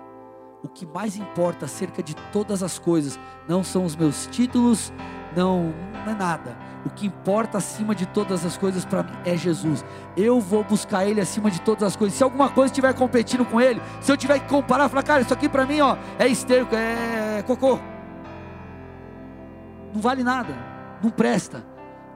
o 0.62 0.68
que 0.68 0.87
mais 0.87 1.16
importa 1.16 1.66
acerca 1.66 2.03
de 2.03 2.14
todas 2.33 2.62
as 2.62 2.79
coisas 2.79 3.18
não 3.49 3.62
são 3.62 3.85
os 3.85 3.97
meus 3.97 4.27
títulos, 4.27 4.93
não, 5.37 5.74
não 6.05 6.12
é 6.12 6.14
nada. 6.14 6.57
O 6.85 6.91
que 6.91 7.07
importa 7.07 7.59
acima 7.59 7.95
de 7.95 8.05
todas 8.07 8.45
as 8.45 8.57
coisas 8.57 8.85
para 8.85 9.03
mim 9.03 9.12
é 9.24 9.37
Jesus. 9.37 9.85
Eu 10.16 10.41
vou 10.41 10.62
buscar 10.62 11.07
Ele 11.07 11.20
acima 11.20 11.51
de 11.51 11.61
todas 11.61 11.82
as 11.82 11.97
coisas. 11.97 12.16
Se 12.16 12.22
alguma 12.22 12.51
coisa 12.51 12.70
estiver 12.70 12.93
competindo 12.95 13.45
com 13.45 13.61
Ele, 13.61 13.80
se 14.01 14.12
eu 14.12 14.16
tiver 14.16 14.39
que 14.39 14.49
comparar, 14.49 14.89
falar, 14.89 15.03
cara, 15.03 15.22
isso 15.22 15.32
aqui 15.32 15.49
para 15.49 15.64
mim, 15.64 15.80
ó, 15.80 15.97
é 16.18 16.28
esterco, 16.28 16.74
é 16.74 17.43
cocô. 17.47 17.78
Não 19.95 20.01
vale 20.01 20.22
nada, 20.22 20.55
não 21.03 21.09
presta, 21.09 21.64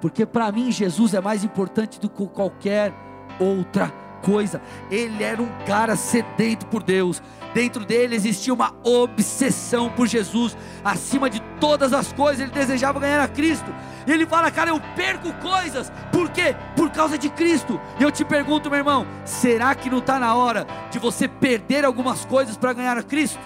porque 0.01 0.27
para 0.27 0.51
mim 0.51 0.71
Jesus 0.73 1.14
é 1.14 1.21
mais 1.21 1.45
importante 1.45 2.01
do 2.01 2.09
que 2.09 2.27
qualquer 2.27 2.93
outra 3.39 3.89
coisa 3.89 4.08
coisa. 4.23 4.61
Ele 4.91 5.23
era 5.23 5.43
um 5.43 5.49
cara 5.66 5.97
sedento 5.97 6.66
por 6.66 6.83
Deus. 6.83 7.23
Dentro 7.55 7.85
dele 7.85 8.14
existia 8.14 8.53
uma 8.53 8.75
obsessão 8.85 9.91
por 9.91 10.07
Jesus. 10.07 10.57
Acima 10.85 11.31
de 11.31 11.41
todas 11.59 11.93
as 11.93 12.12
coisas, 12.12 12.41
ele 12.41 12.51
desejava 12.51 13.01
ganhar 13.01 13.23
a 13.23 13.29
Cristo. 13.29 13.75
E 14.07 14.12
ele 14.12 14.27
fala, 14.27 14.51
cara, 14.51 14.71
eu 14.71 14.81
perco 14.95 15.33
coisas. 15.35 15.93
Por 16.12 16.31
quê? 16.31 16.55
Por 16.77 16.91
causa 16.91 17.19
de 17.19 17.29
Cristo. 17.29 17.81
E 17.99 18.03
eu 18.03 18.11
te 18.11 18.25
pergunto, 18.25 18.71
meu 18.71 18.79
irmão, 18.79 19.07
será 19.25 19.75
que 19.75 19.91
não 19.91 19.99
está 19.99 20.19
na 20.19 20.35
hora 20.35 20.66
de 20.91 20.99
você 20.99 21.27
perder 21.27 21.85
algumas 21.85 22.25
coisas 22.25 22.57
para 22.57 22.73
ganhar 22.73 22.97
a 22.97 23.03
Cristo? 23.03 23.41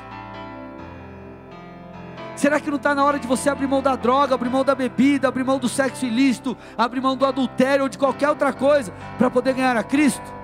Será 2.37 2.59
que 2.59 2.71
não 2.71 2.77
está 2.77 2.95
na 2.95 3.05
hora 3.05 3.19
de 3.19 3.27
você 3.27 3.49
abrir 3.49 3.69
mão 3.69 3.81
da 3.81 3.95
droga, 3.95 4.35
abrir 4.35 4.51
mão 4.51 4.65
da 4.65 4.75
bebida, 4.75 5.29
abrir 5.29 5.45
mão 5.45 5.59
do 5.59 5.69
sexo 5.69 6.05
ilícito, 6.05 6.57
abrir 6.77 7.01
mão 7.01 7.17
do 7.17 7.25
adultério 7.25 7.85
ou 7.85 7.89
de 7.89 7.97
qualquer 7.97 8.29
outra 8.29 8.53
coisa 8.53 8.93
para 9.17 9.31
poder 9.31 9.55
ganhar 9.55 9.77
a 9.77 9.83
Cristo? 9.83 10.42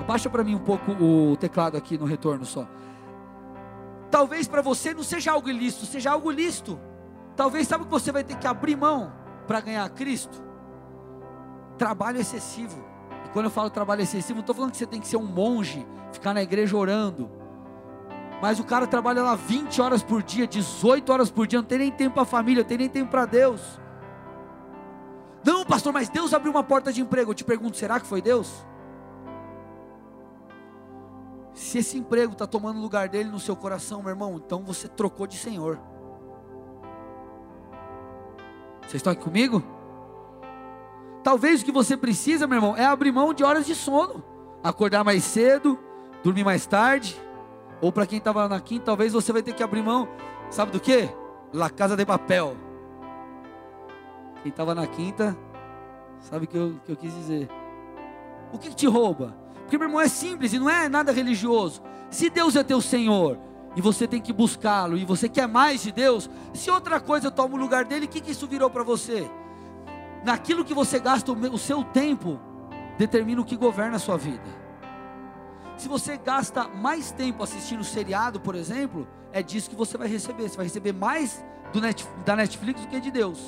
Abaixa 0.00 0.30
para 0.30 0.42
mim 0.42 0.54
um 0.54 0.60
pouco 0.60 0.92
o 0.92 1.36
teclado 1.36 1.76
aqui 1.76 1.98
no 1.98 2.04
retorno 2.04 2.44
só. 2.44 2.66
Talvez 4.10 4.48
para 4.48 4.62
você 4.62 4.92
não 4.92 5.02
seja 5.02 5.30
algo 5.30 5.48
ilícito, 5.48 5.86
seja 5.86 6.10
algo 6.10 6.30
lícito. 6.30 6.80
Talvez 7.36 7.68
sabe 7.68 7.84
que 7.84 7.90
você 7.90 8.10
vai 8.10 8.24
ter 8.24 8.36
que 8.36 8.46
abrir 8.46 8.76
mão 8.76 9.12
para 9.46 9.60
ganhar 9.60 9.88
Cristo? 9.90 10.42
Trabalho 11.78 12.18
excessivo. 12.18 12.84
E 13.24 13.28
quando 13.28 13.46
eu 13.46 13.50
falo 13.50 13.70
trabalho 13.70 14.02
excessivo, 14.02 14.34
não 14.34 14.40
estou 14.40 14.54
falando 14.54 14.72
que 14.72 14.78
você 14.78 14.86
tem 14.86 15.00
que 15.00 15.06
ser 15.06 15.16
um 15.16 15.26
monge, 15.26 15.86
ficar 16.12 16.34
na 16.34 16.42
igreja 16.42 16.76
orando. 16.76 17.30
Mas 18.42 18.58
o 18.58 18.64
cara 18.64 18.86
trabalha 18.86 19.22
lá 19.22 19.36
20 19.36 19.80
horas 19.80 20.02
por 20.02 20.22
dia, 20.22 20.46
18 20.46 21.12
horas 21.12 21.30
por 21.30 21.46
dia, 21.46 21.60
não 21.60 21.66
tem 21.66 21.78
nem 21.78 21.92
tempo 21.92 22.14
para 22.14 22.22
a 22.22 22.26
família, 22.26 22.62
não 22.62 22.68
tem 22.68 22.78
nem 22.78 22.88
tempo 22.88 23.10
para 23.10 23.26
Deus. 23.26 23.80
Não, 25.44 25.64
pastor, 25.64 25.92
mas 25.92 26.08
Deus 26.08 26.34
abriu 26.34 26.50
uma 26.50 26.62
porta 26.62 26.92
de 26.92 27.00
emprego. 27.00 27.30
Eu 27.30 27.34
te 27.34 27.44
pergunto, 27.44 27.76
será 27.76 28.00
que 28.00 28.06
foi 28.06 28.20
Deus? 28.20 28.66
Se 31.52 31.78
esse 31.78 31.98
emprego 31.98 32.32
está 32.32 32.46
tomando 32.46 32.80
lugar 32.80 33.08
dele 33.08 33.28
no 33.28 33.40
seu 33.40 33.56
coração, 33.56 34.02
meu 34.02 34.10
irmão, 34.10 34.40
então 34.44 34.62
você 34.62 34.88
trocou 34.88 35.26
de 35.26 35.36
Senhor. 35.36 35.78
Vocês 38.82 38.94
estão 38.94 39.12
aqui 39.12 39.22
comigo? 39.22 39.62
Talvez 41.22 41.60
o 41.60 41.64
que 41.64 41.72
você 41.72 41.96
precisa, 41.96 42.46
meu 42.46 42.56
irmão, 42.56 42.76
é 42.76 42.84
abrir 42.84 43.12
mão 43.12 43.34
de 43.34 43.44
horas 43.44 43.66
de 43.66 43.74
sono, 43.74 44.24
acordar 44.64 45.04
mais 45.04 45.22
cedo, 45.22 45.78
dormir 46.22 46.44
mais 46.44 46.66
tarde, 46.66 47.20
ou 47.80 47.92
para 47.92 48.06
quem 48.06 48.18
estava 48.18 48.48
na 48.48 48.60
quinta, 48.60 48.86
talvez 48.86 49.12
você 49.12 49.32
vai 49.32 49.42
ter 49.42 49.54
que 49.54 49.62
abrir 49.62 49.82
mão, 49.82 50.08
sabe 50.50 50.72
do 50.72 50.80
que? 50.80 51.08
La 51.52 51.68
Casa 51.68 51.96
de 51.96 52.06
Papel. 52.06 52.56
Quem 54.42 54.50
estava 54.50 54.74
na 54.74 54.86
quinta, 54.86 55.36
sabe 56.20 56.46
o 56.46 56.48
que 56.48 56.56
eu, 56.56 56.80
que 56.84 56.92
eu 56.92 56.96
quis 56.96 57.14
dizer. 57.14 57.48
O 58.52 58.58
que, 58.58 58.70
que 58.70 58.74
te 58.76 58.86
rouba? 58.86 59.36
Porque, 59.70 59.78
meu 59.78 59.86
irmão, 59.86 60.00
é 60.00 60.08
simples 60.08 60.52
e 60.52 60.58
não 60.58 60.68
é 60.68 60.88
nada 60.88 61.12
religioso. 61.12 61.80
Se 62.10 62.28
Deus 62.28 62.56
é 62.56 62.64
teu 62.64 62.80
Senhor 62.80 63.38
e 63.76 63.80
você 63.80 64.04
tem 64.04 64.20
que 64.20 64.32
buscá-lo 64.32 64.98
e 64.98 65.04
você 65.04 65.28
quer 65.28 65.46
mais 65.46 65.80
de 65.84 65.92
Deus, 65.92 66.28
se 66.52 66.68
outra 66.72 66.98
coisa 66.98 67.30
toma 67.30 67.54
o 67.54 67.56
lugar 67.56 67.84
dele, 67.84 68.06
o 68.06 68.08
que, 68.08 68.20
que 68.20 68.32
isso 68.32 68.48
virou 68.48 68.68
para 68.68 68.82
você? 68.82 69.30
Naquilo 70.24 70.64
que 70.64 70.74
você 70.74 70.98
gasta 70.98 71.30
o 71.30 71.56
seu 71.56 71.84
tempo, 71.84 72.40
determina 72.98 73.40
o 73.40 73.44
que 73.44 73.56
governa 73.56 73.94
a 73.94 74.00
sua 74.00 74.16
vida. 74.16 74.42
Se 75.76 75.86
você 75.86 76.16
gasta 76.16 76.66
mais 76.66 77.12
tempo 77.12 77.44
assistindo 77.44 77.84
seriado, 77.84 78.40
por 78.40 78.56
exemplo, 78.56 79.06
é 79.30 79.40
disso 79.40 79.70
que 79.70 79.76
você 79.76 79.96
vai 79.96 80.08
receber. 80.08 80.48
Você 80.48 80.56
vai 80.56 80.66
receber 80.66 80.92
mais 80.92 81.44
da 82.26 82.34
Netflix 82.34 82.80
do 82.80 82.88
que 82.88 82.98
de 82.98 83.12
Deus. 83.12 83.38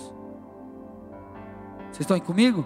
Vocês 1.91 2.03
estão 2.03 2.15
aí 2.15 2.21
comigo? 2.21 2.65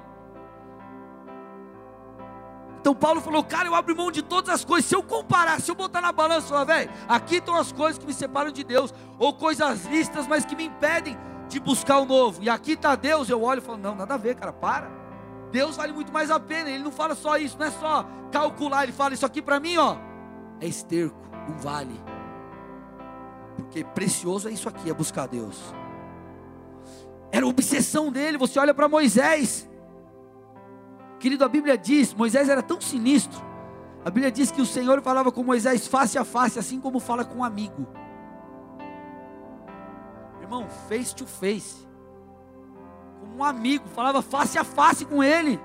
Então 2.86 2.94
Paulo 2.94 3.20
falou, 3.20 3.42
cara, 3.42 3.66
eu 3.66 3.74
abro 3.74 3.96
mão 3.96 4.12
de 4.12 4.22
todas 4.22 4.48
as 4.48 4.64
coisas. 4.64 4.88
Se 4.88 4.94
eu 4.94 5.02
comparar, 5.02 5.60
se 5.60 5.68
eu 5.68 5.74
botar 5.74 6.00
na 6.00 6.12
balança, 6.12 6.64
velho, 6.64 6.88
aqui 7.08 7.38
estão 7.38 7.56
as 7.56 7.72
coisas 7.72 7.98
que 7.98 8.06
me 8.06 8.14
separam 8.14 8.52
de 8.52 8.62
Deus, 8.62 8.94
ou 9.18 9.34
coisas 9.34 9.86
listas, 9.86 10.24
mas 10.28 10.44
que 10.44 10.54
me 10.54 10.66
impedem 10.66 11.18
de 11.48 11.58
buscar 11.58 11.98
o 11.98 12.04
novo. 12.04 12.44
E 12.44 12.48
aqui 12.48 12.74
está 12.74 12.94
Deus, 12.94 13.28
eu 13.28 13.42
olho 13.42 13.58
e 13.58 13.60
falo, 13.60 13.78
não, 13.78 13.96
nada 13.96 14.14
a 14.14 14.16
ver, 14.16 14.36
cara, 14.36 14.52
para. 14.52 14.88
Deus 15.50 15.74
vale 15.74 15.92
muito 15.92 16.12
mais 16.12 16.30
a 16.30 16.38
pena. 16.38 16.70
Ele 16.70 16.84
não 16.84 16.92
fala 16.92 17.16
só 17.16 17.36
isso, 17.36 17.58
não 17.58 17.66
é 17.66 17.72
só 17.72 18.06
calcular, 18.30 18.84
ele 18.84 18.92
fala 18.92 19.14
isso 19.14 19.26
aqui 19.26 19.42
para 19.42 19.58
mim, 19.58 19.76
ó. 19.78 19.96
É 20.60 20.68
esterco, 20.68 21.28
não 21.48 21.58
vale. 21.58 22.00
Porque 23.56 23.82
precioso 23.82 24.48
é 24.48 24.52
isso 24.52 24.68
aqui, 24.68 24.88
é 24.88 24.94
buscar 24.94 25.26
Deus. 25.26 25.60
Era 27.32 27.48
obsessão 27.48 28.12
dele. 28.12 28.38
Você 28.38 28.60
olha 28.60 28.72
para 28.72 28.88
Moisés, 28.88 29.68
Querido, 31.26 31.44
a 31.44 31.48
Bíblia 31.48 31.76
diz, 31.76 32.14
Moisés 32.14 32.48
era 32.48 32.62
tão 32.62 32.80
sinistro. 32.80 33.42
A 34.04 34.10
Bíblia 34.10 34.30
diz 34.30 34.52
que 34.52 34.62
o 34.62 34.64
Senhor 34.64 35.02
falava 35.02 35.32
com 35.32 35.42
Moisés 35.42 35.88
face 35.88 36.16
a 36.16 36.24
face, 36.24 36.56
assim 36.56 36.80
como 36.80 37.00
fala 37.00 37.24
com 37.24 37.40
um 37.40 37.44
amigo. 37.44 37.84
Irmão, 40.40 40.68
face 40.88 41.12
to 41.16 41.26
face. 41.26 41.84
Como 43.18 43.38
um 43.38 43.42
amigo, 43.42 43.88
falava 43.88 44.22
face 44.22 44.56
a 44.56 44.62
face 44.62 45.04
com 45.04 45.20
ele. 45.20 45.58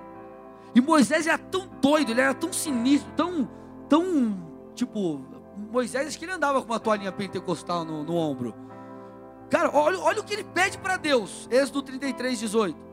E 0.74 0.82
Moisés 0.82 1.28
era 1.28 1.38
tão 1.38 1.70
doido, 1.80 2.10
ele 2.10 2.22
era 2.22 2.34
tão 2.34 2.52
sinistro, 2.52 3.12
tão, 3.16 3.48
tão, 3.88 4.44
tipo, 4.74 5.22
Moisés, 5.72 6.08
acho 6.08 6.18
que 6.18 6.26
ele 6.26 6.32
andava 6.32 6.60
com 6.60 6.74
uma 6.74 6.80
toalhinha 6.80 7.12
pentecostal 7.12 7.86
no, 7.86 8.04
no 8.04 8.16
ombro. 8.16 8.56
Cara, 9.48 9.70
olha, 9.72 10.00
olha 10.00 10.22
o 10.22 10.24
que 10.24 10.34
ele 10.34 10.44
pede 10.44 10.80
para 10.80 10.98
Deus. 10.98 11.48
Êxodo 11.52 11.84
33, 11.84 12.40
18. 12.40 12.91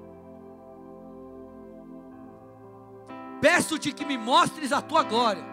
Peço-te 3.41 3.93
que 3.93 4.05
me 4.05 4.19
mostres 4.19 4.73
a 4.73 4.81
tua 4.81 5.03
glória. 5.03 5.45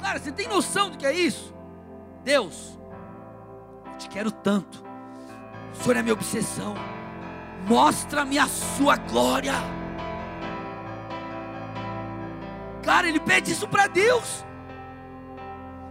Cara, 0.00 0.18
você 0.18 0.32
tem 0.32 0.48
noção 0.48 0.90
do 0.90 0.98
que 0.98 1.06
é 1.06 1.12
isso? 1.12 1.54
Deus, 2.22 2.78
eu 3.86 3.98
te 3.98 4.08
quero 4.08 4.30
tanto. 4.30 4.84
O 5.72 5.82
Senhor 5.82 5.96
é 5.96 6.02
minha 6.02 6.14
obsessão. 6.14 6.74
Mostra-me 7.66 8.38
a 8.38 8.46
sua 8.46 8.96
glória. 8.96 9.54
Cara, 12.82 13.08
ele 13.08 13.20
pede 13.20 13.52
isso 13.52 13.68
para 13.68 13.86
Deus. 13.86 14.44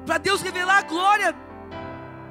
Para 0.06 0.18
Deus 0.18 0.42
revelar 0.42 0.80
a 0.80 0.82
glória 0.82 1.36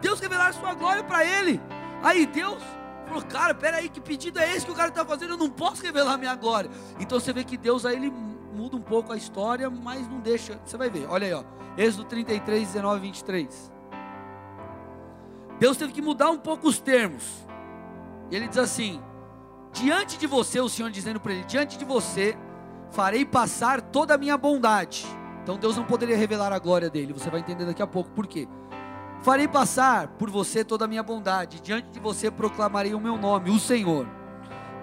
Deus 0.00 0.20
revelar 0.20 0.48
a 0.48 0.52
sua 0.52 0.74
glória 0.74 1.02
para 1.02 1.24
ele. 1.24 1.60
Aí 2.02 2.26
Deus 2.26 2.62
falou, 3.06 3.22
cara, 3.22 3.54
peraí, 3.54 3.88
que 3.88 4.00
pedido 4.00 4.38
é 4.38 4.54
esse 4.54 4.64
que 4.64 4.72
o 4.72 4.74
cara 4.74 4.88
está 4.88 5.04
fazendo? 5.04 5.34
Eu 5.34 5.36
não 5.38 5.50
posso 5.50 5.82
revelar 5.82 6.16
minha 6.16 6.34
glória. 6.34 6.70
Então 7.00 7.18
você 7.18 7.32
vê 7.32 7.44
que 7.44 7.56
Deus 7.56 7.84
aí 7.84 7.96
ele 7.96 8.12
muda 8.58 8.76
um 8.76 8.82
pouco 8.82 9.12
a 9.12 9.16
história, 9.16 9.70
mas 9.70 10.08
não 10.08 10.18
deixa. 10.18 10.60
Você 10.64 10.76
vai 10.76 10.90
ver, 10.90 11.06
olha 11.08 11.26
aí, 11.28 11.32
ó. 11.32 11.44
Êxodo 11.76 12.04
33, 12.04 12.66
19 12.72 13.00
23. 13.00 13.72
Deus 15.60 15.76
teve 15.76 15.92
que 15.92 16.02
mudar 16.02 16.30
um 16.30 16.38
pouco 16.38 16.66
os 16.66 16.80
termos. 16.80 17.46
E 18.30 18.34
ele 18.36 18.48
diz 18.48 18.58
assim: 18.58 19.00
Diante 19.72 20.18
de 20.18 20.26
você, 20.26 20.60
o 20.60 20.68
Senhor 20.68 20.90
dizendo 20.90 21.20
para 21.20 21.32
ele: 21.32 21.44
Diante 21.44 21.78
de 21.78 21.84
você, 21.84 22.36
farei 22.90 23.24
passar 23.24 23.80
toda 23.80 24.14
a 24.14 24.18
minha 24.18 24.36
bondade. 24.36 25.06
Então 25.44 25.56
Deus 25.56 25.76
não 25.76 25.84
poderia 25.84 26.16
revelar 26.16 26.52
a 26.52 26.58
glória 26.58 26.90
dele. 26.90 27.12
Você 27.12 27.30
vai 27.30 27.40
entender 27.40 27.64
daqui 27.64 27.82
a 27.82 27.86
pouco 27.86 28.10
por 28.10 28.26
quê. 28.26 28.48
Farei 29.22 29.46
passar 29.46 30.08
por 30.08 30.30
você 30.30 30.64
toda 30.64 30.84
a 30.84 30.88
minha 30.88 31.02
bondade. 31.02 31.60
Diante 31.60 31.90
de 31.90 32.00
você 32.00 32.28
proclamarei 32.28 32.92
o 32.92 33.00
meu 33.00 33.16
nome, 33.16 33.50
o 33.50 33.58
Senhor. 33.58 34.17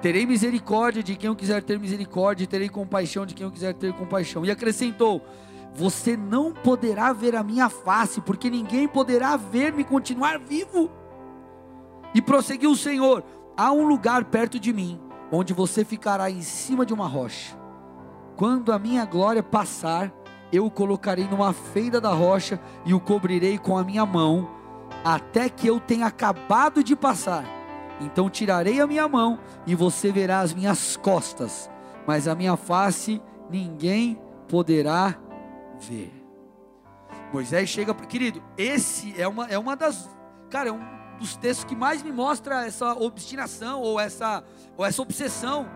Terei 0.05 0.23
misericórdia 0.23 1.01
de 1.01 1.15
quem 1.15 1.29
eu 1.29 1.35
quiser 1.35 1.63
ter 1.63 1.79
misericórdia, 1.79 2.43
e 2.43 2.47
terei 2.47 2.69
compaixão 2.69 3.25
de 3.25 3.33
quem 3.33 3.43
eu 3.43 3.51
quiser 3.51 3.73
ter 3.73 3.91
compaixão. 3.91 4.45
E 4.45 4.51
acrescentou: 4.51 5.19
Você 5.73 6.15
não 6.15 6.53
poderá 6.53 7.11
ver 7.11 7.35
a 7.35 7.41
minha 7.41 7.69
face, 7.69 8.21
porque 8.21 8.47
ninguém 8.47 8.87
poderá 8.87 9.35
ver-me 9.35 9.83
continuar 9.83 10.37
vivo. 10.37 10.91
E 12.13 12.21
prosseguiu 12.21 12.69
o 12.69 12.75
Senhor: 12.75 13.23
Há 13.57 13.71
um 13.71 13.87
lugar 13.87 14.25
perto 14.25 14.59
de 14.59 14.71
mim, 14.71 15.01
onde 15.31 15.55
você 15.55 15.83
ficará 15.83 16.29
em 16.29 16.43
cima 16.43 16.85
de 16.85 16.93
uma 16.93 17.07
rocha. 17.07 17.57
Quando 18.35 18.71
a 18.71 18.77
minha 18.77 19.05
glória 19.05 19.41
passar, 19.41 20.13
eu 20.53 20.67
o 20.67 20.71
colocarei 20.71 21.27
numa 21.27 21.51
fenda 21.51 21.99
da 21.99 22.11
rocha 22.11 22.59
e 22.85 22.93
o 22.93 22.99
cobrirei 22.99 23.57
com 23.57 23.75
a 23.75 23.83
minha 23.83 24.05
mão, 24.05 24.51
até 25.03 25.49
que 25.49 25.65
eu 25.65 25.79
tenha 25.79 26.05
acabado 26.05 26.83
de 26.83 26.95
passar. 26.95 27.64
Então 27.99 28.29
tirarei 28.29 28.81
a 28.81 28.87
minha 28.87 29.07
mão 29.07 29.39
e 29.65 29.73
você 29.73 30.11
verá 30.11 30.39
as 30.39 30.53
minhas 30.53 30.97
costas, 30.97 31.69
mas 32.05 32.27
a 32.27 32.35
minha 32.35 32.57
face 32.57 33.21
ninguém 33.49 34.19
poderá 34.47 35.17
ver. 35.79 36.13
Moisés 37.31 37.69
chega, 37.69 37.93
querido, 37.93 38.43
esse 38.57 39.19
é 39.19 39.27
uma, 39.27 39.47
é 39.47 39.57
uma 39.57 39.75
das, 39.75 40.09
cara, 40.49 40.69
é 40.69 40.71
um 40.71 40.95
dos 41.17 41.35
textos 41.35 41.65
que 41.65 41.75
mais 41.75 42.03
me 42.03 42.11
mostra 42.11 42.65
essa 42.65 42.93
obstinação 42.93 43.81
ou 43.81 43.99
essa, 43.99 44.43
ou 44.77 44.85
essa 44.85 45.01
obsessão. 45.01 45.67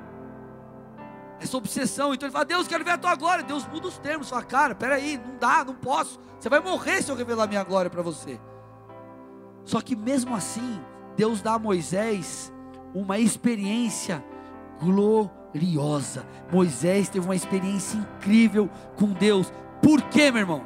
Essa 1.40 1.56
obsessão. 1.56 2.14
Então 2.14 2.28
ele 2.28 2.34
fala: 2.34 2.46
Deus, 2.46 2.68
quero 2.68 2.84
ver 2.84 2.92
a 2.92 2.98
tua 2.98 3.16
glória. 3.16 3.44
Deus 3.44 3.66
muda 3.68 3.88
os 3.88 3.98
termos. 3.98 4.30
Fala, 4.30 4.44
cara, 4.44 4.76
peraí, 4.76 5.18
não 5.18 5.38
dá, 5.38 5.64
não 5.64 5.76
posso. 5.76 6.20
Você 6.38 6.50
vai 6.50 6.60
morrer 6.60 7.02
se 7.02 7.10
eu 7.10 7.16
revelar 7.16 7.48
minha 7.48 7.64
glória 7.64 7.90
para 7.90 8.02
você. 8.02 8.40
Só 9.64 9.80
que 9.82 9.96
mesmo 9.96 10.36
assim, 10.36 10.82
Deus 11.20 11.42
dá 11.42 11.56
a 11.56 11.60
Moisés 11.60 12.50
uma 12.96 13.20
experiência 13.20 14.24
gloriosa. 14.80 16.26
Moisés 16.50 17.10
teve 17.10 17.26
uma 17.26 17.36
experiência 17.36 17.98
incrível 17.98 18.70
com 18.96 19.08
Deus. 19.08 19.52
Por 19.82 20.02
quê, 20.04 20.32
meu 20.32 20.40
irmão? 20.40 20.64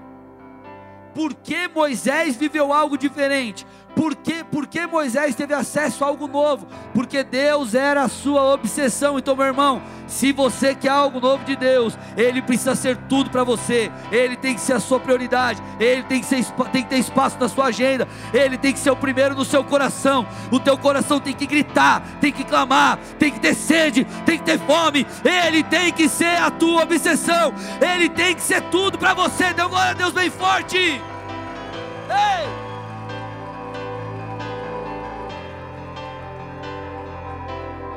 Por 1.16 1.34
que 1.34 1.68
Moisés 1.68 2.36
viveu 2.36 2.72
algo 2.72 3.00
diferente? 3.00 3.66
Por 3.96 4.16
que, 4.16 4.44
por 4.44 4.68
que 4.68 4.86
Moisés 4.86 5.34
teve 5.34 5.56
acesso 5.56 6.04
a 6.04 6.08
algo 6.08 6.28
novo? 6.28 6.68
Porque 6.94 7.24
Deus 7.24 7.74
era 7.74 8.04
a 8.04 8.08
sua 8.08 8.54
obsessão. 8.54 9.18
Então, 9.18 9.36
meu 9.36 9.48
irmão, 9.48 9.82
se 10.14 10.32
você 10.32 10.76
quer 10.76 10.90
algo 10.90 11.20
novo 11.20 11.44
de 11.44 11.56
Deus, 11.56 11.98
Ele 12.16 12.40
precisa 12.40 12.76
ser 12.76 12.96
tudo 13.10 13.32
para 13.32 13.44
você. 13.44 13.92
Ele 14.12 14.38
tem 14.38 14.54
que 14.54 14.62
ser 14.62 14.74
a 14.74 14.80
sua 14.80 15.00
prioridade. 15.00 15.60
Ele 15.80 16.04
tem 16.04 16.20
que, 16.20 16.28
ser, 16.28 16.46
tem 16.72 16.84
que 16.84 16.90
ter 16.90 17.00
espaço 17.00 17.36
na 17.40 17.50
sua 17.50 17.66
agenda. 17.66 18.08
Ele 18.32 18.56
tem 18.56 18.72
que 18.72 18.78
ser 18.78 18.92
o 18.92 18.96
primeiro 18.96 19.34
no 19.34 19.44
seu 19.44 19.64
coração. 19.64 20.28
O 20.52 20.60
teu 20.60 20.78
coração 20.78 21.20
tem 21.20 21.34
que 21.34 21.48
gritar, 21.48 22.04
tem 22.22 22.32
que 22.32 22.44
clamar, 22.44 23.00
tem 23.18 23.32
que 23.32 23.40
ter 23.40 23.56
sede, 23.56 24.06
tem 24.24 24.38
que 24.38 24.46
ter 24.46 24.60
fome. 24.60 25.08
Ele 25.26 25.64
tem 25.64 25.92
que 25.92 26.08
ser 26.08 26.38
a 26.38 26.52
tua 26.52 26.84
obsessão. 26.84 27.52
Ele 27.82 28.08
tem 28.08 28.36
que 28.36 28.42
ser 28.42 28.62
tudo 28.70 29.00
para 29.00 29.16
você. 29.16 29.52
Dê 29.52 29.64
glória 29.64 29.92
a 29.92 29.96
Deus 29.96 30.14
bem 30.14 30.30
forte. 30.30 30.78
Ei! 30.78 32.63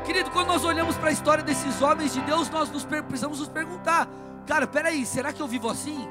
Querido, 0.07 0.31
quando 0.31 0.47
nós 0.47 0.65
olhamos 0.65 0.97
para 0.97 1.09
a 1.09 1.13
história 1.13 1.43
desses 1.43 1.83
homens 1.83 2.15
de 2.15 2.21
Deus, 2.21 2.49
nós 2.49 2.71
nos 2.71 2.85
precisamos 2.85 3.41
nos 3.41 3.49
perguntar: 3.49 4.09
cara, 4.47 4.65
peraí, 4.65 5.05
será 5.05 5.33
que 5.33 5.43
eu 5.43 5.49
vivo 5.49 5.69
assim? 5.69 6.09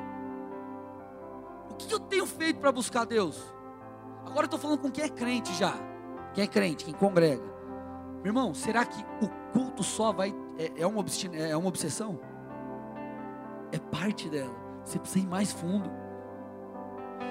O 1.69 1.75
que 1.75 1.93
eu 1.93 1.99
tenho 1.99 2.25
feito 2.25 2.59
para 2.59 2.73
buscar 2.73 3.05
Deus? 3.05 3.41
Agora 4.25 4.41
eu 4.41 4.45
estou 4.45 4.59
falando 4.59 4.79
com 4.79 4.91
quem 4.91 5.05
é 5.05 5.09
crente 5.09 5.53
já. 5.53 5.73
Quem 6.33 6.43
é 6.43 6.47
crente, 6.47 6.83
quem 6.83 6.93
congrega. 6.93 7.41
Meu 8.17 8.31
irmão, 8.31 8.53
será 8.53 8.83
que 8.83 9.01
o 9.21 9.29
culto 9.53 9.81
só 9.81 10.11
vai. 10.11 10.35
É, 10.57 10.81
é, 10.81 10.85
uma, 10.85 11.05
é 11.33 11.55
uma 11.55 11.69
obsessão? 11.69 12.19
É 13.71 13.79
parte 13.79 14.27
dela. 14.27 14.53
Você 14.83 14.99
precisa 14.99 15.25
ir 15.25 15.29
mais 15.29 15.53
fundo. 15.53 15.89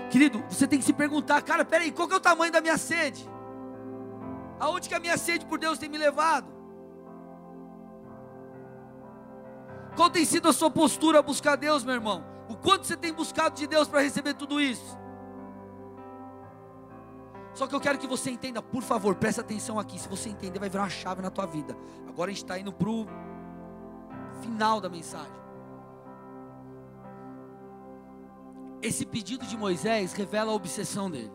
Querido, 0.08 0.42
você 0.48 0.66
tem 0.66 0.78
que 0.78 0.84
se 0.84 0.94
perguntar, 0.94 1.42
cara, 1.42 1.62
peraí, 1.62 1.92
qual 1.92 2.08
que 2.08 2.14
é 2.14 2.16
o 2.16 2.20
tamanho 2.20 2.50
da 2.50 2.62
minha 2.62 2.78
sede? 2.78 3.28
Aonde 4.58 4.88
que 4.88 4.94
a 4.94 5.00
minha 5.00 5.18
sede 5.18 5.44
por 5.44 5.58
Deus 5.58 5.78
tem 5.78 5.90
me 5.90 5.98
levado? 5.98 6.53
Qual 9.96 10.10
tem 10.10 10.24
sido 10.24 10.48
a 10.48 10.52
sua 10.52 10.70
postura 10.70 11.20
a 11.20 11.22
buscar 11.22 11.56
Deus, 11.56 11.84
meu 11.84 11.94
irmão? 11.94 12.24
O 12.48 12.56
quanto 12.56 12.86
você 12.86 12.96
tem 12.96 13.12
buscado 13.12 13.56
de 13.56 13.66
Deus 13.66 13.88
para 13.88 14.00
receber 14.00 14.34
tudo 14.34 14.60
isso? 14.60 14.98
Só 17.54 17.68
que 17.68 17.74
eu 17.74 17.80
quero 17.80 17.98
que 17.98 18.06
você 18.06 18.30
entenda, 18.30 18.60
por 18.60 18.82
favor, 18.82 19.14
presta 19.14 19.40
atenção 19.40 19.78
aqui. 19.78 19.98
Se 19.98 20.08
você 20.08 20.28
entender, 20.28 20.58
vai 20.58 20.68
virar 20.68 20.82
uma 20.82 20.90
chave 20.90 21.22
na 21.22 21.30
tua 21.30 21.46
vida. 21.46 21.76
Agora 22.08 22.30
a 22.30 22.34
gente 22.34 22.42
está 22.42 22.58
indo 22.58 22.72
para 22.72 22.88
o 22.88 23.06
final 24.42 24.80
da 24.80 24.88
mensagem. 24.88 25.32
Esse 28.82 29.06
pedido 29.06 29.46
de 29.46 29.56
Moisés 29.56 30.12
revela 30.12 30.50
a 30.50 30.54
obsessão 30.54 31.08
dele. 31.08 31.32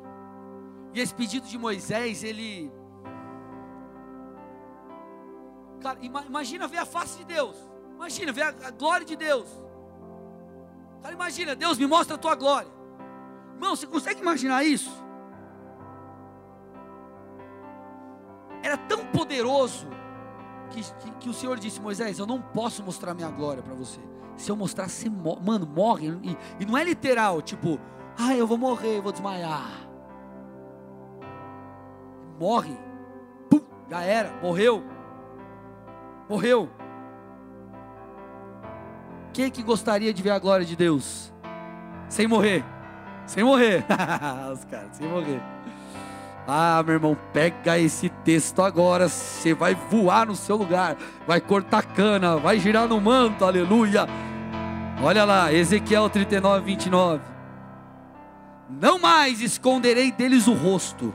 E 0.93 0.99
esse 0.99 1.14
pedido 1.14 1.47
de 1.47 1.57
Moisés, 1.57 2.24
ele. 2.24 2.72
Cara, 5.80 5.99
imagina 6.01 6.68
ver 6.68 6.80
a 6.80 6.86
face 6.86 7.20
de 7.20 7.26
Deus. 7.26 7.69
Imagina, 8.00 8.32
ver 8.32 8.43
a, 8.43 8.72
glória 8.72 9.06
de 9.06 9.18
Deus. 9.18 9.45
Cara, 11.02 11.14
imagina, 11.14 11.54
Deus 11.54 11.78
me 11.78 11.86
mostra 11.86 12.16
a 12.16 12.18
tua 12.18 12.34
glória. 12.34 12.72
Irmão, 13.56 13.76
você 13.76 13.86
consegue 13.86 14.22
imaginar 14.22 14.64
isso? 14.64 14.89
Era 18.64 18.78
tão 18.78 19.06
poderoso 19.08 19.86
que, 20.70 20.82
que, 20.82 21.12
que, 21.12 21.30
o 21.30 21.34
Senhor 21.34 21.60
disse: 21.60 21.82
Moisés, 21.82 22.18
eu 22.18 22.26
não 22.26 22.41
posso 22.41 22.82
mostrar 22.82 23.14
minha 23.14 23.30
glória 23.30 23.62
para 23.62 23.76
você. 23.76 24.00
Se 24.38 24.50
eu 24.50 24.56
mostrar, 24.56 24.88
você 24.88 25.10
morre. 25.10 25.41
Mano, 25.43 25.68
morre. 25.68 26.08
E, 26.24 26.38
e, 26.62 26.66
não 26.66 26.78
é 26.78 26.86
literal, 26.86 27.41
tipo, 27.41 27.78
ah, 28.18 28.34
eu 28.34 28.47
vou 28.47 28.58
morrer, 28.58 29.00
eu 29.00 29.02
vou 29.02 29.12
desmaiar. 29.12 29.89
Morre. 32.39 32.78
Pum, 33.50 33.60
já 33.89 34.02
era, 34.04 34.32
morreu. 34.41 34.82
Morreu. 36.30 36.70
Quem 39.34 39.50
que 39.50 39.64
gostaria 39.64 40.14
de 40.14 40.22
ver 40.22 40.32
a 40.32 40.40
glória 40.40 40.66
de 40.66 40.76
Deus? 40.76 41.32
Sem 42.08 42.28
morrer. 42.28 42.64
Sem 43.26 43.44
morrer. 43.44 43.86
Os 44.52 44.66
caras, 44.66 44.90
sem 44.94 45.08
morrer. 45.08 45.42
Ah, 46.48 46.82
meu 46.84 46.96
irmão, 46.96 47.18
pega 47.32 47.78
esse 47.78 48.10
texto 48.10 48.62
agora. 48.62 49.08
Você 49.08 49.54
vai 49.54 49.76
voar 49.76 50.26
no 50.26 50.36
seu 50.36 50.56
lugar. 50.56 50.98
Vai 51.28 51.40
cortar 51.40 51.84
cana. 51.84 52.38
Vai 52.38 52.60
girar 52.60 52.88
no 52.88 53.00
manto. 53.00 53.46
Aleluia. 53.46 54.08
Olha 55.02 55.24
lá, 55.24 55.54
Ezequiel 55.54 56.10
39, 56.10 56.66
29. 56.66 57.22
Não 58.70 59.00
mais 59.00 59.42
esconderei 59.42 60.12
deles 60.12 60.46
o 60.46 60.54
rosto, 60.54 61.14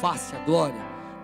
face 0.00 0.34
a 0.34 0.38
glória, 0.38 0.80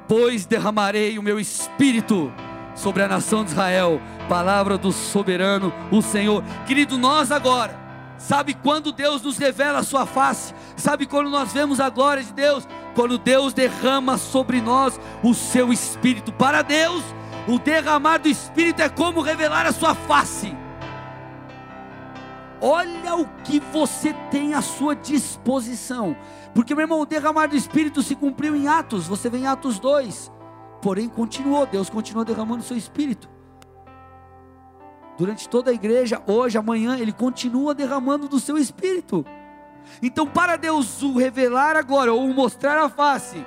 pois 0.07 0.45
derramarei 0.45 1.19
o 1.19 1.23
meu 1.23 1.41
espírito 1.41 2.31
sobre 2.75 3.03
a 3.03 3.09
nação 3.09 3.45
de 3.45 3.51
Israel, 3.51 4.01
palavra 4.29 4.79
do 4.79 4.93
soberano, 4.93 5.73
o 5.91 6.01
Senhor. 6.03 6.43
Querido, 6.67 6.97
nós 6.99 7.31
agora, 7.31 7.79
sabe 8.17 8.55
quando 8.55 8.93
Deus 8.93 9.23
nos 9.23 9.39
revela 9.39 9.81
a 9.81 9.83
sua 9.83 10.07
face? 10.07 10.55
Sabe 10.77 11.07
quando 11.07 11.31
nós 11.31 11.53
vemos 11.53 11.81
a 11.81 11.89
glória 11.91 12.23
de 12.23 12.33
Deus? 12.33 12.67
Quando 12.95 13.19
Deus 13.19 13.53
derrama 13.53 14.19
sobre 14.19 14.61
nós 14.61 14.99
o 15.23 15.35
seu 15.35 15.73
espírito. 15.73 16.33
Para 16.33 16.63
Deus, 16.63 17.03
o 17.49 17.59
derramar 17.59 18.19
do 18.19 18.29
espírito 18.29 18.83
é 18.83 18.89
como 18.89 19.21
revelar 19.21 19.67
a 19.67 19.73
sua 19.73 19.95
face. 19.95 20.55
Olha 22.61 23.17
o 23.17 23.27
que 23.43 23.59
você 23.59 24.15
tem 24.31 24.55
à 24.55 24.63
sua 24.63 24.95
disposição. 24.95 26.17
Porque, 26.55 26.75
meu 26.75 26.85
irmão, 26.85 27.01
o 27.01 27.07
derramar 27.07 27.49
do 27.49 27.57
Espírito 27.57 28.03
se 28.03 28.15
cumpriu 28.15 28.55
em 28.55 28.69
Atos. 28.69 29.09
Você 29.09 29.29
vê 29.29 29.39
em 29.39 29.47
Atos 29.49 29.81
2 29.81 30.31
porém 30.83 31.09
continuou, 31.09 31.65
Deus 31.65 31.89
continuou 31.89 32.25
derramando 32.25 32.61
o 32.61 32.67
seu 32.67 32.77
espírito. 32.77 33.31
Durante 35.17 35.49
toda 35.49 35.71
a 35.71 35.75
igreja, 35.75 36.21
hoje, 36.27 36.59
amanhã, 36.59 36.99
Ele 36.99 37.13
continua 37.13 37.75
derramando 37.75 38.29
do 38.29 38.41
seu 38.41 38.59
espírito. 38.59 39.25
Então, 40.03 40.27
para 40.27 40.57
Deus 40.57 41.03
o 41.03 41.17
revelar 41.17 41.77
agora, 41.77 42.13
ou 42.13 42.27
mostrar 42.35 42.79
a 42.79 42.89
face, 42.89 43.45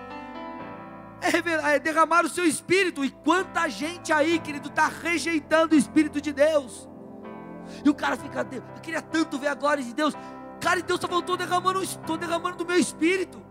é, 1.21 1.29
revelar, 1.29 1.71
é 1.71 1.79
derramar 1.79 2.23
o 2.23 2.29
seu 2.29 2.45
espírito. 2.45 3.03
E 3.03 3.09
quanta 3.09 3.67
gente 3.67 4.13
aí, 4.13 4.39
querido, 4.39 4.69
está 4.69 4.87
rejeitando 4.87 5.73
o 5.73 5.77
espírito 5.77 6.21
de 6.21 6.31
Deus. 6.31 6.87
E 7.83 7.89
o 7.89 7.93
cara 7.93 8.15
fica, 8.15 8.47
eu 8.49 8.81
queria 8.81 9.01
tanto 9.01 9.37
ver 9.37 9.47
a 9.47 9.55
glória 9.55 9.83
de 9.83 9.93
Deus. 9.93 10.15
Cara, 10.61 10.81
Deus 10.81 10.97
está 10.97 11.07
falando, 11.07 11.23
estou 11.23 11.37
derramando, 11.37 11.83
estou 11.83 12.17
derramando 12.17 12.57
do 12.57 12.65
meu 12.65 12.77
espírito. 12.77 13.44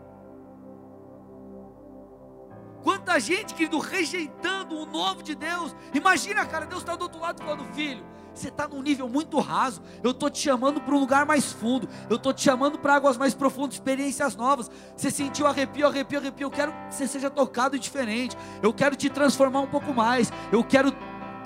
Quanta 2.84 3.18
gente, 3.18 3.54
querido, 3.54 3.78
rejeitando 3.78 4.76
o 4.76 4.84
novo 4.84 5.22
de 5.22 5.34
Deus. 5.34 5.74
Imagina, 5.94 6.44
cara, 6.44 6.66
Deus 6.66 6.82
está 6.82 6.94
do 6.94 7.04
outro 7.04 7.18
lado 7.18 7.42
falando, 7.42 7.64
filho, 7.72 8.04
você 8.34 8.48
está 8.48 8.68
num 8.68 8.82
nível 8.82 9.08
muito 9.08 9.38
raso. 9.38 9.80
Eu 10.02 10.10
estou 10.10 10.28
te 10.28 10.38
chamando 10.38 10.80
para 10.80 10.94
um 10.94 10.98
lugar 10.98 11.24
mais 11.24 11.50
fundo. 11.50 11.88
Eu 12.10 12.16
estou 12.16 12.32
te 12.32 12.42
chamando 12.42 12.78
para 12.78 12.96
águas 12.96 13.16
mais 13.16 13.32
profundas, 13.32 13.76
experiências 13.76 14.36
novas. 14.36 14.70
Você 14.96 15.10
sentiu 15.10 15.46
arrepio, 15.46 15.86
arrepio, 15.86 16.18
arrepio. 16.18 16.46
Eu 16.46 16.50
quero 16.50 16.72
que 16.72 16.94
você 16.94 17.06
seja 17.06 17.30
tocado 17.30 17.78
diferente. 17.78 18.36
Eu 18.62 18.74
quero 18.74 18.96
te 18.96 19.08
transformar 19.08 19.60
um 19.60 19.68
pouco 19.68 19.94
mais. 19.94 20.32
Eu 20.52 20.62
quero 20.62 20.92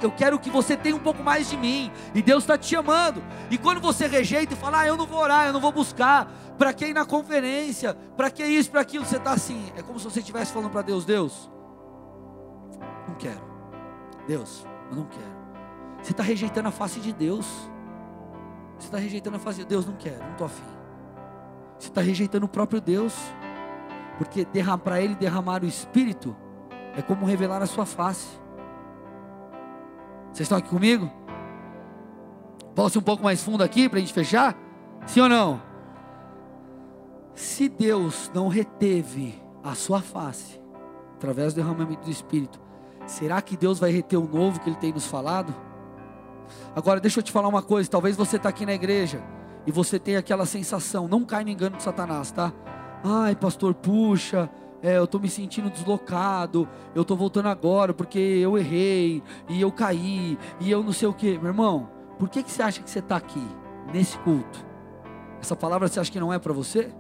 eu 0.01 0.11
quero 0.11 0.39
que 0.39 0.51
você 0.51 0.77
tenha 0.77 0.95
um 0.95 1.01
pouco 1.01 1.23
mais 1.23 1.49
de 1.51 1.57
mim. 1.57 1.91
E 2.15 2.23
Deus 2.23 2.45
está 2.45 2.57
te 2.57 2.67
chamando. 2.67 3.23
E 3.51 3.59
quando 3.59 3.81
você 3.81 4.07
rejeita 4.07 4.55
e 4.55 4.57
fala, 4.57 4.81
ah, 4.81 4.87
eu 4.87 4.97
não 4.97 5.07
vou 5.07 5.21
orar, 5.21 5.47
eu 5.47 5.53
não 5.53 5.61
vou 5.61 5.73
buscar. 5.73 6.31
Para 6.59 6.73
que 6.73 6.87
ir 6.87 6.95
na 6.95 7.05
conferência? 7.05 7.95
Para 8.17 8.31
que 8.31 8.45
isso, 8.45 8.71
para 8.71 8.81
aquilo? 8.81 9.05
Você 9.05 9.17
está 9.17 9.33
assim. 9.33 9.73
É 9.77 9.83
como 9.83 9.99
se 9.99 10.05
você 10.05 10.21
estivesse 10.21 10.53
falando 10.53 10.71
para 10.71 10.83
Deus: 10.83 11.05
Deus, 11.05 11.51
não 13.07 13.15
quero. 13.15 13.41
Deus, 14.27 14.67
eu 14.91 14.97
não 14.97 15.05
quero. 15.05 15.39
Você 16.03 16.11
está 16.11 16.23
rejeitando 16.23 16.67
a 16.67 16.73
face 16.73 16.99
de 16.99 17.13
Deus. 17.13 17.47
Você 18.79 18.87
está 18.87 18.99
rejeitando 18.99 19.37
a 19.37 19.41
face 19.41 19.59
de 19.61 19.65
Deus, 19.65 19.87
não 19.87 19.95
quero, 19.95 20.23
não 20.23 20.33
estou 20.33 20.47
afim. 20.47 20.63
Você 21.79 21.89
está 21.89 22.01
rejeitando 22.01 22.45
o 22.45 22.49
próprio 22.49 22.81
Deus. 22.81 23.15
Porque 24.19 24.47
para 24.83 25.01
Ele 25.01 25.15
derramar 25.15 25.63
o 25.63 25.67
Espírito 25.67 26.37
é 26.97 27.03
como 27.03 27.25
revelar 27.25 27.63
a 27.63 27.67
sua 27.67 27.87
face. 27.87 28.27
Vocês 30.33 30.41
estão 30.41 30.59
aqui 30.59 30.69
comigo? 30.69 31.11
Posso 32.75 32.99
ir 32.99 33.01
um 33.01 33.03
pouco 33.03 33.23
mais 33.23 33.43
fundo 33.43 33.63
aqui 33.63 33.89
para 33.89 33.99
a 33.99 34.01
gente 34.01 34.13
fechar? 34.13 34.57
Sim 35.07 35.23
ou 35.23 35.29
não? 35.29 35.63
Se 37.35 37.69
Deus 37.69 38.31
não 38.35 38.49
reteve 38.49 39.41
a 39.63 39.75
sua 39.75 40.01
face 40.01 40.61
através 41.17 41.53
do 41.53 41.57
derramamento 41.57 42.05
do 42.05 42.11
Espírito, 42.11 42.61
será 43.07 43.41
que 43.43 43.57
Deus 43.57 43.79
vai 43.79 43.91
reter 43.91 44.17
o 44.17 44.29
novo 44.29 44.61
que 44.61 44.69
Ele 44.69 44.77
tem 44.77 44.93
nos 44.93 45.07
falado? 45.07 45.55
Agora, 46.75 47.01
deixa 47.01 47.19
eu 47.19 47.23
te 47.23 47.33
falar 47.33 47.49
uma 47.49 47.63
coisa: 47.63 47.89
talvez 47.89 48.17
você 48.17 48.37
está 48.37 48.49
aqui 48.49 48.65
na 48.65 48.75
igreja 48.75 49.23
e 49.67 49.73
você 49.73 49.99
tem 49.99 50.17
aquela 50.17 50.47
sensação, 50.47 51.09
não 51.09 51.25
cai 51.25 51.45
no 51.45 51.51
engano 51.51 51.77
de 51.77 51.83
Satanás, 51.83 52.31
tá? 52.31 52.53
Ai, 53.05 53.37
pastor, 53.37 53.75
puxa, 53.75 54.51
é, 54.83 54.97
eu 54.97 55.05
estou 55.05 55.21
me 55.21 55.29
sentindo 55.29 55.71
deslocado, 55.71 56.69
eu 56.95 57.03
estou 57.03 57.17
voltando 57.17 57.49
agora 57.49 57.93
porque 57.93 58.19
eu 58.19 58.57
errei, 58.57 59.23
e 59.49 59.61
eu 59.61 59.73
caí, 59.73 60.39
e 60.61 60.71
eu 60.71 60.83
não 60.83 60.93
sei 60.93 61.09
o 61.09 61.13
que. 61.13 61.39
Meu 61.39 61.49
irmão, 61.49 61.89
por 62.19 62.29
que, 62.29 62.43
que 62.43 62.51
você 62.51 62.63
acha 62.63 62.83
que 62.83 62.91
você 62.91 63.01
está 63.01 63.17
aqui, 63.17 63.45
nesse 63.93 64.19
culto? 64.19 64.67
Essa 65.41 65.57
palavra 65.57 65.89
você 65.89 66.01
acha 66.01 66.11
que 66.11 66.21
não 66.21 66.33
é 66.33 66.39
para 66.39 66.53
você? 66.53 66.93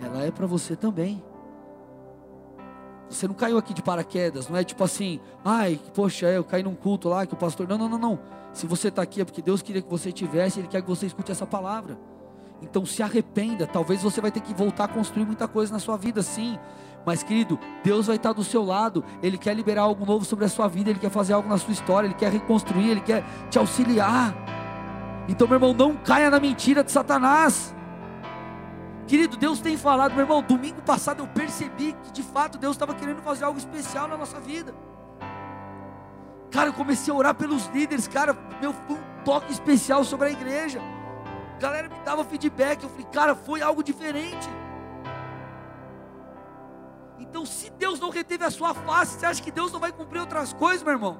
Ela 0.00 0.24
é 0.24 0.30
para 0.30 0.46
você 0.46 0.76
também. 0.76 1.22
Você 3.08 3.28
não 3.28 3.34
caiu 3.34 3.56
aqui 3.56 3.72
de 3.72 3.82
paraquedas, 3.82 4.48
não 4.48 4.56
é 4.56 4.64
tipo 4.64 4.82
assim, 4.82 5.20
ai, 5.44 5.80
poxa, 5.94 6.26
eu 6.26 6.42
caí 6.42 6.62
num 6.62 6.74
culto 6.74 7.08
lá 7.08 7.24
que 7.24 7.34
o 7.34 7.36
pastor. 7.36 7.68
Não, 7.68 7.78
não, 7.78 7.88
não, 7.88 7.98
não. 7.98 8.18
Se 8.52 8.66
você 8.66 8.88
está 8.88 9.02
aqui 9.02 9.20
é 9.20 9.24
porque 9.24 9.40
Deus 9.40 9.62
queria 9.62 9.80
que 9.80 9.88
você 9.88 10.10
tivesse, 10.10 10.60
Ele 10.60 10.68
quer 10.68 10.82
que 10.82 10.88
você 10.88 11.06
escute 11.06 11.30
essa 11.30 11.46
palavra. 11.46 11.96
Então 12.62 12.86
se 12.86 13.02
arrependa. 13.02 13.66
Talvez 13.66 14.02
você 14.02 14.20
vai 14.20 14.30
ter 14.30 14.40
que 14.40 14.54
voltar 14.54 14.84
a 14.84 14.88
construir 14.88 15.24
muita 15.24 15.46
coisa 15.46 15.72
na 15.72 15.78
sua 15.78 15.96
vida, 15.96 16.22
sim. 16.22 16.58
Mas 17.04 17.22
querido, 17.22 17.58
Deus 17.84 18.06
vai 18.06 18.16
estar 18.16 18.32
do 18.32 18.42
seu 18.42 18.64
lado. 18.64 19.04
Ele 19.22 19.38
quer 19.38 19.54
liberar 19.54 19.82
algo 19.82 20.04
novo 20.04 20.24
sobre 20.24 20.44
a 20.44 20.48
sua 20.48 20.66
vida. 20.66 20.90
Ele 20.90 20.98
quer 20.98 21.10
fazer 21.10 21.34
algo 21.34 21.48
na 21.48 21.58
sua 21.58 21.72
história. 21.72 22.06
Ele 22.06 22.14
quer 22.14 22.32
reconstruir. 22.32 22.90
Ele 22.90 23.00
quer 23.00 23.24
te 23.48 23.58
auxiliar. 23.58 24.34
Então, 25.28 25.46
meu 25.46 25.56
irmão, 25.56 25.72
não 25.72 25.94
caia 25.96 26.30
na 26.30 26.40
mentira 26.40 26.82
de 26.82 26.90
Satanás. 26.90 27.74
Querido, 29.06 29.36
Deus 29.36 29.60
tem 29.60 29.76
falado, 29.76 30.12
meu 30.12 30.22
irmão. 30.22 30.42
Domingo 30.42 30.82
passado 30.82 31.20
eu 31.20 31.28
percebi 31.28 31.94
que 32.04 32.12
de 32.12 32.22
fato 32.22 32.58
Deus 32.58 32.74
estava 32.74 32.94
querendo 32.94 33.22
fazer 33.22 33.44
algo 33.44 33.58
especial 33.58 34.08
na 34.08 34.16
nossa 34.16 34.40
vida. 34.40 34.74
Cara, 36.50 36.70
eu 36.70 36.72
comecei 36.72 37.12
a 37.12 37.16
orar 37.16 37.34
pelos 37.34 37.66
líderes, 37.66 38.08
cara. 38.08 38.36
Meu, 38.60 38.72
foi 38.72 38.96
um 38.96 39.24
toque 39.24 39.52
especial 39.52 40.02
sobre 40.02 40.28
a 40.28 40.30
igreja. 40.30 40.80
A 41.56 41.58
galera 41.58 41.88
me 41.88 41.98
dava 42.04 42.22
feedback. 42.24 42.82
Eu 42.82 42.90
falei, 42.90 43.06
cara, 43.06 43.34
foi 43.34 43.62
algo 43.62 43.82
diferente. 43.82 44.48
Então, 47.18 47.46
se 47.46 47.70
Deus 47.70 47.98
não 47.98 48.10
reteve 48.10 48.44
a 48.44 48.50
sua 48.50 48.74
face, 48.74 49.18
você 49.18 49.26
acha 49.26 49.42
que 49.42 49.50
Deus 49.50 49.72
não 49.72 49.80
vai 49.80 49.90
cumprir 49.90 50.20
outras 50.20 50.52
coisas, 50.52 50.82
meu 50.82 50.92
irmão? 50.92 51.18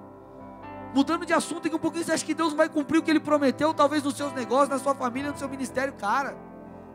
Mudando 0.95 1.25
de 1.25 1.33
assunto 1.33 1.67
aqui 1.67 1.75
um 1.75 1.79
pouquinho, 1.79 2.05
você 2.05 2.13
acha 2.13 2.25
que 2.25 2.35
Deus 2.35 2.51
não 2.51 2.57
vai 2.57 2.69
cumprir 2.69 2.99
o 2.99 3.03
que 3.03 3.11
Ele 3.11 3.21
prometeu, 3.21 3.73
talvez 3.73 4.03
nos 4.03 4.15
seus 4.15 4.33
negócios, 4.33 4.69
na 4.69 4.79
sua 4.79 4.95
família, 4.95 5.33
no 5.33 5.39
seu 5.39 5.49
ministério? 5.49 5.95
Cara, 5.95 6.37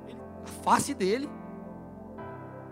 ele, 0.08 0.20
a 0.44 0.64
face 0.64 0.94
dele. 0.94 1.30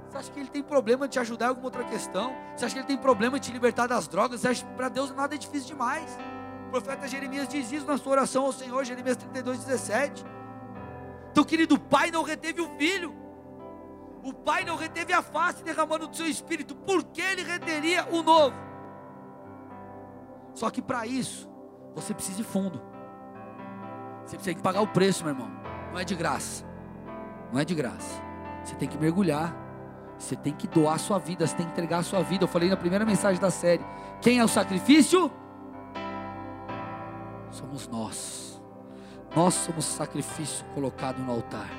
Você 0.07 0.17
acha 0.17 0.31
que 0.31 0.39
Ele 0.39 0.49
tem 0.49 0.63
problema 0.63 1.07
de 1.07 1.13
te 1.13 1.19
ajudar 1.19 1.45
em 1.45 1.49
alguma 1.49 1.67
outra 1.67 1.83
questão? 1.83 2.31
Você 2.55 2.65
acha 2.65 2.73
que 2.73 2.79
Ele 2.79 2.87
tem 2.87 2.97
problema 2.97 3.39
de 3.39 3.47
te 3.47 3.51
libertar 3.51 3.87
das 3.87 4.07
drogas? 4.07 4.41
Você 4.41 4.47
acha 4.47 4.65
que 4.65 4.73
para 4.73 4.89
Deus 4.89 5.13
nada 5.15 5.33
é 5.33 5.37
difícil 5.37 5.69
demais? 5.69 6.17
O 6.67 6.71
profeta 6.71 7.07
Jeremias 7.07 7.47
diz 7.47 7.71
isso 7.71 7.85
na 7.85 7.97
sua 7.97 8.13
oração 8.13 8.45
ao 8.45 8.51
Senhor, 8.51 8.83
Jeremias 8.83 9.17
32, 9.17 9.65
17. 9.65 10.25
Então, 11.39 11.47
querido, 11.47 11.75
o 11.75 11.79
pai 11.79 12.11
não 12.11 12.21
reteve 12.21 12.59
o 12.59 12.67
filho. 12.77 13.15
O 14.21 14.33
pai 14.33 14.65
não 14.65 14.75
reteve 14.75 15.13
a 15.13 15.21
face 15.21 15.63
derramando 15.63 16.05
do 16.05 16.13
seu 16.13 16.27
espírito. 16.27 16.75
Por 16.75 17.01
que 17.01 17.21
ele 17.21 17.43
reteria 17.43 18.05
o 18.11 18.21
novo? 18.21 18.57
Só 20.53 20.69
que 20.69 20.81
para 20.81 21.07
isso, 21.07 21.49
você 21.95 22.13
precisa 22.13 22.41
ir 22.41 22.43
fundo. 22.43 22.81
Você 24.25 24.35
tem 24.35 24.53
que 24.53 24.61
pagar 24.61 24.81
o 24.81 24.87
preço, 24.87 25.23
meu 25.23 25.33
irmão. 25.33 25.49
Não 25.93 25.99
é 25.99 26.03
de 26.03 26.13
graça. 26.13 26.65
Não 27.53 27.61
é 27.61 27.63
de 27.63 27.73
graça. 27.73 28.21
Você 28.61 28.75
tem 28.75 28.89
que 28.89 28.97
mergulhar. 28.97 29.55
Você 30.17 30.35
tem 30.35 30.51
que 30.51 30.67
doar 30.67 30.95
a 30.95 30.99
sua 30.99 31.19
vida. 31.19 31.47
Você 31.47 31.55
tem 31.55 31.65
que 31.65 31.71
entregar 31.71 31.99
a 31.99 32.03
sua 32.03 32.21
vida. 32.21 32.43
Eu 32.43 32.49
falei 32.49 32.67
na 32.67 32.75
primeira 32.75 33.05
mensagem 33.05 33.39
da 33.39 33.49
série. 33.49 33.85
Quem 34.19 34.39
é 34.39 34.43
o 34.43 34.47
sacrifício? 34.49 35.31
Somos 37.49 37.87
nós. 37.87 38.48
Nós 39.35 39.53
somos 39.53 39.85
sacrifício 39.85 40.65
colocado 40.73 41.19
no 41.19 41.31
altar. 41.31 41.69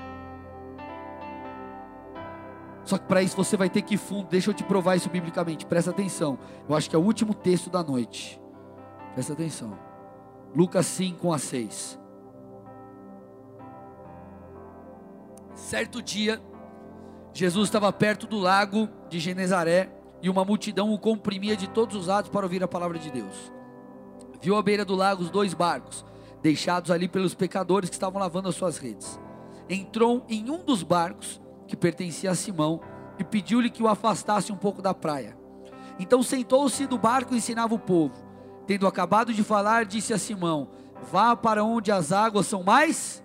Só 2.85 2.97
que 2.99 3.05
para 3.05 3.23
isso 3.23 3.37
você 3.37 3.57
vai 3.57 3.69
ter 3.69 3.83
que 3.83 3.95
ir 3.95 3.99
fundo. 3.99 4.29
Deixa 4.29 4.51
eu 4.51 4.55
te 4.55 4.65
provar 4.65 4.97
isso 4.97 5.11
biblicamente. 5.11 5.67
Presta 5.67 5.91
atenção. 5.91 6.39
Eu 6.69 6.75
acho 6.75 6.89
que 6.89 6.97
é 6.97 6.99
o 6.99 7.03
último 7.03 7.35
texto 7.35 7.71
da 7.71 7.83
noite. 7.83 8.41
Presta 9.15 9.33
atenção. 9.33 9.79
Lucas 10.55 10.87
5 10.87 11.33
a 11.33 11.39
6. 11.39 11.99
Certo 15.55 16.03
dia, 16.03 16.41
Jesus 17.33 17.69
estava 17.69 17.93
perto 17.93 18.27
do 18.27 18.39
lago 18.39 18.89
de 19.09 19.19
Genezaré 19.19 19.93
e 20.23 20.29
uma 20.29 20.45
multidão 20.45 20.93
o 20.93 20.99
comprimia 20.99 21.57
de 21.57 21.69
todos 21.69 21.95
os 21.95 22.07
lados 22.07 22.31
para 22.31 22.47
ouvir 22.47 22.63
a 22.63 22.69
palavra 22.69 22.99
de 22.99 23.11
Deus. 23.11 23.53
Viu 24.41 24.57
à 24.57 24.63
beira 24.63 24.85
do 24.85 24.95
lago 24.95 25.23
os 25.23 25.31
dois 25.31 25.55
barcos 25.55 26.05
deixados 26.43 26.91
ali 26.91 27.09
pelos 27.09 27.34
pecadores 27.34 27.91
que 27.91 27.97
estavam 27.97 28.20
lavando 28.20 28.49
as 28.49 28.55
suas 28.55 28.78
redes. 28.78 29.18
Entrou 29.68 30.24
em 30.28 30.51
um 30.51 30.64
dos 30.64 30.82
barcos 30.82 31.41
que 31.66 31.76
pertencia 31.76 32.30
a 32.30 32.34
Simão 32.34 32.80
e 33.18 33.24
pediu-lhe 33.24 33.70
que 33.70 33.82
o 33.82 33.88
afastasse 33.88 34.53
um 34.53 34.57
pouco 34.57 34.82
da 34.82 34.95
praia. 34.95 35.36
Então 35.99 36.22
sentou-se 36.22 36.86
do 36.86 36.99
barco 36.99 37.34
e 37.34 37.38
ensinava 37.38 37.74
o 37.74 37.78
povo. 37.78 38.14
Tendo 38.66 38.86
acabado 38.86 39.32
de 39.34 39.45
falar, 39.45 39.84
disse 39.84 40.14
a 40.14 40.18
Simão: 40.18 40.68
Vá 41.11 41.36
para 41.36 41.62
onde 41.62 41.93
as 41.93 42.12
águas 42.12 42.47
são 42.47 42.62
mais 42.62 43.22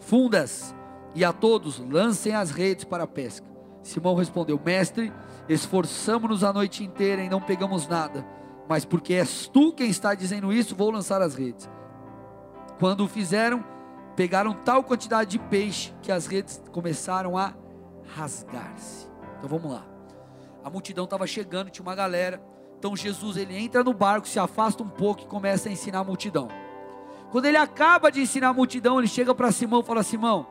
fundas, 0.00 0.74
e 1.14 1.24
a 1.24 1.32
todos 1.32 1.78
lancem 1.78 2.34
as 2.34 2.50
redes 2.50 2.84
para 2.84 3.04
a 3.04 3.06
pesca. 3.06 3.46
Simão 3.82 4.14
respondeu: 4.14 4.60
Mestre, 4.62 5.12
esforçamo-nos 5.48 6.42
a 6.42 6.52
noite 6.52 6.82
inteira 6.82 7.22
e 7.22 7.28
não 7.28 7.40
pegamos 7.40 7.86
nada, 7.86 8.26
mas 8.68 8.84
porque 8.84 9.14
és 9.14 9.46
tu 9.46 9.72
quem 9.72 9.88
está 9.88 10.14
dizendo 10.14 10.52
isso, 10.52 10.74
vou 10.74 10.90
lançar 10.90 11.22
as 11.22 11.34
redes. 11.34 11.68
Quando 12.84 13.02
o 13.02 13.08
fizeram, 13.08 13.64
pegaram 14.14 14.52
tal 14.52 14.84
quantidade 14.84 15.30
de 15.30 15.38
peixe 15.38 15.94
que 16.02 16.12
as 16.12 16.26
redes 16.26 16.62
começaram 16.70 17.34
a 17.34 17.54
rasgar-se. 18.14 19.08
Então 19.38 19.48
vamos 19.48 19.72
lá. 19.72 19.86
A 20.62 20.68
multidão 20.68 21.04
estava 21.04 21.26
chegando, 21.26 21.70
tinha 21.70 21.82
uma 21.82 21.94
galera. 21.94 22.44
Então 22.78 22.94
Jesus 22.94 23.38
ele 23.38 23.56
entra 23.56 23.82
no 23.82 23.94
barco, 23.94 24.28
se 24.28 24.38
afasta 24.38 24.82
um 24.82 24.88
pouco 24.90 25.22
e 25.22 25.26
começa 25.26 25.70
a 25.70 25.72
ensinar 25.72 26.00
a 26.00 26.04
multidão. 26.04 26.48
Quando 27.32 27.46
ele 27.46 27.56
acaba 27.56 28.12
de 28.12 28.20
ensinar 28.20 28.48
a 28.48 28.52
multidão, 28.52 28.98
ele 28.98 29.08
chega 29.08 29.34
para 29.34 29.50
Simão 29.50 29.80
e 29.80 29.84
fala: 29.84 30.02
Simão, 30.02 30.46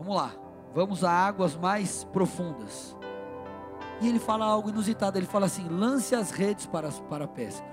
vamos 0.00 0.16
lá, 0.16 0.32
vamos 0.74 1.04
a 1.04 1.12
águas 1.12 1.54
mais 1.54 2.02
profundas. 2.12 2.96
E 4.00 4.08
ele 4.08 4.18
fala 4.18 4.44
algo 4.44 4.70
inusitado. 4.70 5.16
Ele 5.16 5.26
fala 5.26 5.46
assim: 5.46 5.68
lance 5.68 6.12
as 6.12 6.32
redes 6.32 6.66
para, 6.66 6.90
para 7.08 7.26
a 7.26 7.28
pesca. 7.28 7.64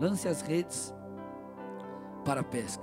Lance 0.00 0.26
as 0.26 0.42
redes 0.42 0.92
para 2.24 2.40
a 2.40 2.44
pesca. 2.44 2.82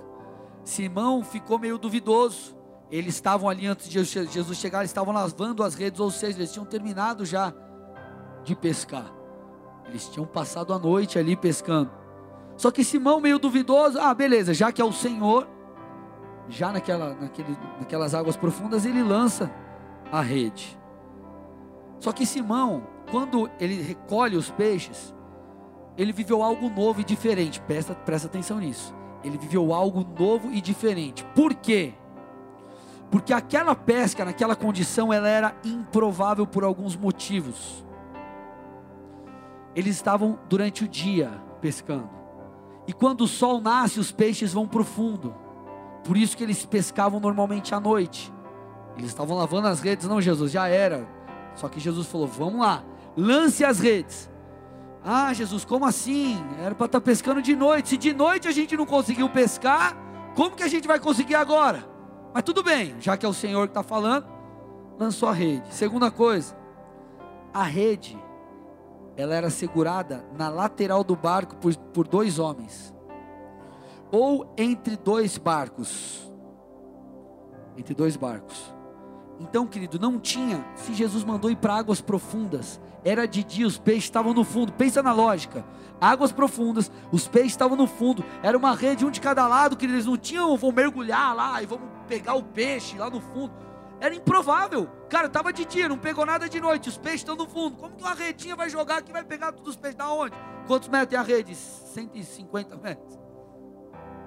Simão 0.64 1.24
ficou 1.24 1.58
meio 1.58 1.78
duvidoso. 1.78 2.58
eles 2.92 3.16
estavam 3.16 3.48
ali 3.48 3.68
antes 3.68 3.88
de 3.88 4.04
Jesus 4.04 4.58
chegar, 4.58 4.80
eles 4.80 4.90
estavam 4.90 5.14
lavando 5.14 5.64
as 5.64 5.76
redes, 5.76 6.00
ou 6.00 6.10
seja, 6.10 6.40
eles 6.40 6.52
tinham 6.52 6.66
terminado 6.66 7.26
já 7.26 7.54
de 8.44 8.56
pescar. 8.56 9.14
Eles 9.88 10.08
tinham 10.08 10.26
passado 10.26 10.74
a 10.74 10.80
noite 10.80 11.18
ali 11.18 11.36
pescando. 11.36 11.92
Só 12.58 12.72
que 12.72 12.84
Simão, 12.84 13.22
meio 13.22 13.40
duvidoso, 13.40 14.00
ah, 14.00 14.14
beleza, 14.14 14.54
já 14.54 14.72
que 14.72 14.82
é 14.82 14.86
o 14.86 14.92
Senhor, 14.92 15.48
já 16.50 16.72
naquela, 16.72 17.14
naquele, 17.14 17.58
naquelas 17.80 18.14
águas 18.14 18.36
profundas, 18.36 18.86
ele 18.86 19.02
lança 19.02 19.52
a 20.12 20.22
rede. 20.22 20.78
Só 22.00 22.12
que 22.12 22.26
Simão, 22.26 22.88
quando 23.12 23.50
ele 23.60 23.82
recolhe 23.82 24.36
os 24.36 24.50
peixes, 24.50 25.14
ele 25.98 26.12
viveu 26.12 26.42
algo 26.42 26.70
novo 26.70 27.02
e 27.02 27.04
diferente. 27.04 27.62
Presta, 27.62 27.94
presta 27.94 28.28
atenção 28.28 28.60
nisso. 28.60 28.96
Ele 29.24 29.38
viveu 29.38 29.74
algo 29.74 30.06
novo 30.18 30.52
e 30.52 30.62
diferente. 30.62 31.24
Por 31.36 31.54
quê? 31.54 31.94
Porque 33.12 33.34
aquela 33.34 33.76
pesca, 33.76 34.24
naquela 34.24 34.56
condição, 34.56 35.12
ela 35.12 35.28
era 35.28 35.56
improvável 35.64 36.46
por 36.46 36.64
alguns 36.64 36.96
motivos. 36.96 37.84
Eles 39.76 39.96
estavam 39.96 40.40
durante 40.48 40.84
o 40.84 40.88
dia 40.88 41.32
pescando. 41.60 42.10
E 42.88 42.94
quando 42.94 43.22
o 43.22 43.28
sol 43.28 43.62
nasce, 43.62 44.00
os 44.00 44.12
peixes 44.12 44.54
vão 44.54 44.68
para 44.68 44.82
o 44.82 44.86
fundo. 44.86 45.34
Por 46.04 46.18
isso 46.18 46.36
que 46.36 46.44
eles 46.44 46.66
pescavam 46.66 47.20
normalmente 47.20 47.74
à 47.74 47.80
noite. 47.80 48.34
Eles 48.98 49.10
estavam 49.10 49.38
lavando 49.38 49.68
as 49.68 49.80
redes, 49.80 50.08
não, 50.08 50.22
Jesus, 50.22 50.52
já 50.52 50.68
era. 50.68 51.08
Só 51.56 51.68
que 51.68 51.80
Jesus 51.80 52.08
falou: 52.08 52.28
vamos 52.28 52.62
lá, 52.62 52.84
lance 53.16 53.64
as 53.64 53.80
redes. 53.80 54.30
Ah, 55.04 55.34
Jesus, 55.34 55.64
como 55.64 55.86
assim? 55.86 56.44
Era 56.60 56.76
para 56.76 56.86
estar 56.86 57.00
tá 57.00 57.02
pescando 57.02 57.42
de 57.42 57.56
noite. 57.56 57.90
Se 57.90 57.98
de 57.98 58.14
noite 58.14 58.48
a 58.48 58.52
gente 58.52 58.76
não 58.76 58.86
conseguiu 58.86 59.30
pescar, 59.30 59.96
como 60.36 60.56
que 60.56 60.64
a 60.64 60.68
gente 60.68 60.88
vai 60.88 61.00
conseguir 61.00 61.36
agora? 61.36 61.88
Mas 62.34 62.44
tudo 62.44 62.62
bem, 62.62 62.96
já 63.00 63.18
que 63.18 63.26
é 63.26 63.30
o 63.30 63.34
Senhor 63.34 63.68
que 63.68 63.72
está 63.72 63.84
falando, 63.84 64.28
lançou 64.98 65.30
a 65.30 65.34
rede. 65.34 65.74
Segunda 65.74 66.12
coisa, 66.12 66.56
a 67.54 67.64
rede, 67.64 68.18
ela 69.18 69.34
era 69.34 69.50
segurada 69.50 70.24
na 70.38 70.50
lateral 70.50 71.04
do 71.04 71.16
barco 71.16 71.56
por, 71.56 71.76
por 71.76 72.08
dois 72.08 72.38
homens, 72.38 72.94
ou 74.12 74.54
entre 74.58 74.96
dois 74.96 75.38
barcos. 75.38 76.30
Entre 77.78 77.94
dois 77.94 78.18
barcos. 78.18 78.74
Então, 79.40 79.66
querido, 79.66 79.98
não 79.98 80.20
tinha, 80.20 80.66
se 80.76 80.94
Jesus 80.94 81.24
mandou 81.24 81.50
ir 81.50 81.56
para 81.56 81.74
águas 81.74 82.02
profundas, 82.02 82.80
era 83.06 83.26
de 83.26 83.42
dia, 83.44 83.66
os 83.66 83.78
peixes 83.78 84.04
estavam 84.04 84.34
no 84.34 84.44
fundo. 84.44 84.74
Pensa 84.74 85.02
na 85.02 85.14
lógica. 85.14 85.66
Águas 86.02 86.32
profundas, 86.32 86.92
os 87.12 87.28
peixes 87.28 87.54
estavam 87.54 87.78
no 87.78 87.88
fundo. 87.88 88.24
Era 88.44 88.58
uma 88.58 88.76
rede, 88.76 89.06
um 89.06 89.12
de 89.12 89.22
cada 89.22 89.48
lado, 89.48 89.78
que 89.78 89.86
eles 89.86 90.06
não 90.06 90.18
tinham, 90.18 90.58
vão 90.58 90.72
mergulhar 90.72 91.34
lá 91.34 91.64
e 91.64 91.66
vamos 91.66 91.88
pegar 92.08 92.36
o 92.36 92.44
peixe 92.44 92.98
lá 92.98 93.10
no 93.10 93.22
fundo. 93.22 93.54
Era 94.02 94.14
improvável. 94.14 94.90
Cara, 95.10 95.28
estava 95.28 95.52
de 95.54 95.66
dia, 95.66 95.88
não 95.88 95.98
pegou 95.98 96.26
nada 96.26 96.48
de 96.48 96.60
noite. 96.60 96.90
Os 96.90 96.98
peixes 96.98 97.22
estão 97.22 97.36
no 97.36 97.48
fundo. 97.48 97.78
Como 97.78 97.96
que 97.96 98.04
uma 98.04 98.14
redinha 98.14 98.56
vai 98.56 98.70
jogar 98.70 99.02
que 99.02 99.12
vai 99.12 99.24
pegar 99.24 99.52
todos 99.52 99.70
os 99.70 99.76
peixes? 99.76 99.98
Da 99.98 100.12
onde? 100.12 100.36
Quantos 100.68 100.88
metros 100.90 101.10
tem 101.10 101.20
a 101.20 101.22
rede? 101.22 101.56
150 101.56 102.78
metros. 102.78 103.20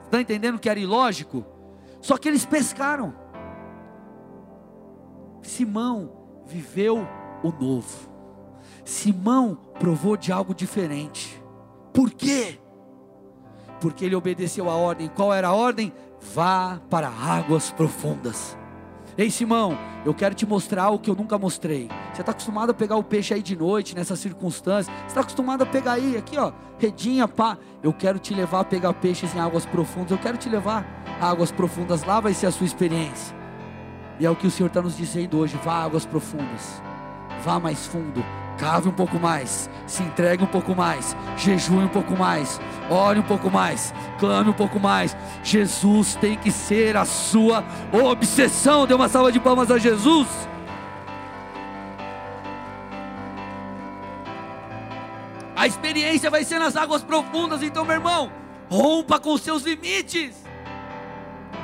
Está 0.05 0.21
entendendo 0.21 0.59
que 0.59 0.69
era 0.69 0.79
ilógico? 0.79 1.45
Só 2.01 2.19
que 2.19 2.29
eles 2.29 2.45
pescaram. 2.45 3.15
Simão 5.43 6.11
viveu 6.47 7.07
o 7.43 7.51
novo. 7.51 8.09
Simão 8.85 9.59
provou 9.79 10.17
de 10.17 10.33
algo 10.33 10.55
diferente. 10.55 11.43
Por 11.93 12.11
quê? 12.11 12.59
Porque 13.81 14.05
ele 14.05 14.15
obedeceu 14.15 14.71
a 14.71 14.75
ordem. 14.75 15.09
Qual 15.09 15.33
era 15.33 15.49
a 15.49 15.55
ordem? 15.55 15.93
Vá 16.35 16.81
para 16.89 17.09
águas 17.09 17.71
profundas. 17.71 18.57
Ei 19.19 19.31
Simão, 19.31 19.77
eu 20.07 20.15
quero 20.15 20.35
te 20.35 20.47
mostrar 20.47 20.85
algo 20.85 20.99
que 20.99 21.11
eu 21.11 21.15
nunca 21.15 21.37
mostrei. 21.37 21.89
Você 22.15 22.23
está 22.23 22.33
acostumado 22.33 22.71
a 22.71 22.75
pegar 22.75 22.97
o 22.97 23.05
peixe 23.05 23.35
aí 23.35 23.43
de 23.43 23.55
noite, 23.55 23.95
nessas 23.95 24.19
circunstâncias. 24.19 24.87
Você 24.87 25.07
está 25.09 25.21
acostumado 25.21 25.63
a 25.63 25.67
pegar 25.67 25.93
aí, 25.93 26.17
aqui 26.17 26.39
ó, 26.39 26.53
redinha, 26.79 27.29
pá. 27.29 27.59
Eu 27.83 27.93
quero 27.93 28.19
te 28.19 28.33
levar 28.33 28.61
a 28.61 28.65
pegar 28.65 28.95
peixes 28.95 29.35
em 29.35 29.41
águas 29.41 29.67
profundas. 29.67 30.13
Eu 30.13 30.19
quero 30.19 30.39
te 30.39 30.49
levar 30.49 30.87
a 31.21 31.29
águas 31.29 31.53
profundas. 31.53 32.05
Lá 32.05 32.21
vai 32.21 32.33
ser 32.33 32.47
a 32.47 32.53
sua 32.53 32.67
experiência. 32.67 33.42
E 34.23 34.25
é 34.25 34.31
o 34.31 34.37
que 34.37 34.47
o 34.47 34.51
Senhor 34.53 34.69
está 34.69 34.81
nos 34.81 34.97
dizendo 34.97 35.37
hoje. 35.37 35.59
Vá 35.65 35.83
águas 35.83 36.07
profundas. 36.07 36.81
Vá 37.45 37.59
mais 37.59 37.89
fundo 37.89 38.25
cave 38.57 38.89
um 38.89 38.93
pouco 38.93 39.19
mais, 39.19 39.69
se 39.89 40.05
entregue 40.05 40.45
um 40.45 40.47
pouco 40.47 40.77
mais, 40.77 41.17
jejue 41.37 41.79
um 41.79 41.89
pouco 41.89 42.17
mais, 42.17 42.61
ore 42.89 43.19
um 43.19 43.23
pouco 43.25 43.51
mais, 43.51 43.93
clame 44.21 44.51
um 44.51 44.53
pouco 44.53 44.79
mais. 44.79 45.17
Jesus 45.43 46.15
tem 46.15 46.37
que 46.37 46.53
ser 46.53 46.97
a 46.97 47.05
sua 47.05 47.65
obsessão. 47.93 48.87
Dê 48.87 48.95
uma 48.95 49.09
salva 49.09 49.33
de 49.33 49.41
palmas 49.41 49.69
a 49.73 49.79
Jesus. 49.79 50.29
A 55.57 55.67
experiência 55.67 56.31
vai 56.31 56.45
ser 56.45 56.61
nas 56.61 56.77
águas 56.77 57.03
profundas, 57.03 57.61
então, 57.61 57.85
meu 57.85 57.97
irmão, 57.97 58.31
rompa 58.71 59.19
com 59.19 59.37
seus 59.37 59.65
limites. 59.65 60.37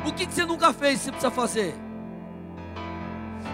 O 0.04 0.12
que, 0.12 0.26
que 0.26 0.34
você 0.34 0.44
nunca 0.44 0.72
fez, 0.72 0.98
você 0.98 1.12
precisa 1.12 1.30
fazer? 1.30 1.87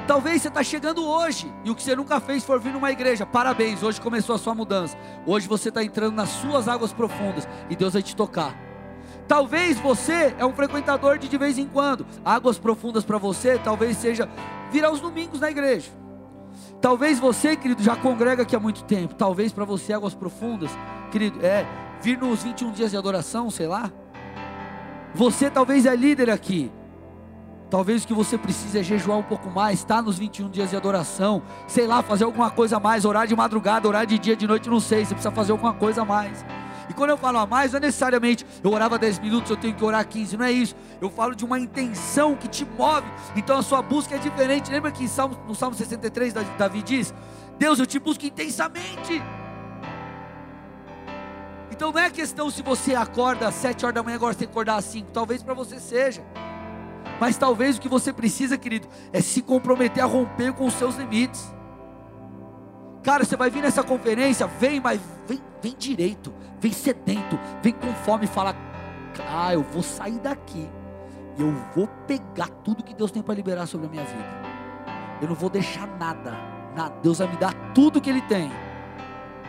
Talvez 0.06 0.42
você 0.42 0.48
está 0.48 0.62
chegando 0.62 1.02
hoje 1.02 1.50
e 1.64 1.70
o 1.70 1.74
que 1.74 1.82
você 1.82 1.96
nunca 1.96 2.20
fez 2.20 2.44
for 2.44 2.60
vir 2.60 2.74
numa 2.74 2.92
igreja. 2.92 3.24
Parabéns, 3.24 3.82
hoje 3.82 3.98
começou 3.98 4.34
a 4.34 4.38
sua 4.38 4.54
mudança. 4.54 4.98
Hoje 5.24 5.48
você 5.48 5.70
está 5.70 5.82
entrando 5.82 6.14
nas 6.14 6.28
suas 6.28 6.68
águas 6.68 6.92
profundas 6.92 7.48
e 7.70 7.76
Deus 7.76 7.94
vai 7.94 8.02
te 8.02 8.14
tocar. 8.14 8.54
Talvez 9.26 9.80
você 9.80 10.34
é 10.38 10.44
um 10.44 10.52
frequentador 10.52 11.16
de 11.16 11.26
de 11.26 11.38
vez 11.38 11.56
em 11.56 11.66
quando. 11.66 12.06
Águas 12.22 12.58
profundas 12.58 13.02
para 13.02 13.16
você, 13.16 13.58
talvez 13.58 13.96
seja 13.96 14.28
vir 14.70 14.84
aos 14.84 15.00
domingos 15.00 15.40
na 15.40 15.50
igreja. 15.50 15.90
Talvez 16.82 17.18
você, 17.18 17.56
querido, 17.56 17.82
já 17.82 17.96
congrega 17.96 18.42
aqui 18.42 18.54
há 18.54 18.60
muito 18.60 18.84
tempo. 18.84 19.14
Talvez 19.14 19.52
para 19.52 19.64
você 19.64 19.94
águas 19.94 20.14
profundas, 20.14 20.70
querido, 21.10 21.44
é 21.44 21.66
vir 22.02 22.18
nos 22.18 22.42
21 22.42 22.72
dias 22.72 22.90
de 22.90 22.96
adoração, 22.98 23.50
sei 23.50 23.66
lá. 23.66 23.90
Você 25.14 25.48
talvez 25.48 25.86
é 25.86 25.96
líder 25.96 26.28
aqui. 26.28 26.70
Talvez 27.70 28.04
o 28.04 28.06
que 28.06 28.14
você 28.14 28.38
precisa 28.38 28.80
é 28.80 28.82
jejuar 28.82 29.18
um 29.18 29.22
pouco 29.22 29.50
mais, 29.50 29.80
estar 29.80 29.96
tá 29.96 30.02
nos 30.02 30.18
21 30.18 30.50
dias 30.50 30.70
de 30.70 30.76
adoração, 30.76 31.42
sei 31.66 31.86
lá, 31.86 32.02
fazer 32.02 32.24
alguma 32.24 32.50
coisa 32.50 32.76
a 32.76 32.80
mais, 32.80 33.04
orar 33.04 33.26
de 33.26 33.34
madrugada, 33.34 33.88
orar 33.88 34.06
de 34.06 34.18
dia, 34.18 34.36
de 34.36 34.46
noite, 34.46 34.68
não 34.68 34.80
sei, 34.80 35.04
você 35.04 35.14
precisa 35.14 35.34
fazer 35.34 35.52
alguma 35.52 35.72
coisa 35.72 36.02
a 36.02 36.04
mais. 36.04 36.44
E 36.88 36.92
quando 36.92 37.10
eu 37.10 37.16
falo 37.16 37.38
a 37.38 37.46
mais, 37.46 37.72
não 37.72 37.78
é 37.78 37.80
necessariamente 37.80 38.44
eu 38.62 38.70
orava 38.70 38.98
10 38.98 39.18
minutos, 39.18 39.50
eu 39.50 39.56
tenho 39.56 39.74
que 39.74 39.84
orar 39.84 40.06
15, 40.06 40.36
não 40.36 40.44
é 40.44 40.52
isso. 40.52 40.76
Eu 41.00 41.10
falo 41.10 41.34
de 41.34 41.44
uma 41.44 41.58
intenção 41.58 42.36
que 42.36 42.48
te 42.48 42.64
move, 42.64 43.06
então 43.34 43.58
a 43.58 43.62
sua 43.62 43.80
busca 43.80 44.14
é 44.14 44.18
diferente. 44.18 44.70
Lembra 44.70 44.92
que 44.92 45.08
Salmo, 45.08 45.36
no 45.46 45.54
Salmo 45.54 45.74
63 45.74 46.34
Davi 46.58 46.82
diz: 46.82 47.14
Deus, 47.58 47.78
eu 47.78 47.86
te 47.86 47.98
busco 47.98 48.24
intensamente. 48.26 49.22
Então 51.70 51.90
não 51.90 52.00
é 52.00 52.10
questão 52.10 52.50
se 52.50 52.62
você 52.62 52.94
acorda 52.94 53.48
às 53.48 53.54
7 53.54 53.84
horas 53.84 53.94
da 53.94 54.02
manhã, 54.02 54.16
agora 54.16 54.32
você 54.32 54.40
tem 54.40 54.48
que 54.48 54.52
acordar 54.52 54.76
às 54.76 54.84
5, 54.84 55.10
talvez 55.10 55.42
para 55.42 55.54
você 55.54 55.80
seja. 55.80 56.22
Mas 57.20 57.36
talvez 57.36 57.76
o 57.76 57.80
que 57.80 57.88
você 57.88 58.12
precisa, 58.12 58.58
querido, 58.58 58.88
é 59.12 59.20
se 59.20 59.40
comprometer 59.42 60.02
a 60.02 60.06
romper 60.06 60.52
com 60.52 60.66
os 60.66 60.74
seus 60.74 60.96
limites. 60.96 61.54
Cara, 63.02 63.24
você 63.24 63.36
vai 63.36 63.50
vir 63.50 63.62
nessa 63.62 63.82
conferência, 63.82 64.46
vem, 64.46 64.80
mas 64.80 65.00
vem, 65.26 65.40
vem 65.62 65.74
direito, 65.78 66.32
vem 66.58 66.72
sedento, 66.72 67.38
vem 67.62 67.72
com 67.72 67.92
fome 68.04 68.24
e 68.24 68.28
fala: 68.28 68.56
Ah, 69.28 69.52
eu 69.52 69.62
vou 69.62 69.82
sair 69.82 70.18
daqui 70.18 70.68
e 71.36 71.42
eu 71.42 71.52
vou 71.74 71.86
pegar 72.06 72.48
tudo 72.64 72.82
que 72.82 72.94
Deus 72.94 73.10
tem 73.10 73.22
para 73.22 73.34
liberar 73.34 73.66
sobre 73.66 73.86
a 73.86 73.90
minha 73.90 74.04
vida. 74.04 74.24
Eu 75.20 75.28
não 75.28 75.34
vou 75.34 75.50
deixar 75.50 75.86
nada, 75.98 76.32
nada. 76.74 76.94
Deus 77.02 77.18
vai 77.18 77.28
me 77.28 77.36
dar 77.36 77.52
tudo 77.74 78.00
que 78.00 78.08
Ele 78.08 78.22
tem, 78.22 78.50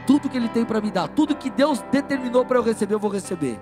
tudo 0.05 0.29
que 0.29 0.37
Ele 0.37 0.49
tem 0.49 0.65
para 0.65 0.81
me 0.81 0.91
dar, 0.91 1.07
tudo 1.07 1.35
que 1.35 1.49
Deus 1.49 1.81
determinou 1.91 2.45
para 2.45 2.57
eu 2.57 2.63
receber, 2.63 2.95
eu 2.95 2.99
vou 2.99 3.11
receber. 3.11 3.59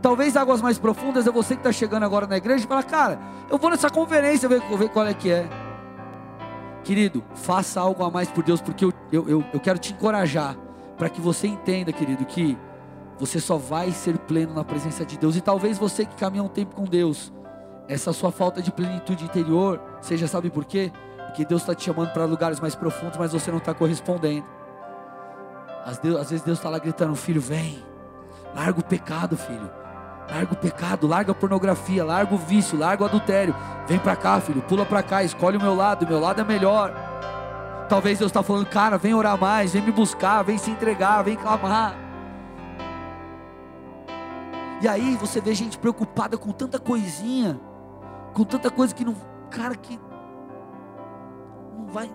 Talvez 0.00 0.36
águas 0.36 0.62
mais 0.62 0.78
profundas 0.78 1.26
é 1.26 1.30
você 1.30 1.54
que 1.54 1.60
está 1.60 1.72
chegando 1.72 2.04
agora 2.04 2.26
na 2.26 2.36
igreja 2.36 2.64
e 2.64 2.68
fala, 2.68 2.82
cara, 2.82 3.18
eu 3.50 3.58
vou 3.58 3.70
nessa 3.70 3.90
conferência 3.90 4.48
ver, 4.48 4.60
ver 4.60 4.88
qual 4.90 5.06
é 5.06 5.14
que 5.14 5.30
é. 5.30 5.48
Querido, 6.84 7.24
faça 7.34 7.80
algo 7.80 8.04
a 8.04 8.10
mais 8.10 8.28
por 8.30 8.44
Deus, 8.44 8.60
porque 8.60 8.84
eu, 8.84 8.92
eu, 9.10 9.28
eu, 9.28 9.44
eu 9.52 9.60
quero 9.60 9.78
te 9.78 9.92
encorajar 9.92 10.56
para 10.96 11.08
que 11.08 11.20
você 11.20 11.46
entenda, 11.48 11.92
querido, 11.92 12.24
que 12.24 12.56
você 13.18 13.40
só 13.40 13.56
vai 13.56 13.90
ser 13.90 14.16
pleno 14.18 14.54
na 14.54 14.64
presença 14.64 15.04
de 15.04 15.18
Deus. 15.18 15.36
E 15.36 15.40
talvez 15.40 15.78
você 15.78 16.04
que 16.04 16.14
caminha 16.14 16.42
um 16.42 16.48
tempo 16.48 16.76
com 16.76 16.84
Deus, 16.84 17.32
essa 17.88 18.12
sua 18.12 18.30
falta 18.30 18.62
de 18.62 18.70
plenitude 18.70 19.24
interior, 19.24 19.80
seja, 20.00 20.28
sabe 20.28 20.50
por 20.50 20.64
quê? 20.64 20.92
Porque 21.26 21.44
Deus 21.44 21.62
está 21.62 21.74
te 21.74 21.84
chamando 21.84 22.12
para 22.12 22.24
lugares 22.24 22.60
mais 22.60 22.74
profundos, 22.74 23.18
mas 23.18 23.32
você 23.32 23.50
não 23.50 23.58
está 23.58 23.74
correspondendo. 23.74 24.46
Às, 25.84 25.98
Deus, 25.98 26.20
às 26.20 26.30
vezes 26.30 26.44
Deus 26.44 26.58
está 26.58 26.68
lá 26.68 26.78
gritando: 26.78 27.14
Filho, 27.16 27.40
vem, 27.40 27.82
larga 28.54 28.80
o 28.80 28.84
pecado, 28.84 29.36
filho. 29.36 29.77
Larga 30.30 30.52
o 30.52 30.56
pecado, 30.56 31.06
larga 31.06 31.32
a 31.32 31.34
pornografia, 31.34 32.04
larga 32.04 32.34
o 32.34 32.38
vício, 32.38 32.78
larga 32.78 33.02
o 33.02 33.06
adultério. 33.06 33.54
Vem 33.86 33.98
para 33.98 34.14
cá, 34.14 34.40
filho, 34.40 34.60
pula 34.62 34.84
para 34.84 35.02
cá, 35.02 35.22
escolhe 35.22 35.56
o 35.56 35.60
meu 35.60 35.74
lado, 35.74 36.04
o 36.04 36.08
meu 36.08 36.20
lado 36.20 36.40
é 36.40 36.44
melhor. 36.44 36.94
Talvez 37.88 38.18
Deus 38.18 38.28
está 38.28 38.42
falando, 38.42 38.66
cara, 38.66 38.98
vem 38.98 39.14
orar 39.14 39.40
mais, 39.40 39.72
vem 39.72 39.80
me 39.80 39.90
buscar, 39.90 40.42
vem 40.42 40.58
se 40.58 40.70
entregar, 40.70 41.22
vem 41.22 41.36
clamar. 41.36 41.96
E 44.82 44.86
aí 44.86 45.16
você 45.16 45.40
vê 45.40 45.54
gente 45.54 45.78
preocupada 45.78 46.36
com 46.36 46.52
tanta 46.52 46.78
coisinha, 46.78 47.58
com 48.34 48.44
tanta 48.44 48.70
coisa 48.70 48.94
que 48.94 49.04
não, 49.04 49.16
cara, 49.50 49.74
que 49.74 49.98
não 51.76 51.86
vai. 51.86 52.10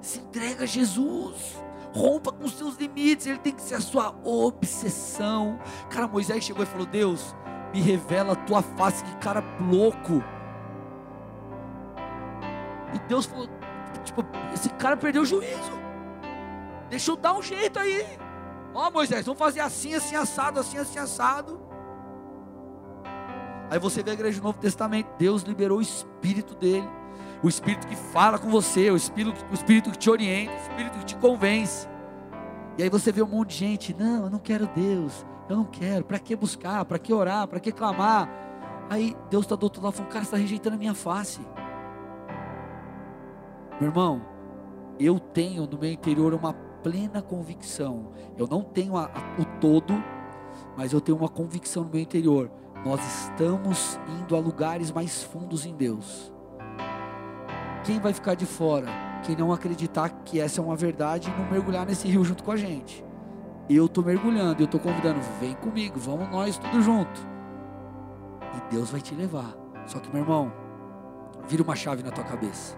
Se 0.00 0.18
entrega 0.18 0.64
a 0.64 0.66
Jesus. 0.66 1.62
Rompa 1.94 2.32
com 2.32 2.48
seus 2.48 2.76
limites, 2.76 3.26
ele 3.26 3.38
tem 3.38 3.52
que 3.52 3.62
ser 3.62 3.76
a 3.76 3.80
sua 3.80 4.12
obsessão. 4.24 5.60
Cara, 5.88 6.08
Moisés 6.08 6.42
chegou 6.42 6.64
e 6.64 6.66
falou: 6.66 6.86
Deus, 6.86 7.36
me 7.72 7.80
revela 7.80 8.32
a 8.32 8.36
tua 8.36 8.62
face, 8.62 9.04
que 9.04 9.16
cara 9.18 9.44
louco. 9.60 10.22
E 12.92 12.98
Deus 13.06 13.26
falou: 13.26 13.48
tipo, 14.04 14.24
esse 14.52 14.68
cara 14.70 14.96
perdeu 14.96 15.22
o 15.22 15.26
juízo. 15.26 15.72
Deixa 16.90 17.12
eu 17.12 17.16
dar 17.16 17.34
um 17.34 17.42
jeito 17.42 17.78
aí. 17.78 18.04
Ó, 18.74 18.88
oh, 18.88 18.90
Moisés, 18.90 19.24
vamos 19.24 19.38
fazer 19.38 19.60
assim, 19.60 19.94
assim, 19.94 20.16
assado, 20.16 20.58
assim, 20.58 20.78
assim, 20.78 20.98
assado. 20.98 21.60
Aí 23.70 23.78
você 23.78 24.02
vê 24.02 24.10
a 24.10 24.14
igreja 24.14 24.40
do 24.40 24.44
Novo 24.44 24.58
Testamento, 24.58 25.08
Deus 25.16 25.42
liberou 25.42 25.78
o 25.78 25.82
Espírito 25.82 26.54
dele, 26.56 26.88
o 27.44 27.48
Espírito 27.48 27.86
que 27.86 27.94
fala 27.94 28.38
com 28.38 28.48
você, 28.48 28.90
o 28.90 28.96
Espírito, 28.96 29.44
o 29.50 29.54
Espírito 29.54 29.90
que 29.90 29.98
te 29.98 30.08
orienta, 30.08 30.50
o 30.54 30.56
Espírito 30.56 30.98
que 30.98 31.04
te 31.04 31.16
convence. 31.16 31.86
E 32.78 32.82
aí 32.82 32.88
você 32.88 33.12
vê 33.12 33.22
um 33.22 33.26
monte 33.26 33.50
de 33.50 33.56
gente, 33.56 33.94
não, 33.94 34.24
eu 34.24 34.30
não 34.30 34.38
quero 34.38 34.66
Deus, 34.68 35.26
eu 35.46 35.54
não 35.54 35.64
quero, 35.64 36.06
para 36.06 36.18
que 36.18 36.34
buscar, 36.34 36.86
para 36.86 36.98
que 36.98 37.12
orar, 37.12 37.46
para 37.46 37.60
que 37.60 37.70
clamar? 37.70 38.30
Aí 38.88 39.14
Deus 39.28 39.44
está 39.44 39.56
do 39.56 39.64
outro 39.64 39.82
lado 39.82 39.92
falando, 39.92 40.10
cara, 40.10 40.24
você 40.24 40.28
está 40.28 40.36
rejeitando 40.38 40.72
a 40.72 40.78
minha 40.78 40.94
face. 40.94 41.42
Meu 43.78 43.90
irmão, 43.90 44.22
eu 44.98 45.20
tenho 45.20 45.66
no 45.66 45.78
meu 45.78 45.92
interior 45.92 46.32
uma 46.32 46.54
plena 46.54 47.20
convicção. 47.20 48.12
Eu 48.38 48.46
não 48.46 48.62
tenho 48.62 48.96
a, 48.96 49.04
a, 49.04 49.40
o 49.40 49.44
todo, 49.60 50.02
mas 50.78 50.94
eu 50.94 51.00
tenho 51.00 51.18
uma 51.18 51.28
convicção 51.28 51.84
no 51.84 51.90
meu 51.90 52.00
interior. 52.00 52.50
Nós 52.86 53.00
estamos 53.22 54.00
indo 54.22 54.34
a 54.34 54.38
lugares 54.38 54.90
mais 54.90 55.22
fundos 55.22 55.66
em 55.66 55.74
Deus. 55.74 56.33
Quem 57.84 58.00
vai 58.00 58.12
ficar 58.12 58.34
de 58.34 58.46
fora? 58.46 58.86
Quem 59.24 59.36
não 59.36 59.52
acreditar 59.52 60.08
que 60.24 60.40
essa 60.40 60.60
é 60.60 60.64
uma 60.64 60.76
verdade 60.76 61.30
e 61.30 61.40
não 61.40 61.50
mergulhar 61.50 61.86
nesse 61.86 62.08
rio 62.08 62.24
junto 62.24 62.42
com 62.42 62.50
a 62.50 62.56
gente. 62.56 63.04
Eu 63.68 63.86
estou 63.86 64.04
mergulhando, 64.04 64.62
eu 64.62 64.66
estou 64.66 64.80
convidando, 64.80 65.20
vem 65.40 65.54
comigo, 65.54 65.98
vamos 65.98 66.30
nós 66.30 66.58
tudo 66.58 66.82
junto. 66.82 67.26
E 68.56 68.74
Deus 68.74 68.90
vai 68.90 69.00
te 69.00 69.14
levar. 69.14 69.54
Só 69.86 69.98
que, 69.98 70.10
meu 70.10 70.22
irmão, 70.22 70.52
vira 71.46 71.62
uma 71.62 71.76
chave 71.76 72.02
na 72.02 72.10
tua 72.10 72.24
cabeça. 72.24 72.76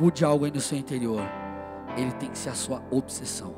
Mude 0.00 0.24
algo 0.24 0.44
aí 0.44 0.50
no 0.50 0.60
seu 0.60 0.78
interior 0.78 1.22
ele 1.96 2.12
tem 2.12 2.30
que 2.30 2.38
ser 2.38 2.50
a 2.50 2.54
sua 2.54 2.82
obsessão. 2.90 3.54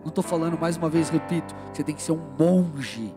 Não 0.00 0.08
estou 0.08 0.22
falando 0.22 0.58
mais 0.58 0.76
uma 0.76 0.88
vez, 0.88 1.08
repito, 1.08 1.54
que 1.70 1.76
você 1.76 1.84
tem 1.84 1.94
que 1.94 2.02
ser 2.02 2.12
um 2.12 2.22
monge. 2.38 3.14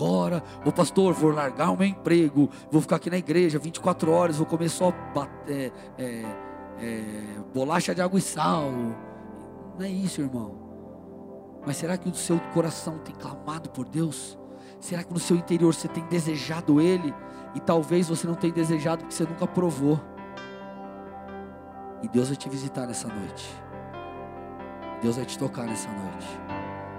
Agora, 0.00 0.42
o 0.64 0.72
pastor, 0.72 1.12
vou 1.12 1.30
largar 1.30 1.70
o 1.70 1.76
meu 1.76 1.86
emprego, 1.86 2.48
vou 2.70 2.80
ficar 2.80 2.96
aqui 2.96 3.10
na 3.10 3.18
igreja 3.18 3.58
24 3.58 4.10
horas, 4.10 4.38
vou 4.38 4.46
comer 4.46 4.70
só 4.70 4.94
é, 5.46 5.70
é, 5.98 6.24
é, 6.80 7.22
bolacha 7.52 7.94
de 7.94 8.00
água 8.00 8.18
e 8.18 8.22
sal. 8.22 8.72
Não 9.78 9.84
é 9.84 9.90
isso, 9.90 10.22
irmão. 10.22 10.54
Mas 11.66 11.76
será 11.76 11.98
que 11.98 12.08
o 12.08 12.14
seu 12.14 12.40
coração 12.54 12.96
tem 13.00 13.14
clamado 13.14 13.68
por 13.68 13.86
Deus? 13.86 14.38
Será 14.80 15.04
que 15.04 15.12
no 15.12 15.18
seu 15.18 15.36
interior 15.36 15.74
você 15.74 15.86
tem 15.86 16.02
desejado 16.06 16.80
Ele? 16.80 17.14
E 17.54 17.60
talvez 17.60 18.08
você 18.08 18.26
não 18.26 18.34
tenha 18.34 18.54
desejado 18.54 19.02
porque 19.02 19.14
você 19.14 19.24
nunca 19.24 19.46
provou. 19.46 20.00
E 22.02 22.08
Deus 22.08 22.28
vai 22.28 22.36
te 22.38 22.48
visitar 22.48 22.86
nessa 22.86 23.06
noite. 23.06 23.54
Deus 25.02 25.16
vai 25.16 25.26
te 25.26 25.38
tocar 25.38 25.66
nessa 25.66 25.90
noite. 25.90 26.26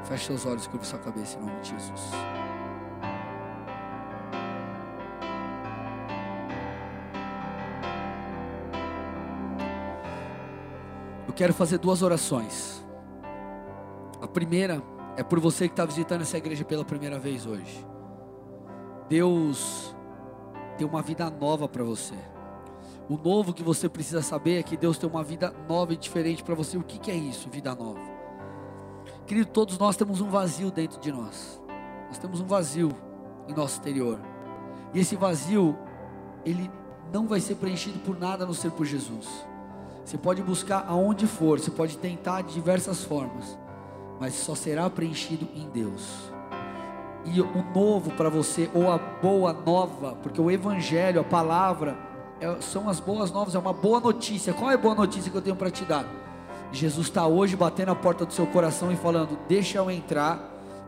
Feche 0.04 0.28
seus 0.28 0.46
olhos, 0.46 0.68
curva 0.68 0.86
sua 0.86 1.00
cabeça 1.00 1.40
em 1.40 1.42
nome 1.42 1.60
de 1.62 1.70
Jesus. 1.70 2.12
Quero 11.42 11.56
fazer 11.56 11.80
duas 11.80 12.04
orações. 12.04 12.86
A 14.22 14.28
primeira 14.28 14.80
é 15.18 15.24
por 15.24 15.40
você 15.40 15.68
que 15.68 15.74
está 15.74 15.84
visitando 15.84 16.22
essa 16.22 16.38
igreja 16.38 16.64
pela 16.64 16.86
primeira 16.86 17.18
vez 17.18 17.48
hoje. 17.48 17.84
Deus 19.10 19.96
tem 20.78 20.86
uma 20.86 21.02
vida 21.02 21.28
nova 21.32 21.68
para 21.68 21.84
você. 21.84 22.14
O 23.10 23.18
novo 23.18 23.56
que 23.56 23.64
você 23.64 23.90
precisa 23.90 24.22
saber 24.22 24.60
é 24.60 24.62
que 24.62 24.78
Deus 24.78 25.00
tem 25.00 25.10
uma 25.10 25.24
vida 25.24 25.52
nova 25.68 25.94
e 25.94 25.98
diferente 25.98 26.44
para 26.44 26.54
você. 26.54 26.78
O 26.78 26.84
que, 26.84 27.00
que 27.00 27.10
é 27.10 27.16
isso, 27.16 27.50
vida 27.50 27.74
nova? 27.74 28.00
Querido, 29.26 29.50
todos 29.50 29.80
nós 29.80 29.98
temos 29.98 30.22
um 30.22 30.30
vazio 30.30 30.70
dentro 30.70 31.02
de 31.02 31.12
nós. 31.12 31.60
Nós 32.06 32.20
temos 32.20 32.40
um 32.40 32.46
vazio 32.46 32.92
em 33.48 33.54
nosso 33.56 33.78
exterior. 33.78 34.20
E 34.94 35.00
esse 35.00 35.16
vazio, 35.16 35.76
ele 36.46 36.70
não 37.12 37.28
vai 37.28 37.40
ser 37.40 37.56
preenchido 37.56 37.98
por 37.98 38.20
nada 38.20 38.44
a 38.44 38.46
não 38.46 38.54
ser 38.54 38.70
por 38.70 38.86
Jesus. 38.86 39.50
Você 40.12 40.18
pode 40.18 40.44
buscar 40.44 40.88
aonde 40.90 41.26
for, 41.26 41.58
você 41.58 41.72
pode 41.72 41.98
tentar 41.98 42.42
de 42.42 42.54
diversas 42.54 43.02
formas, 43.02 43.58
mas 44.20 44.34
só 44.34 44.54
será 44.54 44.90
preenchido 44.90 45.48
em 45.56 45.70
Deus. 45.70 46.06
E 47.24 47.40
o 47.40 47.66
novo 47.74 48.12
para 48.12 48.28
você, 48.28 48.70
ou 48.74 48.92
a 48.92 48.98
boa 48.98 49.54
nova, 49.54 50.18
porque 50.22 50.42
o 50.42 50.52
Evangelho, 50.52 51.22
a 51.22 51.24
palavra, 51.24 51.98
é, 52.42 52.58
são 52.60 52.90
as 52.90 53.00
boas 53.00 53.32
novas, 53.32 53.56
é 53.56 53.58
uma 53.58 53.72
boa 53.72 54.02
notícia. 54.02 54.52
Qual 54.52 54.70
é 54.70 54.74
a 54.74 54.78
boa 54.78 54.94
notícia 54.94 55.32
que 55.32 55.38
eu 55.38 55.42
tenho 55.42 55.56
para 55.56 55.72
te 55.72 55.86
dar? 55.86 56.06
Jesus 56.74 57.08
está 57.08 57.26
hoje 57.26 57.56
batendo 57.56 57.92
a 57.92 57.96
porta 57.96 58.26
do 58.26 58.34
seu 58.34 58.46
coração 58.46 58.92
e 58.92 58.98
falando: 58.98 59.40
Deixa 59.48 59.78
eu 59.78 59.90
entrar, 59.90 60.40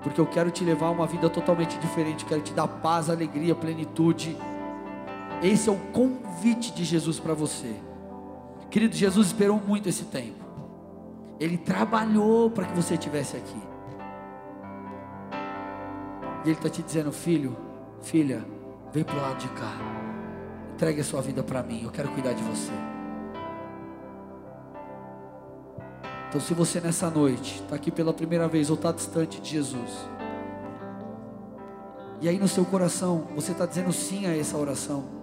porque 0.01 0.19
eu 0.19 0.25
quero 0.25 0.51
te 0.51 0.65
levar 0.65 0.87
a 0.87 0.91
uma 0.91 1.07
vida 1.07 1.29
totalmente 1.29 1.79
diferente. 1.79 2.25
Quero 2.25 2.41
te 2.41 2.51
dar 2.51 2.67
paz, 2.67 3.09
alegria, 3.09 3.55
plenitude. 3.55 4.37
Esse 5.41 5.69
é 5.69 5.71
o 5.71 5.77
convite 5.93 6.73
de 6.73 6.83
Jesus 6.83 7.21
para 7.21 7.33
você, 7.33 7.73
querido. 8.73 8.95
Jesus 8.95 9.27
esperou 9.27 9.61
muito 9.61 9.87
esse 9.87 10.05
tempo, 10.05 10.43
ele 11.39 11.57
trabalhou 11.57 12.49
para 12.49 12.65
que 12.65 12.75
você 12.75 12.95
estivesse 12.95 13.37
aqui, 13.37 13.61
e 16.43 16.47
Ele 16.47 16.57
está 16.57 16.69
te 16.69 16.81
dizendo: 16.81 17.11
Filho, 17.11 17.55
filha, 18.01 18.43
vem 18.91 19.03
para 19.03 19.15
o 19.15 19.21
lado 19.21 19.37
de 19.37 19.47
cá. 19.49 19.71
Entregue 20.73 21.01
a 21.01 21.03
sua 21.03 21.21
vida 21.21 21.43
para 21.43 21.61
mim, 21.61 21.83
eu 21.83 21.91
quero 21.91 22.09
cuidar 22.09 22.33
de 22.33 22.41
você. 22.43 22.71
Então, 26.27 26.41
se 26.41 26.55
você 26.55 26.81
nessa 26.81 27.11
noite 27.11 27.61
está 27.61 27.75
aqui 27.75 27.91
pela 27.91 28.11
primeira 28.11 28.47
vez 28.47 28.71
ou 28.71 28.75
está 28.75 28.91
distante 28.91 29.39
de 29.39 29.51
Jesus, 29.51 30.09
e 32.19 32.27
aí 32.27 32.39
no 32.39 32.47
seu 32.47 32.65
coração 32.65 33.27
você 33.35 33.51
está 33.51 33.67
dizendo 33.67 33.93
sim 33.93 34.25
a 34.25 34.35
essa 34.35 34.57
oração, 34.57 35.22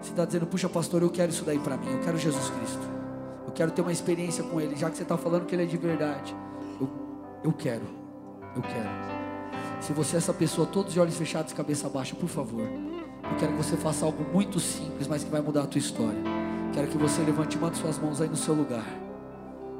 você 0.00 0.10
está 0.10 0.24
dizendo, 0.24 0.46
puxa, 0.46 0.68
pastor, 0.68 1.02
eu 1.02 1.10
quero 1.10 1.30
isso 1.30 1.44
daí 1.44 1.58
para 1.58 1.76
mim, 1.76 1.90
eu 1.90 2.00
quero 2.00 2.18
Jesus 2.18 2.50
Cristo, 2.50 2.80
eu 3.46 3.52
quero 3.52 3.70
ter 3.70 3.82
uma 3.82 3.92
experiência 3.92 4.44
com 4.44 4.60
Ele, 4.60 4.76
já 4.76 4.90
que 4.90 4.96
você 4.96 5.02
está 5.02 5.16
falando 5.16 5.46
que 5.46 5.54
Ele 5.54 5.64
é 5.64 5.66
de 5.66 5.76
verdade, 5.76 6.34
eu, 6.80 6.88
eu 7.44 7.52
quero, 7.52 7.86
eu 8.54 8.62
quero. 8.62 9.18
Se 9.80 9.92
você 9.92 10.16
é 10.16 10.18
essa 10.18 10.34
pessoa, 10.34 10.66
todos 10.66 10.92
de 10.92 11.00
olhos 11.00 11.16
fechados, 11.16 11.52
cabeça 11.52 11.88
baixa, 11.88 12.14
por 12.14 12.28
favor. 12.28 12.62
Eu 12.62 13.36
quero 13.38 13.52
que 13.52 13.58
você 13.58 13.76
faça 13.76 14.04
algo 14.04 14.24
muito 14.32 14.58
simples, 14.58 15.06
mas 15.06 15.22
que 15.22 15.30
vai 15.30 15.40
mudar 15.40 15.62
a 15.62 15.66
tua 15.66 15.78
história. 15.78 16.18
Quero 16.72 16.88
que 16.88 16.98
você 16.98 17.22
levante 17.22 17.56
uma 17.56 17.70
de 17.70 17.78
suas 17.78 17.98
mãos 17.98 18.20
aí 18.20 18.28
no 18.28 18.36
seu 18.36 18.54
lugar. 18.54 18.84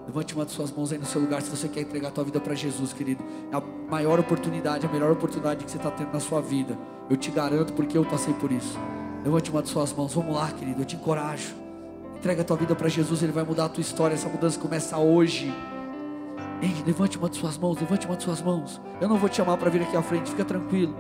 Levante 0.07 0.35
uma 0.35 0.45
de 0.45 0.53
suas 0.53 0.73
mãos 0.73 0.93
aí 0.93 0.99
no 0.99 1.05
seu 1.05 1.21
lugar 1.21 1.43
se 1.43 1.51
você 1.51 1.69
quer 1.69 1.83
entregar 1.83 2.09
a 2.09 2.11
tua 2.11 2.25
vida 2.25 2.41
para 2.41 2.55
Jesus, 2.55 2.93
querido. 2.93 3.23
É 3.53 3.57
a 3.57 3.61
maior 3.91 4.19
oportunidade, 4.19 4.87
a 4.87 4.89
melhor 4.89 5.13
oportunidade 5.13 5.65
que 5.65 5.71
você 5.71 5.77
está 5.77 5.91
tendo 5.91 6.13
na 6.13 6.21
sua 6.21 6.41
vida. 6.41 6.79
Eu 7.11 7.17
te 7.17 7.31
garanto 7.31 7.73
porque 7.73 7.99
eu 7.99 8.05
passei 8.05 8.33
por 8.35 8.51
isso. 8.51 8.79
Levante 9.25 9.51
uma 9.51 9.63
de 9.63 9.69
suas 9.69 9.93
mãos. 9.93 10.15
Vamos 10.15 10.35
lá, 10.35 10.51
querido. 10.51 10.83
Eu 10.83 10.85
te 10.85 10.97
encorajo. 10.97 11.55
Entrega 12.17 12.43
a 12.43 12.45
tua 12.45 12.57
vida 12.57 12.75
para 12.75 12.89
Jesus, 12.89 13.23
Ele 13.23 13.31
vai 13.31 13.45
mudar 13.45 13.67
a 13.67 13.69
tua 13.69 13.81
história. 13.81 14.15
Essa 14.15 14.29
mudança 14.29 14.59
começa 14.59 14.99
hoje. 14.99 15.55
Ei, 16.61 16.75
levante 16.85 17.17
uma 17.17 17.29
de 17.29 17.37
suas 17.37 17.57
mãos, 17.57 17.81
levante 17.81 18.07
uma 18.07 18.17
de 18.17 18.25
suas 18.25 18.43
mãos. 18.43 18.81
Eu 19.01 19.09
não 19.09 19.17
vou 19.17 19.29
te 19.29 19.37
chamar 19.37 19.57
para 19.57 19.71
vir 19.71 19.83
aqui 19.83 19.97
à 19.97 20.03
frente, 20.03 20.31
fica 20.31 20.45
tranquilo. 20.45 20.97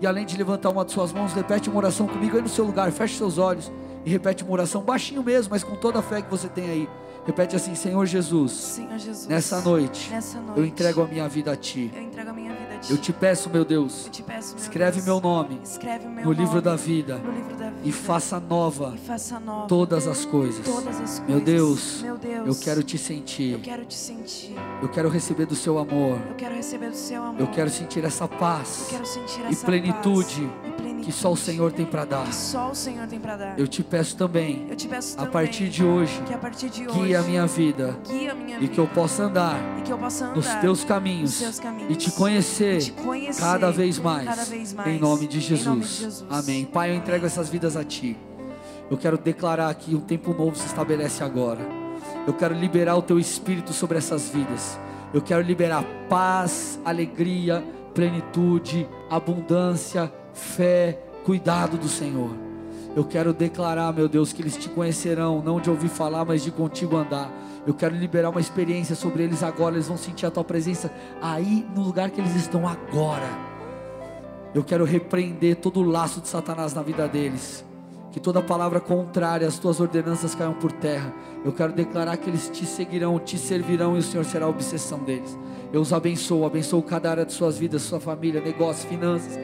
E 0.00 0.06
além 0.06 0.24
de 0.24 0.36
levantar 0.36 0.70
uma 0.70 0.84
de 0.84 0.92
suas 0.92 1.12
mãos, 1.12 1.34
repete 1.34 1.68
uma 1.68 1.78
oração 1.78 2.06
comigo 2.06 2.36
aí 2.36 2.42
no 2.42 2.48
seu 2.48 2.64
lugar. 2.64 2.90
Feche 2.92 3.16
seus 3.16 3.36
olhos 3.36 3.70
e 4.06 4.10
repete 4.10 4.42
uma 4.42 4.52
oração 4.52 4.80
baixinho 4.80 5.22
mesmo, 5.22 5.50
mas 5.50 5.62
com 5.62 5.76
toda 5.76 5.98
a 5.98 6.02
fé 6.02 6.22
que 6.22 6.30
você 6.30 6.48
tem 6.48 6.70
aí. 6.70 6.88
Repete 7.26 7.54
assim, 7.54 7.74
Senhor 7.74 8.06
Jesus. 8.06 8.52
Senhor 8.52 8.98
Jesus. 8.98 9.26
Nessa 9.26 9.60
noite, 9.60 10.08
nessa 10.10 10.40
noite 10.40 10.58
eu 10.58 10.64
entrego 10.64 11.02
a 11.02 11.06
minha 11.06 11.28
vida 11.28 11.52
a 11.52 11.56
Ti. 11.56 11.92
Eu 11.94 12.02
entrego 12.02 12.30
a 12.30 12.32
minha 12.32 12.47
Eu 12.88 12.96
te 12.96 13.12
peço, 13.12 13.50
meu 13.50 13.64
Deus. 13.64 14.06
Eu 14.06 14.10
te 14.10 14.22
peço, 14.22 14.54
meu 14.54 14.62
escreve 14.62 14.96
Deus, 14.96 15.06
meu 15.06 15.20
nome. 15.20 15.60
Escreve 15.62 16.06
meu 16.08 16.24
no 16.24 16.32
livro 16.32 16.60
da 16.60 16.76
vida. 16.76 17.18
No 17.18 17.32
livro 17.32 17.56
da 17.56 17.70
vida. 17.70 17.80
E 17.84 17.92
faça 17.92 18.38
nova. 18.40 18.92
E 18.94 18.98
faça 18.98 19.40
nova. 19.40 19.66
Todas 19.66 20.06
as 20.06 20.24
coisas. 20.24 20.64
Todas 20.64 21.00
as 21.00 21.18
coisas. 21.18 21.28
Meu 21.28 21.40
Deus. 21.40 22.02
Meu 22.02 22.16
Deus. 22.16 22.46
Eu 22.46 22.54
quero 22.54 22.82
te 22.82 22.98
sentir. 22.98 23.52
Eu 23.52 23.60
quero 23.60 23.84
te 23.84 23.94
sentir. 23.94 24.54
Eu 24.82 24.88
quero 24.88 25.08
receber 25.08 25.46
do 25.46 25.54
seu 25.54 25.78
amor. 25.78 26.20
Eu 26.28 26.34
quero 26.36 26.54
receber 26.54 26.90
do 26.90 26.96
seu 26.96 27.22
amor. 27.22 27.40
Eu 27.40 27.46
quero 27.48 27.70
sentir 27.70 28.04
essa 28.04 28.26
paz. 28.28 28.86
Quero 28.90 29.06
sentir 29.06 29.40
e 29.40 29.52
essa 29.52 29.66
plenitude. 29.66 30.46
Paz, 30.46 30.77
e 30.98 31.02
que 31.02 31.12
só 31.12 31.32
o 31.32 31.36
Senhor 31.36 31.72
tem 31.72 31.86
para 31.86 32.04
dar. 32.04 32.32
só 32.32 32.70
o 32.70 32.74
Senhor 32.74 33.06
tem 33.06 33.18
para 33.18 33.36
dar. 33.36 33.58
Eu 33.58 33.66
te 33.66 33.82
peço 33.82 34.16
também, 34.16 34.66
Eu 34.68 34.76
te 34.76 34.88
peço 34.88 35.14
a 35.14 35.18
também 35.18 35.32
partir 35.32 35.68
de 35.68 35.84
hoje, 35.84 36.20
que 36.26 36.34
a 36.34 36.38
partir 36.38 36.68
de 36.68 36.86
hoje 36.88 37.00
guia 37.00 37.20
a 37.20 37.22
minha 37.22 37.46
vida 37.46 37.98
guia 38.08 38.32
a 38.32 38.34
minha 38.34 38.56
e 38.56 38.60
vida 38.60 38.74
que 38.74 38.80
eu 38.80 38.86
possa 38.88 39.24
andar 39.24 39.58
e 39.78 39.82
que 39.82 39.92
eu 39.92 39.98
possa 39.98 40.26
andar 40.26 40.36
nos 40.36 40.46
teus 40.46 40.78
nos 40.78 40.84
caminhos 40.84 41.38
teus 41.38 41.60
caminhos 41.60 41.92
e 41.92 41.96
te 41.96 42.10
conhecer 42.12 42.78
te 42.80 42.92
conhecer 42.92 43.40
cada 43.40 43.70
vez 43.70 43.98
mais, 43.98 44.28
cada 44.28 44.44
vez 44.44 44.72
mais, 44.72 44.88
em 44.88 44.98
nome 44.98 45.26
de 45.26 45.28
em 45.28 45.28
nome 45.28 45.28
de 45.28 45.40
Jesus. 45.40 45.98
Jesus. 45.98 46.24
Amém. 46.30 46.64
Pai, 46.64 46.90
eu 46.90 46.94
entrego 46.94 47.26
essas 47.26 47.48
vidas 47.48 47.76
a 47.76 47.84
Ti. 47.84 48.16
Eu 48.90 48.96
quero 48.96 49.18
declarar 49.18 49.74
que 49.74 49.94
um 49.94 50.00
tempo 50.00 50.32
novo 50.32 50.56
se 50.56 50.66
estabelece 50.66 51.22
agora. 51.22 51.60
Eu 52.26 52.32
quero 52.32 52.54
liberar 52.54 52.96
o 52.96 53.02
Teu 53.02 53.18
Espírito 53.18 53.72
sobre 53.72 53.98
essas 53.98 54.28
vidas. 54.30 54.78
Eu 55.12 55.20
quero 55.20 55.42
liberar 55.42 55.84
paz, 56.08 56.78
alegria, 56.84 57.64
plenitude, 57.94 58.88
abundância, 59.10 60.12
fé, 60.38 60.98
cuidado 61.24 61.76
do 61.76 61.88
Senhor. 61.88 62.30
Eu 62.96 63.04
quero 63.04 63.32
declarar, 63.32 63.92
meu 63.92 64.08
Deus, 64.08 64.32
que 64.32 64.40
eles 64.40 64.56
te 64.56 64.68
conhecerão, 64.68 65.42
não 65.42 65.60
de 65.60 65.68
ouvir 65.68 65.88
falar, 65.88 66.24
mas 66.24 66.42
de 66.42 66.50
contigo 66.50 66.96
andar. 66.96 67.30
Eu 67.66 67.74
quero 67.74 67.94
liberar 67.94 68.30
uma 68.30 68.40
experiência 68.40 68.96
sobre 68.96 69.22
eles 69.22 69.42
agora. 69.42 69.74
Eles 69.74 69.88
vão 69.88 69.96
sentir 69.96 70.24
a 70.24 70.30
tua 70.30 70.42
presença 70.42 70.90
aí 71.20 71.66
no 71.74 71.82
lugar 71.82 72.10
que 72.10 72.20
eles 72.20 72.34
estão 72.34 72.66
agora. 72.66 73.28
Eu 74.54 74.64
quero 74.64 74.84
repreender 74.84 75.56
todo 75.56 75.80
o 75.80 75.82
laço 75.82 76.20
de 76.20 76.28
Satanás 76.28 76.72
na 76.72 76.82
vida 76.82 77.06
deles. 77.06 77.64
Que 78.10 78.18
toda 78.18 78.40
palavra 78.40 78.80
contrária 78.80 79.46
às 79.46 79.58
tuas 79.58 79.80
ordenanças 79.80 80.34
caiam 80.34 80.54
por 80.54 80.72
terra. 80.72 81.12
Eu 81.44 81.52
quero 81.52 81.72
declarar 81.74 82.16
que 82.16 82.30
eles 82.30 82.48
te 82.48 82.64
seguirão, 82.64 83.18
te 83.18 83.36
servirão 83.36 83.96
e 83.96 83.98
o 83.98 84.02
Senhor 84.02 84.24
será 84.24 84.46
a 84.46 84.48
obsessão 84.48 85.00
deles. 85.00 85.38
Eu 85.70 85.82
os 85.82 85.92
abençoo, 85.92 86.46
abençoo 86.46 86.82
cada 86.82 87.10
área 87.10 87.26
de 87.26 87.34
suas 87.34 87.58
vidas, 87.58 87.82
sua 87.82 88.00
família, 88.00 88.40
negócios, 88.40 88.86
finanças. 88.86 89.38